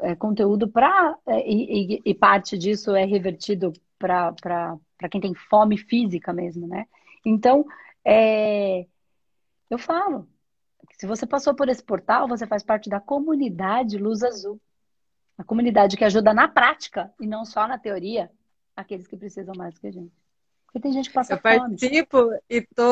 é, 0.03 0.15
conteúdo 0.15 0.69
para 0.69 1.17
é, 1.27 1.49
e, 1.51 2.01
e, 2.05 2.15
parte 2.15 2.57
disso 2.59 2.95
é 2.95 3.05
revertido 3.05 3.73
para 3.99 4.79
quem 5.11 5.21
tem 5.21 5.35
fome 5.35 5.77
física 5.77 6.33
mesmo, 6.33 6.69
né? 6.69 6.87
Então, 7.25 7.65
é, 8.05 8.87
eu 9.71 9.79
falo, 9.79 10.29
se 10.99 11.07
você 11.07 11.27
passou 11.27 11.55
por 11.55 11.69
esse 11.69 11.83
portal, 11.83 12.29
você 12.29 12.47
faz 12.47 12.63
parte 12.63 12.89
da 12.89 13.01
comunidade 13.01 13.99
Luz 13.99 14.23
Azul. 14.23 14.61
A 15.39 15.45
comunidade 15.45 15.97
que 15.97 16.05
ajuda 16.05 16.35
na 16.35 16.49
prática 16.49 17.11
e 17.21 17.27
não 17.27 17.45
só 17.45 17.67
na 17.67 17.79
teoria 17.79 18.31
aqueles 18.77 19.07
que 19.07 19.17
precisam 19.17 19.55
mais 19.57 19.73
do 19.75 19.81
que 19.81 19.87
a 19.87 19.93
gente. 19.93 20.13
Porque 20.67 20.81
tem 20.81 20.93
gente 20.93 21.09
que 21.09 21.15
passa 21.15 21.33
eu 21.33 21.39
fome. 21.39 21.55
Eu 21.55 21.61
participo 21.61 22.31
e 22.51 22.61
tô 22.61 22.83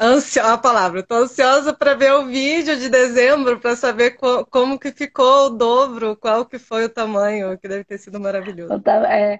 ansiosa, 0.00 0.54
a 0.54 0.58
palavra, 0.58 1.02
tô 1.02 1.14
ansiosa 1.14 1.72
para 1.72 1.94
ver 1.94 2.12
o 2.14 2.26
vídeo 2.26 2.76
de 2.76 2.88
dezembro 2.88 3.60
para 3.60 3.76
saber 3.76 4.12
co 4.12 4.44
como 4.46 4.78
que 4.78 4.90
ficou 4.90 5.46
o 5.46 5.50
dobro, 5.50 6.16
qual 6.16 6.44
que 6.44 6.58
foi 6.58 6.86
o 6.86 6.88
tamanho, 6.88 7.56
que 7.56 7.68
deve 7.68 7.84
ter 7.84 7.98
sido 7.98 8.18
maravilhoso. 8.18 8.82
É, 9.06 9.38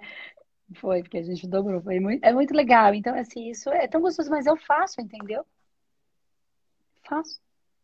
foi, 0.77 1.03
porque 1.03 1.19
a 1.19 1.23
gente 1.23 1.49
dobrou, 1.49 1.83
foi 1.83 1.99
muito, 1.99 2.23
é 2.23 2.33
muito 2.33 2.55
legal. 2.55 2.95
Então, 2.95 3.19
assim, 3.19 3.51
isso 3.51 3.69
é 3.71 3.89
tão 3.89 4.01
gostoso, 4.01 4.31
mas 4.31 4.47
eu 4.47 4.57
faço, 4.57 5.01
entendeu? 5.01 5.45
Faço. 7.03 7.41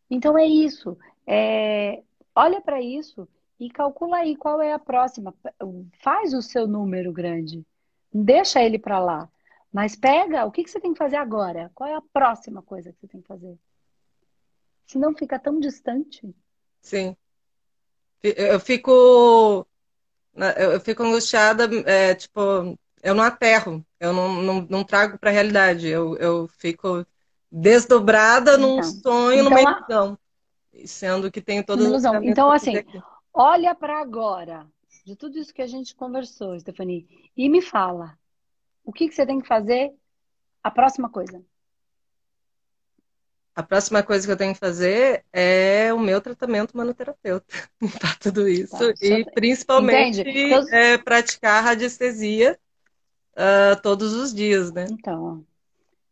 Então 0.08 0.38
é 0.38 0.46
isso. 0.46 0.96
É, 1.26 2.00
olha 2.32 2.60
para 2.60 2.80
isso 2.80 3.28
e 3.58 3.70
calcula 3.70 4.18
aí 4.18 4.36
qual 4.36 4.60
é 4.60 4.72
a 4.72 4.78
próxima. 4.78 5.34
Faz 6.02 6.34
o 6.34 6.42
seu 6.42 6.66
número 6.66 7.12
grande. 7.12 7.64
Deixa 8.12 8.62
ele 8.62 8.78
para 8.78 8.98
lá. 8.98 9.28
Mas 9.72 9.96
pega, 9.96 10.44
o 10.44 10.50
que, 10.50 10.62
que 10.64 10.70
você 10.70 10.80
tem 10.80 10.92
que 10.92 10.98
fazer 10.98 11.16
agora? 11.16 11.70
Qual 11.74 11.88
é 11.88 11.94
a 11.94 12.02
próxima 12.12 12.62
coisa 12.62 12.92
que 12.92 13.00
você 13.00 13.08
tem 13.08 13.20
que 13.20 13.28
fazer? 13.28 13.58
Senão 14.86 15.14
fica 15.14 15.38
tão 15.38 15.58
distante. 15.58 16.34
Sim. 16.80 17.16
Eu 18.22 18.60
fico. 18.60 19.66
Eu 20.56 20.80
fico 20.80 21.02
angustiada, 21.02 21.64
é, 21.86 22.14
tipo, 22.14 22.78
eu 23.02 23.14
não 23.14 23.24
aterro, 23.24 23.84
eu 23.98 24.12
não, 24.12 24.42
não, 24.42 24.66
não 24.68 24.84
trago 24.84 25.18
para 25.18 25.30
a 25.30 25.32
realidade. 25.32 25.88
Eu, 25.88 26.14
eu 26.16 26.48
fico 26.58 27.06
desdobrada 27.50 28.52
então, 28.54 28.76
num 28.76 28.82
sonho, 28.82 29.40
então, 29.40 29.50
numa 29.50 29.60
ilusão. 29.60 30.18
Sendo 30.84 31.30
que 31.30 31.40
tenho 31.40 31.64
todas 31.64 32.04
as 32.04 32.22
Então, 32.22 32.50
assim, 32.50 32.74
olha 33.36 33.74
para 33.74 34.00
agora, 34.00 34.66
de 35.04 35.14
tudo 35.14 35.38
isso 35.38 35.52
que 35.52 35.60
a 35.60 35.66
gente 35.66 35.94
conversou, 35.94 36.58
Stephanie, 36.58 37.06
e 37.36 37.48
me 37.50 37.60
fala, 37.60 38.18
o 38.82 38.92
que, 38.92 39.06
que 39.08 39.14
você 39.14 39.26
tem 39.26 39.40
que 39.40 39.46
fazer 39.46 39.92
a 40.64 40.70
próxima 40.70 41.10
coisa? 41.10 41.44
A 43.54 43.62
próxima 43.62 44.02
coisa 44.02 44.26
que 44.26 44.32
eu 44.32 44.36
tenho 44.36 44.54
que 44.54 44.60
fazer 44.60 45.24
é 45.32 45.92
o 45.92 45.98
meu 45.98 46.20
tratamento 46.20 46.76
manoterapeuta 46.76 47.46
para 48.00 48.14
tudo 48.20 48.48
isso. 48.48 48.76
Tá, 48.76 48.94
e 49.00 49.24
principalmente 49.32 50.22
então... 50.26 50.68
é, 50.70 50.98
praticar 50.98 51.62
radiestesia 51.62 52.58
uh, 53.32 53.80
todos 53.82 54.12
os 54.12 54.34
dias, 54.34 54.72
né? 54.72 54.86
Então, 54.90 55.46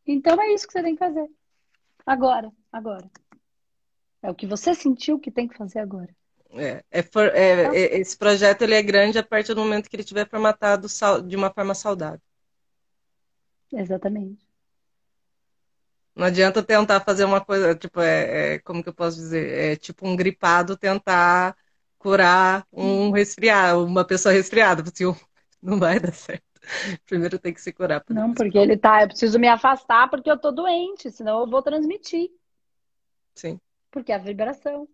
então 0.07 0.41
é 0.41 0.53
isso 0.55 0.67
que 0.67 0.73
você 0.73 0.83
tem 0.83 0.95
que 0.95 0.99
fazer. 0.99 1.29
Agora, 2.07 2.51
agora. 2.73 3.11
É 4.23 4.31
o 4.31 4.35
que 4.35 4.47
você 4.47 4.75
sentiu 4.75 5.19
que 5.19 5.31
tem 5.31 5.47
que 5.47 5.57
fazer 5.57 5.81
agora. 5.81 6.15
É, 6.57 6.85
é, 6.91 7.03
for, 7.03 7.27
é, 7.35 7.65
é, 7.77 7.99
esse 7.99 8.17
projeto 8.17 8.63
ele 8.63 8.75
é 8.75 8.83
grande 8.83 9.19
a 9.19 9.23
partir 9.23 9.55
do 9.55 9.61
momento 9.61 9.89
que 9.89 9.97
ele 9.97 10.05
tiver 10.05 10.29
formatado 10.29 10.87
de 11.27 11.37
uma 11.37 11.51
forma 11.51 11.75
saudável. 11.75 12.21
Exatamente. 13.73 14.47
Não 16.15 16.27
adianta 16.27 16.63
tentar 16.63 17.01
fazer 17.01 17.25
uma 17.25 17.41
coisa, 17.41 17.75
tipo, 17.75 18.01
é, 18.01 18.55
é, 18.55 18.59
como 18.61 18.83
que 18.83 18.89
eu 18.89 18.95
posso 18.95 19.17
dizer? 19.17 19.73
É 19.73 19.77
tipo 19.77 20.07
um 20.07 20.15
gripado 20.15 20.77
tentar 20.77 21.57
curar 21.99 22.65
um 22.73 23.11
resfriado, 23.11 23.85
uma 23.85 24.05
pessoa 24.05 24.33
resfriada, 24.33 24.85
porque 24.85 25.03
não 25.61 25.79
vai 25.79 25.99
dar 25.99 26.13
certo. 26.13 26.45
Primeiro 27.05 27.39
tem 27.39 27.53
que 27.53 27.61
se 27.61 27.73
curar. 27.73 28.03
Não, 28.09 28.33
porque 28.33 28.57
ele 28.57 28.77
tá, 28.77 29.03
eu 29.03 29.09
preciso 29.09 29.39
me 29.39 29.49
afastar 29.49 30.09
porque 30.09 30.31
eu 30.31 30.39
tô 30.39 30.53
doente, 30.53 31.11
senão 31.11 31.41
eu 31.41 31.51
vou 31.51 31.63
transmitir. 31.63 32.31
Sim. 33.35 33.59
Porque 33.91 34.13
é 34.13 34.15
a 34.15 34.19
vibração, 34.19 34.89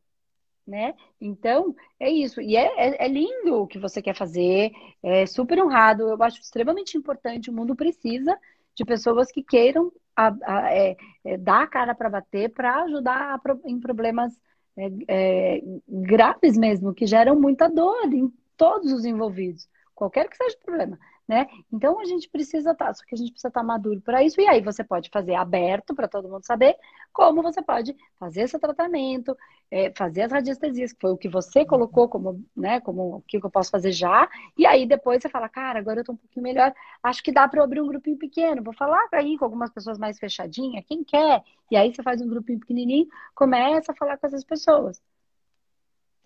né? 0.70 0.94
Então, 1.20 1.74
é 1.98 2.08
isso. 2.08 2.40
E 2.40 2.56
é, 2.56 2.66
é, 2.76 3.04
é 3.04 3.08
lindo 3.08 3.62
o 3.62 3.66
que 3.66 3.78
você 3.78 4.00
quer 4.00 4.14
fazer, 4.14 4.70
é 5.02 5.26
super 5.26 5.62
honrado, 5.62 6.04
eu 6.08 6.22
acho 6.22 6.40
extremamente 6.40 6.96
importante, 6.96 7.50
o 7.50 7.52
mundo 7.52 7.74
precisa 7.74 8.38
de 8.74 8.84
pessoas 8.84 9.30
que 9.32 9.42
queiram 9.42 9.92
a, 10.16 10.32
a, 10.44 10.72
é, 10.72 10.96
é, 11.24 11.36
dar 11.36 11.62
a 11.62 11.66
cara 11.66 11.94
para 11.94 12.08
bater 12.08 12.50
para 12.50 12.84
ajudar 12.84 13.34
a, 13.34 13.68
em 13.68 13.80
problemas 13.80 14.32
é, 14.76 14.90
é, 15.08 15.62
graves 15.88 16.56
mesmo, 16.56 16.94
que 16.94 17.06
geram 17.06 17.38
muita 17.38 17.68
dor 17.68 18.12
em 18.12 18.32
todos 18.56 18.92
os 18.92 19.04
envolvidos, 19.04 19.68
qualquer 19.94 20.28
que 20.28 20.36
seja 20.36 20.56
o 20.56 20.64
problema 20.64 20.98
né? 21.30 21.46
Então 21.72 22.00
a 22.00 22.04
gente 22.04 22.28
precisa 22.28 22.72
estar, 22.72 22.86
tá, 22.86 22.94
só 22.94 23.04
que 23.04 23.14
a 23.14 23.16
gente 23.16 23.30
precisa 23.30 23.46
estar 23.46 23.60
tá 23.60 23.66
maduro 23.66 24.00
para 24.00 24.20
isso. 24.24 24.40
E 24.40 24.48
aí 24.48 24.60
você 24.60 24.82
pode 24.82 25.08
fazer 25.10 25.36
aberto 25.36 25.94
para 25.94 26.08
todo 26.08 26.28
mundo 26.28 26.44
saber 26.44 26.76
como 27.12 27.40
você 27.40 27.62
pode 27.62 27.96
fazer 28.18 28.42
esse 28.42 28.58
tratamento, 28.58 29.36
é, 29.70 29.92
fazer 29.96 30.22
as 30.22 30.32
radiestesias, 30.32 30.92
que 30.92 31.00
foi 31.00 31.12
o 31.12 31.16
que 31.16 31.28
você 31.28 31.64
colocou 31.64 32.08
como, 32.08 32.44
né, 32.56 32.80
como 32.80 33.18
o 33.18 33.22
que 33.22 33.36
eu 33.36 33.48
posso 33.48 33.70
fazer 33.70 33.92
já. 33.92 34.28
E 34.58 34.66
aí 34.66 34.84
depois 34.86 35.22
você 35.22 35.28
fala, 35.28 35.48
cara, 35.48 35.78
agora 35.78 36.00
eu 36.00 36.04
tô 36.04 36.12
um 36.12 36.16
pouquinho 36.16 36.42
melhor. 36.42 36.74
Acho 37.00 37.22
que 37.22 37.30
dá 37.30 37.46
para 37.46 37.62
abrir 37.62 37.80
um 37.80 37.86
grupinho 37.86 38.18
pequeno. 38.18 38.64
Vou 38.64 38.74
falar 38.74 39.06
aí 39.12 39.38
com 39.38 39.44
algumas 39.44 39.70
pessoas 39.70 39.98
mais 40.00 40.18
fechadinhas, 40.18 40.84
quem 40.84 41.04
quer. 41.04 41.44
E 41.70 41.76
aí 41.76 41.94
você 41.94 42.02
faz 42.02 42.20
um 42.20 42.28
grupinho 42.28 42.58
pequenininho, 42.58 43.06
começa 43.36 43.92
a 43.92 43.94
falar 43.94 44.18
com 44.18 44.26
essas 44.26 44.42
pessoas. 44.42 45.00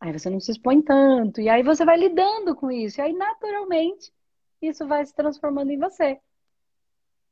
Aí 0.00 0.12
você 0.12 0.30
não 0.30 0.40
se 0.40 0.50
expõe 0.50 0.80
tanto, 0.82 1.40
e 1.42 1.48
aí 1.48 1.62
você 1.62 1.84
vai 1.84 1.98
lidando 1.98 2.54
com 2.56 2.70
isso. 2.70 3.00
E 3.00 3.02
aí, 3.02 3.12
naturalmente, 3.12 4.10
isso 4.68 4.86
vai 4.86 5.04
se 5.04 5.14
transformando 5.14 5.70
em 5.70 5.78
você. 5.78 6.20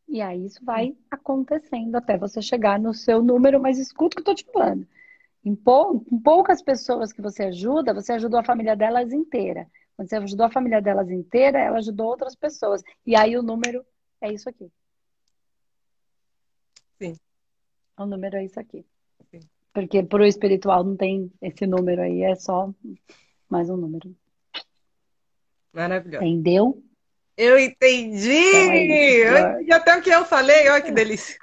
E 0.09 0.20
aí 0.20 0.45
isso 0.45 0.64
vai 0.64 0.97
acontecendo 1.11 1.97
até 1.97 2.18
você 2.18 2.43
chegar 2.43 2.78
no 2.78 2.93
seu 2.93 3.22
número, 3.22 3.61
mas 3.61 3.78
escuta 3.78 4.14
o 4.20 4.22
que 4.22 4.30
eu 4.30 4.35
tô 4.35 4.35
te 4.35 4.45
falando. 4.53 4.87
Em, 5.45 5.55
pou, 5.55 6.05
em 6.11 6.18
poucas 6.20 6.62
pessoas 6.62 7.12
que 7.12 7.22
você 7.22 7.45
ajuda, 7.45 7.95
você 7.95 8.12
ajudou 8.12 8.39
a 8.39 8.45
família 8.45 8.76
delas 8.76 9.12
inteira. 9.12 9.66
Quando 9.97 10.09
você 10.09 10.16
ajudou 10.16 10.47
a 10.47 10.51
família 10.51 10.80
delas 10.80 11.11
inteira, 11.11 11.59
ela 11.59 11.78
ajudou 11.78 12.07
outras 12.07 12.35
pessoas. 12.35 12.83
E 13.07 13.16
aí 13.16 13.37
o 13.37 13.43
número 13.43 13.85
é 14.20 14.33
isso 14.33 14.49
aqui. 14.49 14.70
Sim. 17.01 17.16
O 17.99 18.07
número 18.07 18.37
é 18.37 18.45
isso 18.45 18.61
aqui. 18.61 18.85
Sim. 19.30 19.41
Porque 19.72 20.03
pro 20.03 20.24
espiritual 20.24 20.85
não 20.85 20.97
tem 20.97 21.33
esse 21.41 21.66
número 21.66 22.03
aí, 22.03 22.22
é 22.22 22.35
só 22.35 22.72
mais 23.49 23.68
um 23.68 23.76
número. 23.76 24.14
Maravilhoso. 25.72 26.24
Entendeu? 26.24 26.83
Eu 27.37 27.59
entendi! 27.59 28.28
eu 28.28 29.39
entendi 29.39 29.72
até 29.72 29.97
o 29.97 30.03
que 30.03 30.11
eu 30.11 30.24
falei, 30.24 30.68
olha 30.68 30.83
que 30.83 30.93
delícia. 30.93 31.37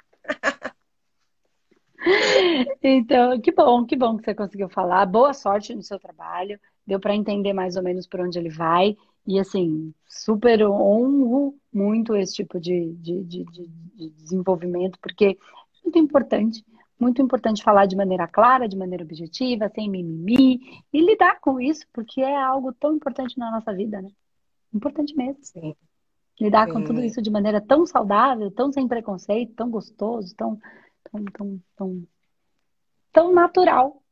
Então, 2.82 3.38
que 3.40 3.52
bom, 3.52 3.84
que 3.84 3.94
bom 3.94 4.16
que 4.16 4.24
você 4.24 4.34
conseguiu 4.34 4.68
falar. 4.68 5.04
Boa 5.06 5.34
sorte 5.34 5.74
no 5.74 5.82
seu 5.82 5.98
trabalho. 5.98 6.58
Deu 6.86 6.98
para 6.98 7.14
entender 7.14 7.52
mais 7.52 7.76
ou 7.76 7.82
menos 7.82 8.06
por 8.06 8.20
onde 8.20 8.38
ele 8.38 8.48
vai. 8.48 8.96
E 9.26 9.38
assim, 9.38 9.92
super 10.08 10.66
honro 10.66 11.54
muito 11.72 12.16
esse 12.16 12.34
tipo 12.34 12.58
de, 12.58 12.94
de, 12.94 13.22
de, 13.24 13.44
de 13.44 14.10
desenvolvimento, 14.10 14.98
porque 15.00 15.24
é 15.24 15.36
muito 15.84 15.98
importante, 15.98 16.64
muito 16.98 17.20
importante 17.20 17.62
falar 17.62 17.86
de 17.86 17.96
maneira 17.96 18.26
clara, 18.26 18.68
de 18.68 18.76
maneira 18.76 19.04
objetiva, 19.04 19.70
sem 19.74 19.90
mimimi, 19.90 20.60
e 20.92 21.00
lidar 21.00 21.38
com 21.40 21.60
isso, 21.60 21.86
porque 21.92 22.20
é 22.20 22.36
algo 22.36 22.72
tão 22.72 22.94
importante 22.94 23.38
na 23.38 23.50
nossa 23.50 23.72
vida, 23.74 24.00
né? 24.00 24.08
Importante 24.72 25.14
mesmo. 25.16 25.42
Sim. 25.42 25.74
Lidar 26.40 26.66
Sim. 26.66 26.72
com 26.72 26.84
tudo 26.84 27.02
isso 27.02 27.20
de 27.20 27.30
maneira 27.30 27.60
tão 27.60 27.86
saudável, 27.86 28.50
tão 28.50 28.72
sem 28.72 28.88
preconceito, 28.88 29.54
tão 29.54 29.70
gostoso, 29.70 30.34
tão, 30.34 30.58
tão, 31.10 31.24
tão, 31.24 31.62
tão, 31.76 32.06
tão 33.12 33.32
natural. 33.32 34.02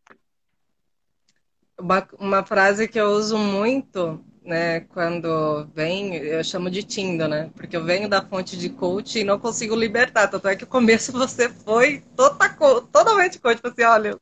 Uma, 1.81 2.09
uma 2.19 2.45
frase 2.45 2.89
que 2.89 3.01
eu 3.01 3.11
uso 3.11 3.39
muito, 3.39 4.23
né, 4.43 4.81
quando 4.81 5.67
vem, 5.75 6.17
eu 6.17 6.43
chamo 6.43 6.69
de 6.69 6.83
Tindo, 6.83 7.29
né? 7.29 7.51
Porque 7.55 7.77
eu 7.77 7.85
venho 7.85 8.09
da 8.09 8.21
fonte 8.21 8.59
de 8.59 8.69
coach 8.69 9.21
e 9.21 9.25
não 9.25 9.39
consigo 9.39 9.77
libertar. 9.77 10.29
Tanto 10.29 10.49
é 10.49 10.57
que 10.57 10.65
no 10.65 10.71
começo 10.71 11.13
você 11.13 11.49
foi 11.49 12.03
toda, 12.17 12.51
totalmente 12.93 13.39
coach. 13.39 13.57
Tipo 13.57 13.69
assim, 13.69 13.85
olha, 13.85 14.19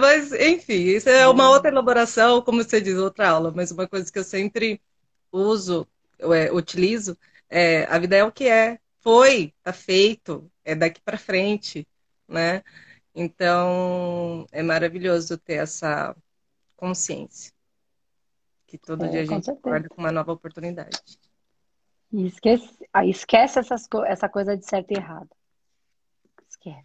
mas 0.00 0.32
enfim, 0.32 0.74
isso 0.74 1.08
é 1.08 1.28
uma 1.28 1.50
outra 1.50 1.70
elaboração, 1.70 2.40
como 2.40 2.62
você 2.62 2.80
diz, 2.80 2.96
outra 2.96 3.28
aula, 3.30 3.52
mas 3.54 3.70
uma 3.70 3.86
coisa 3.86 4.10
que 4.10 4.18
eu 4.18 4.24
sempre 4.24 4.80
uso, 5.34 5.86
é, 6.18 6.52
utilizo, 6.52 7.16
é, 7.50 7.84
a 7.84 7.98
vida 7.98 8.16
é 8.16 8.24
o 8.24 8.32
que 8.32 8.48
é, 8.48 8.78
foi, 9.00 9.52
tá 9.62 9.72
feito, 9.72 10.50
é 10.64 10.74
daqui 10.74 11.00
para 11.00 11.18
frente, 11.18 11.86
né? 12.26 12.62
Então, 13.14 14.46
é 14.50 14.62
maravilhoso 14.62 15.36
ter 15.38 15.54
essa 15.54 16.16
consciência. 16.76 17.52
Que 18.66 18.78
todo 18.78 19.04
é, 19.04 19.08
dia 19.08 19.22
a 19.22 19.24
gente 19.24 19.50
acorda 19.50 19.88
com 19.88 20.00
uma 20.00 20.10
nova 20.10 20.32
oportunidade. 20.32 21.18
E 22.12 22.26
esquece, 22.26 22.88
ah, 22.92 23.04
esquece 23.04 23.58
essas, 23.58 23.86
essa 24.06 24.28
coisa 24.28 24.56
de 24.56 24.64
certo 24.64 24.90
e 24.92 24.96
errado. 24.96 25.30
Esquece. 26.48 26.84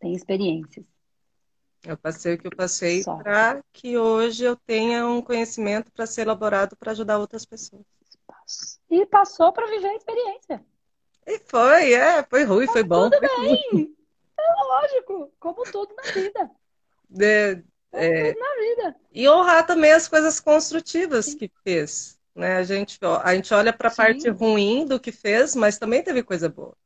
Tem 0.00 0.12
experiências. 0.12 0.93
Eu 1.86 1.98
passei 1.98 2.34
o 2.34 2.38
que 2.38 2.46
eu 2.46 2.56
passei 2.56 3.04
para 3.04 3.62
que 3.72 3.98
hoje 3.98 4.44
eu 4.44 4.56
tenha 4.56 5.06
um 5.06 5.20
conhecimento 5.20 5.92
para 5.92 6.06
ser 6.06 6.22
elaborado 6.22 6.76
para 6.76 6.92
ajudar 6.92 7.18
outras 7.18 7.44
pessoas. 7.44 7.84
e 8.90 9.04
passou 9.06 9.52
para 9.52 9.66
viver 9.66 9.88
a 9.88 9.96
experiência. 9.96 10.64
E 11.26 11.38
foi, 11.38 11.92
é, 11.92 12.22
foi 12.22 12.44
ruim, 12.44 12.66
foi 12.66 12.82
bom. 12.82 13.10
Tudo 13.10 13.20
bem, 13.20 13.94
é 14.38 14.64
lógico, 14.64 15.32
como 15.38 15.62
tudo 15.64 15.94
na 15.94 16.02
vida. 16.12 16.50
De, 17.08 17.62
é, 17.92 18.32
tudo 18.32 18.40
na 18.40 18.54
vida. 18.56 18.96
E 19.12 19.28
honrar 19.28 19.66
também 19.66 19.92
as 19.92 20.08
coisas 20.08 20.40
construtivas 20.40 21.26
Sim. 21.26 21.38
que 21.38 21.50
fez. 21.62 22.18
Né? 22.34 22.56
A, 22.56 22.62
gente, 22.62 22.98
a 23.22 23.34
gente 23.34 23.52
olha 23.52 23.72
para 23.72 23.88
a 23.88 23.94
parte 23.94 24.28
ruim 24.28 24.86
do 24.86 24.98
que 24.98 25.12
fez, 25.12 25.54
mas 25.54 25.78
também 25.78 26.02
teve 26.02 26.22
coisa 26.22 26.48
boa. 26.48 26.76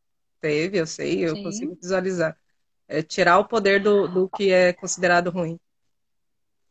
Teve, 0.40 0.78
eu 0.78 0.86
sei, 0.86 1.24
eu 1.24 1.34
Sim. 1.36 1.42
consigo 1.44 1.78
visualizar. 1.80 2.36
É 2.88 3.02
tirar 3.02 3.38
o 3.38 3.44
poder 3.44 3.82
do, 3.82 4.08
do 4.08 4.28
que 4.30 4.50
é 4.50 4.72
considerado 4.72 5.30
ruim. 5.30 5.60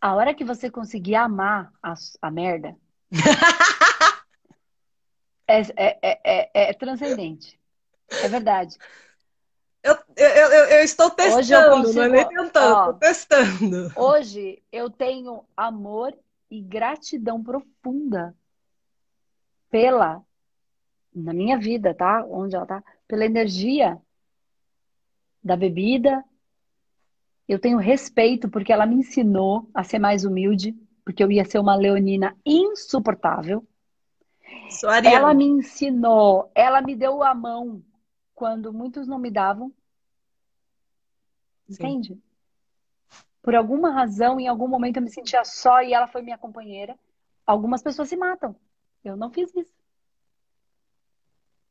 A 0.01 0.15
hora 0.15 0.33
que 0.33 0.43
você 0.43 0.69
conseguir 0.69 1.15
amar 1.15 1.71
a, 1.81 1.93
a 2.21 2.31
merda, 2.31 2.75
é, 5.47 5.61
é, 5.75 5.99
é, 6.01 6.69
é, 6.69 6.73
transcendente. 6.73 7.59
É 8.09 8.27
verdade. 8.27 8.77
Eu, 9.83 9.97
eu, 10.15 10.27
eu, 10.27 10.65
eu 10.65 10.83
estou 10.83 11.09
testando, 11.09 11.37
hoje 11.37 11.53
eu 11.53 11.69
consigo, 11.69 11.99
não 11.99 12.03
é 12.03 12.09
nem 12.09 12.27
tentando, 12.27 12.77
estou 12.79 12.93
testando. 12.95 13.91
Hoje 13.95 14.63
eu 14.71 14.89
tenho 14.89 15.45
amor 15.55 16.17
e 16.49 16.61
gratidão 16.61 17.41
profunda 17.41 18.35
pela, 19.69 20.21
na 21.13 21.33
minha 21.33 21.57
vida, 21.57 21.93
tá? 21.93 22.25
Onde 22.25 22.55
ela 22.55 22.65
tá? 22.65 22.83
Pela 23.07 23.25
energia 23.25 24.01
da 25.47 25.57
bebida. 25.57 26.23
Eu 27.47 27.57
tenho 27.57 27.77
respeito 27.77 28.49
porque 28.49 28.71
ela 28.73 28.85
me 28.85 28.95
ensinou 28.95 29.69
a 29.73 29.83
ser 29.83 29.99
mais 29.99 30.25
humilde, 30.25 30.75
porque 31.03 31.23
eu 31.23 31.31
ia 31.31 31.45
ser 31.45 31.59
uma 31.59 31.75
leonina 31.75 32.35
insuportável. 32.45 33.65
Ela 35.09 35.33
me 35.33 35.45
ensinou, 35.45 36.51
ela 36.53 36.81
me 36.81 36.95
deu 36.95 37.23
a 37.23 37.33
mão 37.33 37.81
quando 38.35 38.73
muitos 38.73 39.07
não 39.07 39.17
me 39.17 39.31
davam. 39.31 39.73
Entende? 41.69 42.13
Sim. 42.13 42.21
Por 43.41 43.55
alguma 43.55 43.91
razão, 43.91 44.39
em 44.39 44.47
algum 44.47 44.67
momento 44.67 44.97
eu 44.97 45.01
me 45.01 45.09
sentia 45.09 45.43
só 45.45 45.81
e 45.81 45.93
ela 45.93 46.07
foi 46.07 46.21
minha 46.21 46.37
companheira. 46.37 46.97
Algumas 47.45 47.81
pessoas 47.81 48.09
se 48.09 48.17
matam. 48.17 48.53
Eu 49.03 49.15
não 49.15 49.31
fiz 49.31 49.55
isso. 49.55 49.73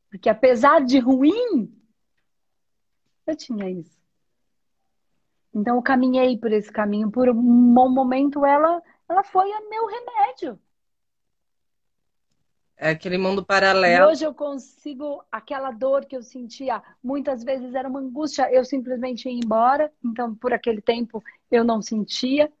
Porque 0.09 0.27
apesar 0.27 0.83
de 0.83 0.97
ruim, 0.97 1.71
eu 3.31 3.35
tinha 3.35 3.69
isso. 3.69 3.97
Então 5.53 5.75
eu 5.75 5.81
caminhei 5.81 6.37
por 6.37 6.51
esse 6.51 6.71
caminho. 6.71 7.11
Por 7.11 7.29
um 7.29 7.73
bom 7.73 7.89
momento 7.89 8.45
ela, 8.45 8.81
ela 9.09 9.23
foi 9.23 9.49
o 9.49 9.69
meu 9.69 9.85
remédio. 9.87 10.59
É 12.77 12.91
aquele 12.91 13.17
mundo 13.17 13.43
paralelo. 13.43 14.05
E 14.05 14.11
hoje 14.11 14.23
eu 14.23 14.35
consigo, 14.35 15.23
aquela 15.31 15.71
dor 15.71 16.05
que 16.05 16.15
eu 16.15 16.21
sentia, 16.21 16.83
muitas 17.03 17.43
vezes 17.43 17.73
era 17.73 17.89
uma 17.89 17.99
angústia, 17.99 18.53
eu 18.53 18.63
simplesmente 18.63 19.27
ia 19.27 19.33
embora, 19.33 19.91
então 20.05 20.35
por 20.35 20.53
aquele 20.53 20.79
tempo 20.79 21.23
eu 21.49 21.63
não 21.63 21.81
sentia. 21.81 22.53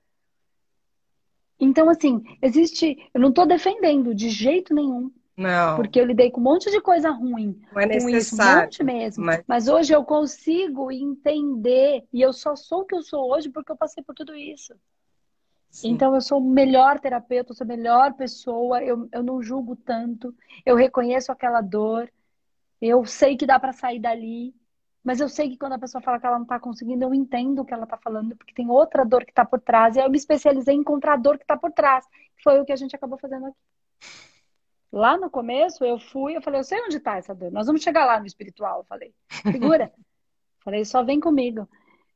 Então, 1.59 1.89
assim, 1.89 2.23
existe. 2.41 3.09
Eu 3.13 3.21
não 3.21 3.29
estou 3.29 3.45
defendendo 3.45 4.13
de 4.13 4.29
jeito 4.29 4.73
nenhum. 4.73 5.11
Não. 5.37 5.75
Porque 5.75 6.01
eu 6.01 6.05
lidei 6.05 6.31
com 6.31 6.41
um 6.41 6.43
monte 6.43 6.71
de 6.71 6.81
coisa 6.81 7.11
ruim. 7.11 7.61
Não 7.71 7.81
é 7.81 7.85
necessário. 7.85 8.17
Isso, 8.17 8.41
um 8.41 8.61
monte 8.63 8.83
mesmo. 8.83 9.25
Mas... 9.25 9.43
mas... 9.47 9.67
hoje 9.67 9.93
eu 9.93 10.03
consigo 10.03 10.91
entender. 10.91 12.03
E 12.11 12.21
eu 12.21 12.33
só 12.33 12.55
sou 12.55 12.81
o 12.81 12.85
que 12.85 12.95
eu 12.95 13.03
sou 13.03 13.31
hoje 13.31 13.49
porque 13.49 13.71
eu 13.71 13.77
passei 13.77 14.03
por 14.03 14.15
tudo 14.15 14.33
isso. 14.35 14.73
Sim. 15.69 15.89
Então 15.89 16.15
eu 16.15 16.21
sou 16.21 16.41
melhor 16.41 16.99
terapeuta, 16.99 17.51
eu 17.51 17.55
sou 17.55 17.67
melhor 17.67 18.13
pessoa, 18.13 18.81
eu, 18.81 19.07
eu 19.11 19.21
não 19.21 19.43
julgo 19.43 19.75
tanto, 19.75 20.33
eu 20.65 20.75
reconheço 20.75 21.31
aquela 21.31 21.61
dor, 21.61 22.09
eu 22.81 23.05
sei 23.05 23.35
que 23.35 23.45
dá 23.45 23.59
para 23.59 23.73
sair 23.73 23.99
dali, 23.99 24.55
mas 25.03 25.19
eu 25.19 25.29
sei 25.29 25.49
que 25.49 25.57
quando 25.57 25.73
a 25.73 25.79
pessoa 25.79 26.01
fala 26.01 26.19
que 26.19 26.25
ela 26.25 26.37
não 26.37 26.43
está 26.43 26.59
conseguindo, 26.59 27.03
eu 27.03 27.13
entendo 27.13 27.61
o 27.61 27.65
que 27.65 27.73
ela 27.73 27.83
está 27.83 27.97
falando, 27.97 28.35
porque 28.35 28.53
tem 28.53 28.69
outra 28.69 29.05
dor 29.05 29.23
que 29.23 29.31
está 29.31 29.45
por 29.45 29.59
trás. 29.59 29.95
E 29.95 29.99
aí 29.99 30.05
eu 30.05 30.09
me 30.09 30.17
especializei 30.17 30.73
em 30.73 30.79
encontrar 30.79 31.13
a 31.13 31.17
dor 31.17 31.37
que 31.37 31.43
está 31.43 31.55
por 31.55 31.71
trás. 31.71 32.05
Foi 32.43 32.59
o 32.59 32.65
que 32.65 32.71
a 32.71 32.75
gente 32.75 32.95
acabou 32.95 33.17
fazendo 33.17 33.45
aqui. 33.45 33.57
Lá 34.91 35.17
no 35.17 35.29
começo, 35.29 35.83
eu 35.83 35.99
fui, 35.99 36.35
eu 36.35 36.41
falei, 36.41 36.59
eu 36.59 36.63
sei 36.63 36.81
onde 36.81 36.97
está 36.97 37.17
essa 37.17 37.35
dor. 37.35 37.51
Nós 37.51 37.67
vamos 37.67 37.83
chegar 37.83 38.05
lá 38.05 38.19
no 38.19 38.25
espiritual, 38.25 38.79
eu 38.79 38.85
falei. 38.85 39.13
Segura. 39.51 39.91
falei, 40.63 40.85
só 40.85 41.03
vem 41.03 41.19
comigo. 41.19 41.67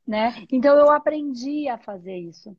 Né? 0.06 0.34
Então 0.50 0.76
eu 0.76 0.90
aprendi 0.90 1.68
a 1.68 1.78
fazer 1.78 2.16
isso. 2.16 2.56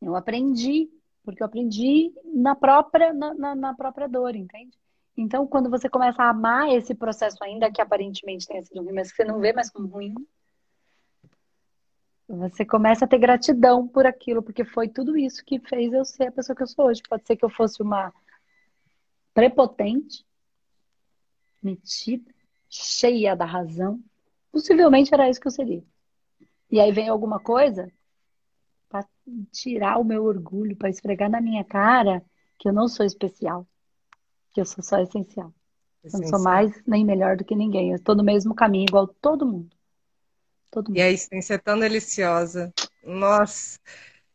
Eu 0.00 0.14
aprendi, 0.14 0.88
porque 1.24 1.42
eu 1.42 1.46
aprendi 1.46 2.12
na 2.34 2.54
própria, 2.54 3.12
na, 3.12 3.34
na, 3.34 3.54
na 3.54 3.74
própria 3.74 4.08
dor, 4.08 4.36
entende? 4.36 4.76
Então, 5.16 5.46
quando 5.46 5.70
você 5.70 5.88
começa 5.88 6.22
a 6.22 6.30
amar 6.30 6.68
esse 6.70 6.94
processo, 6.94 7.42
ainda 7.42 7.70
que 7.70 7.80
aparentemente 7.80 8.46
tenha 8.46 8.62
sido 8.62 8.82
ruim, 8.82 8.92
mas 8.92 9.10
que 9.10 9.16
você 9.16 9.24
não 9.24 9.38
vê 9.38 9.52
mais 9.52 9.70
como 9.70 9.86
ruim, 9.86 10.14
você 12.28 12.64
começa 12.64 13.04
a 13.04 13.08
ter 13.08 13.18
gratidão 13.18 13.86
por 13.86 14.06
aquilo, 14.06 14.42
porque 14.42 14.64
foi 14.64 14.88
tudo 14.88 15.16
isso 15.16 15.44
que 15.44 15.60
fez 15.60 15.92
eu 15.92 16.04
ser 16.04 16.28
a 16.28 16.32
pessoa 16.32 16.56
que 16.56 16.62
eu 16.62 16.66
sou 16.66 16.86
hoje. 16.86 17.02
Pode 17.08 17.26
ser 17.26 17.36
que 17.36 17.44
eu 17.44 17.50
fosse 17.50 17.82
uma 17.82 18.12
prepotente, 19.34 20.24
metida, 21.62 22.32
cheia 22.70 23.36
da 23.36 23.44
razão. 23.44 24.02
Possivelmente 24.50 25.12
era 25.12 25.28
isso 25.28 25.40
que 25.40 25.48
eu 25.48 25.52
seria. 25.52 25.84
E 26.70 26.80
aí 26.80 26.92
vem 26.92 27.08
alguma 27.08 27.38
coisa 27.40 27.92
para 28.88 29.06
tirar 29.52 29.98
o 29.98 30.04
meu 30.04 30.24
orgulho, 30.24 30.76
para 30.76 30.88
esfregar 30.88 31.28
na 31.28 31.40
minha 31.40 31.64
cara 31.64 32.24
que 32.58 32.68
eu 32.68 32.72
não 32.72 32.88
sou 32.88 33.04
especial 33.04 33.66
que 34.54 34.60
eu 34.60 34.64
sou 34.64 34.82
só 34.82 35.00
essencial. 35.00 35.52
essencial. 36.04 36.12
Eu 36.14 36.20
não 36.20 36.28
sou 36.28 36.42
mais 36.42 36.72
nem 36.86 37.04
melhor 37.04 37.36
do 37.36 37.44
que 37.44 37.56
ninguém. 37.56 37.90
Eu 37.90 37.96
estou 37.96 38.14
no 38.14 38.22
mesmo 38.22 38.54
caminho, 38.54 38.86
igual 38.88 39.08
todo 39.08 39.44
mundo. 39.44 39.76
Todo 40.70 40.88
mundo. 40.88 40.96
E 40.96 41.02
a 41.02 41.10
essência 41.10 41.54
é 41.54 41.58
tão 41.58 41.78
deliciosa. 41.78 42.72
Nossa! 43.02 43.78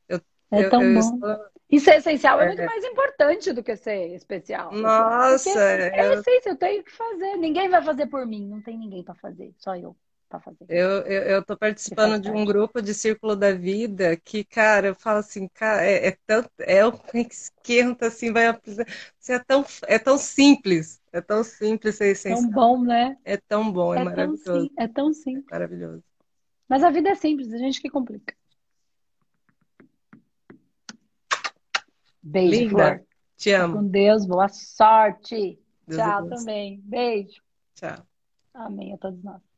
Eu, 0.07 0.21
é 0.51 0.65
eu, 0.65 0.69
tão 0.69 0.83
eu 0.83 1.01
bom. 1.01 1.15
Estou... 1.15 1.37
E 1.71 1.79
ser 1.79 1.97
essencial 1.97 2.39
é, 2.41 2.45
é 2.45 2.47
muito 2.47 2.65
mais 2.65 2.83
importante 2.83 3.53
do 3.53 3.63
que 3.63 3.75
ser 3.75 4.15
especial. 4.15 4.71
Nossa! 4.71 5.49
É, 5.61 5.99
é 5.99 6.13
essência, 6.13 6.49
eu 6.49 6.57
tenho 6.57 6.83
que 6.83 6.91
fazer. 6.91 7.37
Ninguém 7.37 7.69
vai 7.69 7.81
fazer 7.81 8.07
por 8.07 8.25
mim. 8.25 8.47
Não 8.47 8.61
tem 8.61 8.77
ninguém 8.77 9.03
para 9.03 9.15
fazer, 9.15 9.53
só 9.57 9.75
eu. 9.75 9.95
Eu, 10.67 11.01
eu, 11.07 11.23
eu 11.23 11.43
tô 11.43 11.57
participando 11.57 12.21
de 12.21 12.29
um 12.29 12.45
grupo 12.45 12.81
de 12.81 12.93
Círculo 12.93 13.35
da 13.35 13.51
Vida 13.51 14.15
que, 14.15 14.43
cara, 14.43 14.89
eu 14.89 14.95
falo 14.95 15.19
assim, 15.19 15.47
cara, 15.47 15.83
é, 15.83 16.09
é 16.09 16.17
tão, 16.27 16.45
é 16.59 16.85
um 16.85 16.91
esquenta 17.15 18.07
assim, 18.07 18.31
vai 18.31 18.45
assim, 18.45 18.83
é 19.33 19.39
tão, 19.39 19.65
é 19.87 19.97
tão 19.97 20.19
simples, 20.19 21.01
é 21.11 21.19
tão 21.19 21.43
simples 21.43 21.95
ser 21.95 22.11
essencial. 22.11 22.43
Tão 22.43 22.51
bom, 22.51 22.83
né? 22.83 23.17
É 23.25 23.37
tão 23.37 23.71
bom, 23.71 23.95
é, 23.95 24.01
é 24.01 24.03
maravilhoso. 24.03 24.43
Tão 24.43 24.61
sim, 24.61 24.71
é 24.77 24.87
tão 24.87 25.13
simples. 25.13 25.47
É 25.49 25.53
maravilhoso. 25.53 26.03
Mas 26.67 26.83
a 26.83 26.91
vida 26.91 27.09
é 27.09 27.15
simples, 27.15 27.51
a 27.51 27.57
gente 27.57 27.81
que 27.81 27.89
complica. 27.89 28.35
Beijo, 32.21 32.51
Linda, 32.51 32.69
Flor. 32.69 33.05
Te 33.37 33.51
amo. 33.53 33.77
com 33.77 33.87
Deus, 33.87 34.25
boa 34.25 34.49
sorte. 34.49 35.59
Deus 35.87 36.01
Tchau 36.01 36.29
também. 36.29 36.81
Beijo. 36.83 37.41
Tchau. 37.73 38.05
Amém 38.53 38.93
a 38.93 38.97
todos 38.97 39.23
nós. 39.23 39.48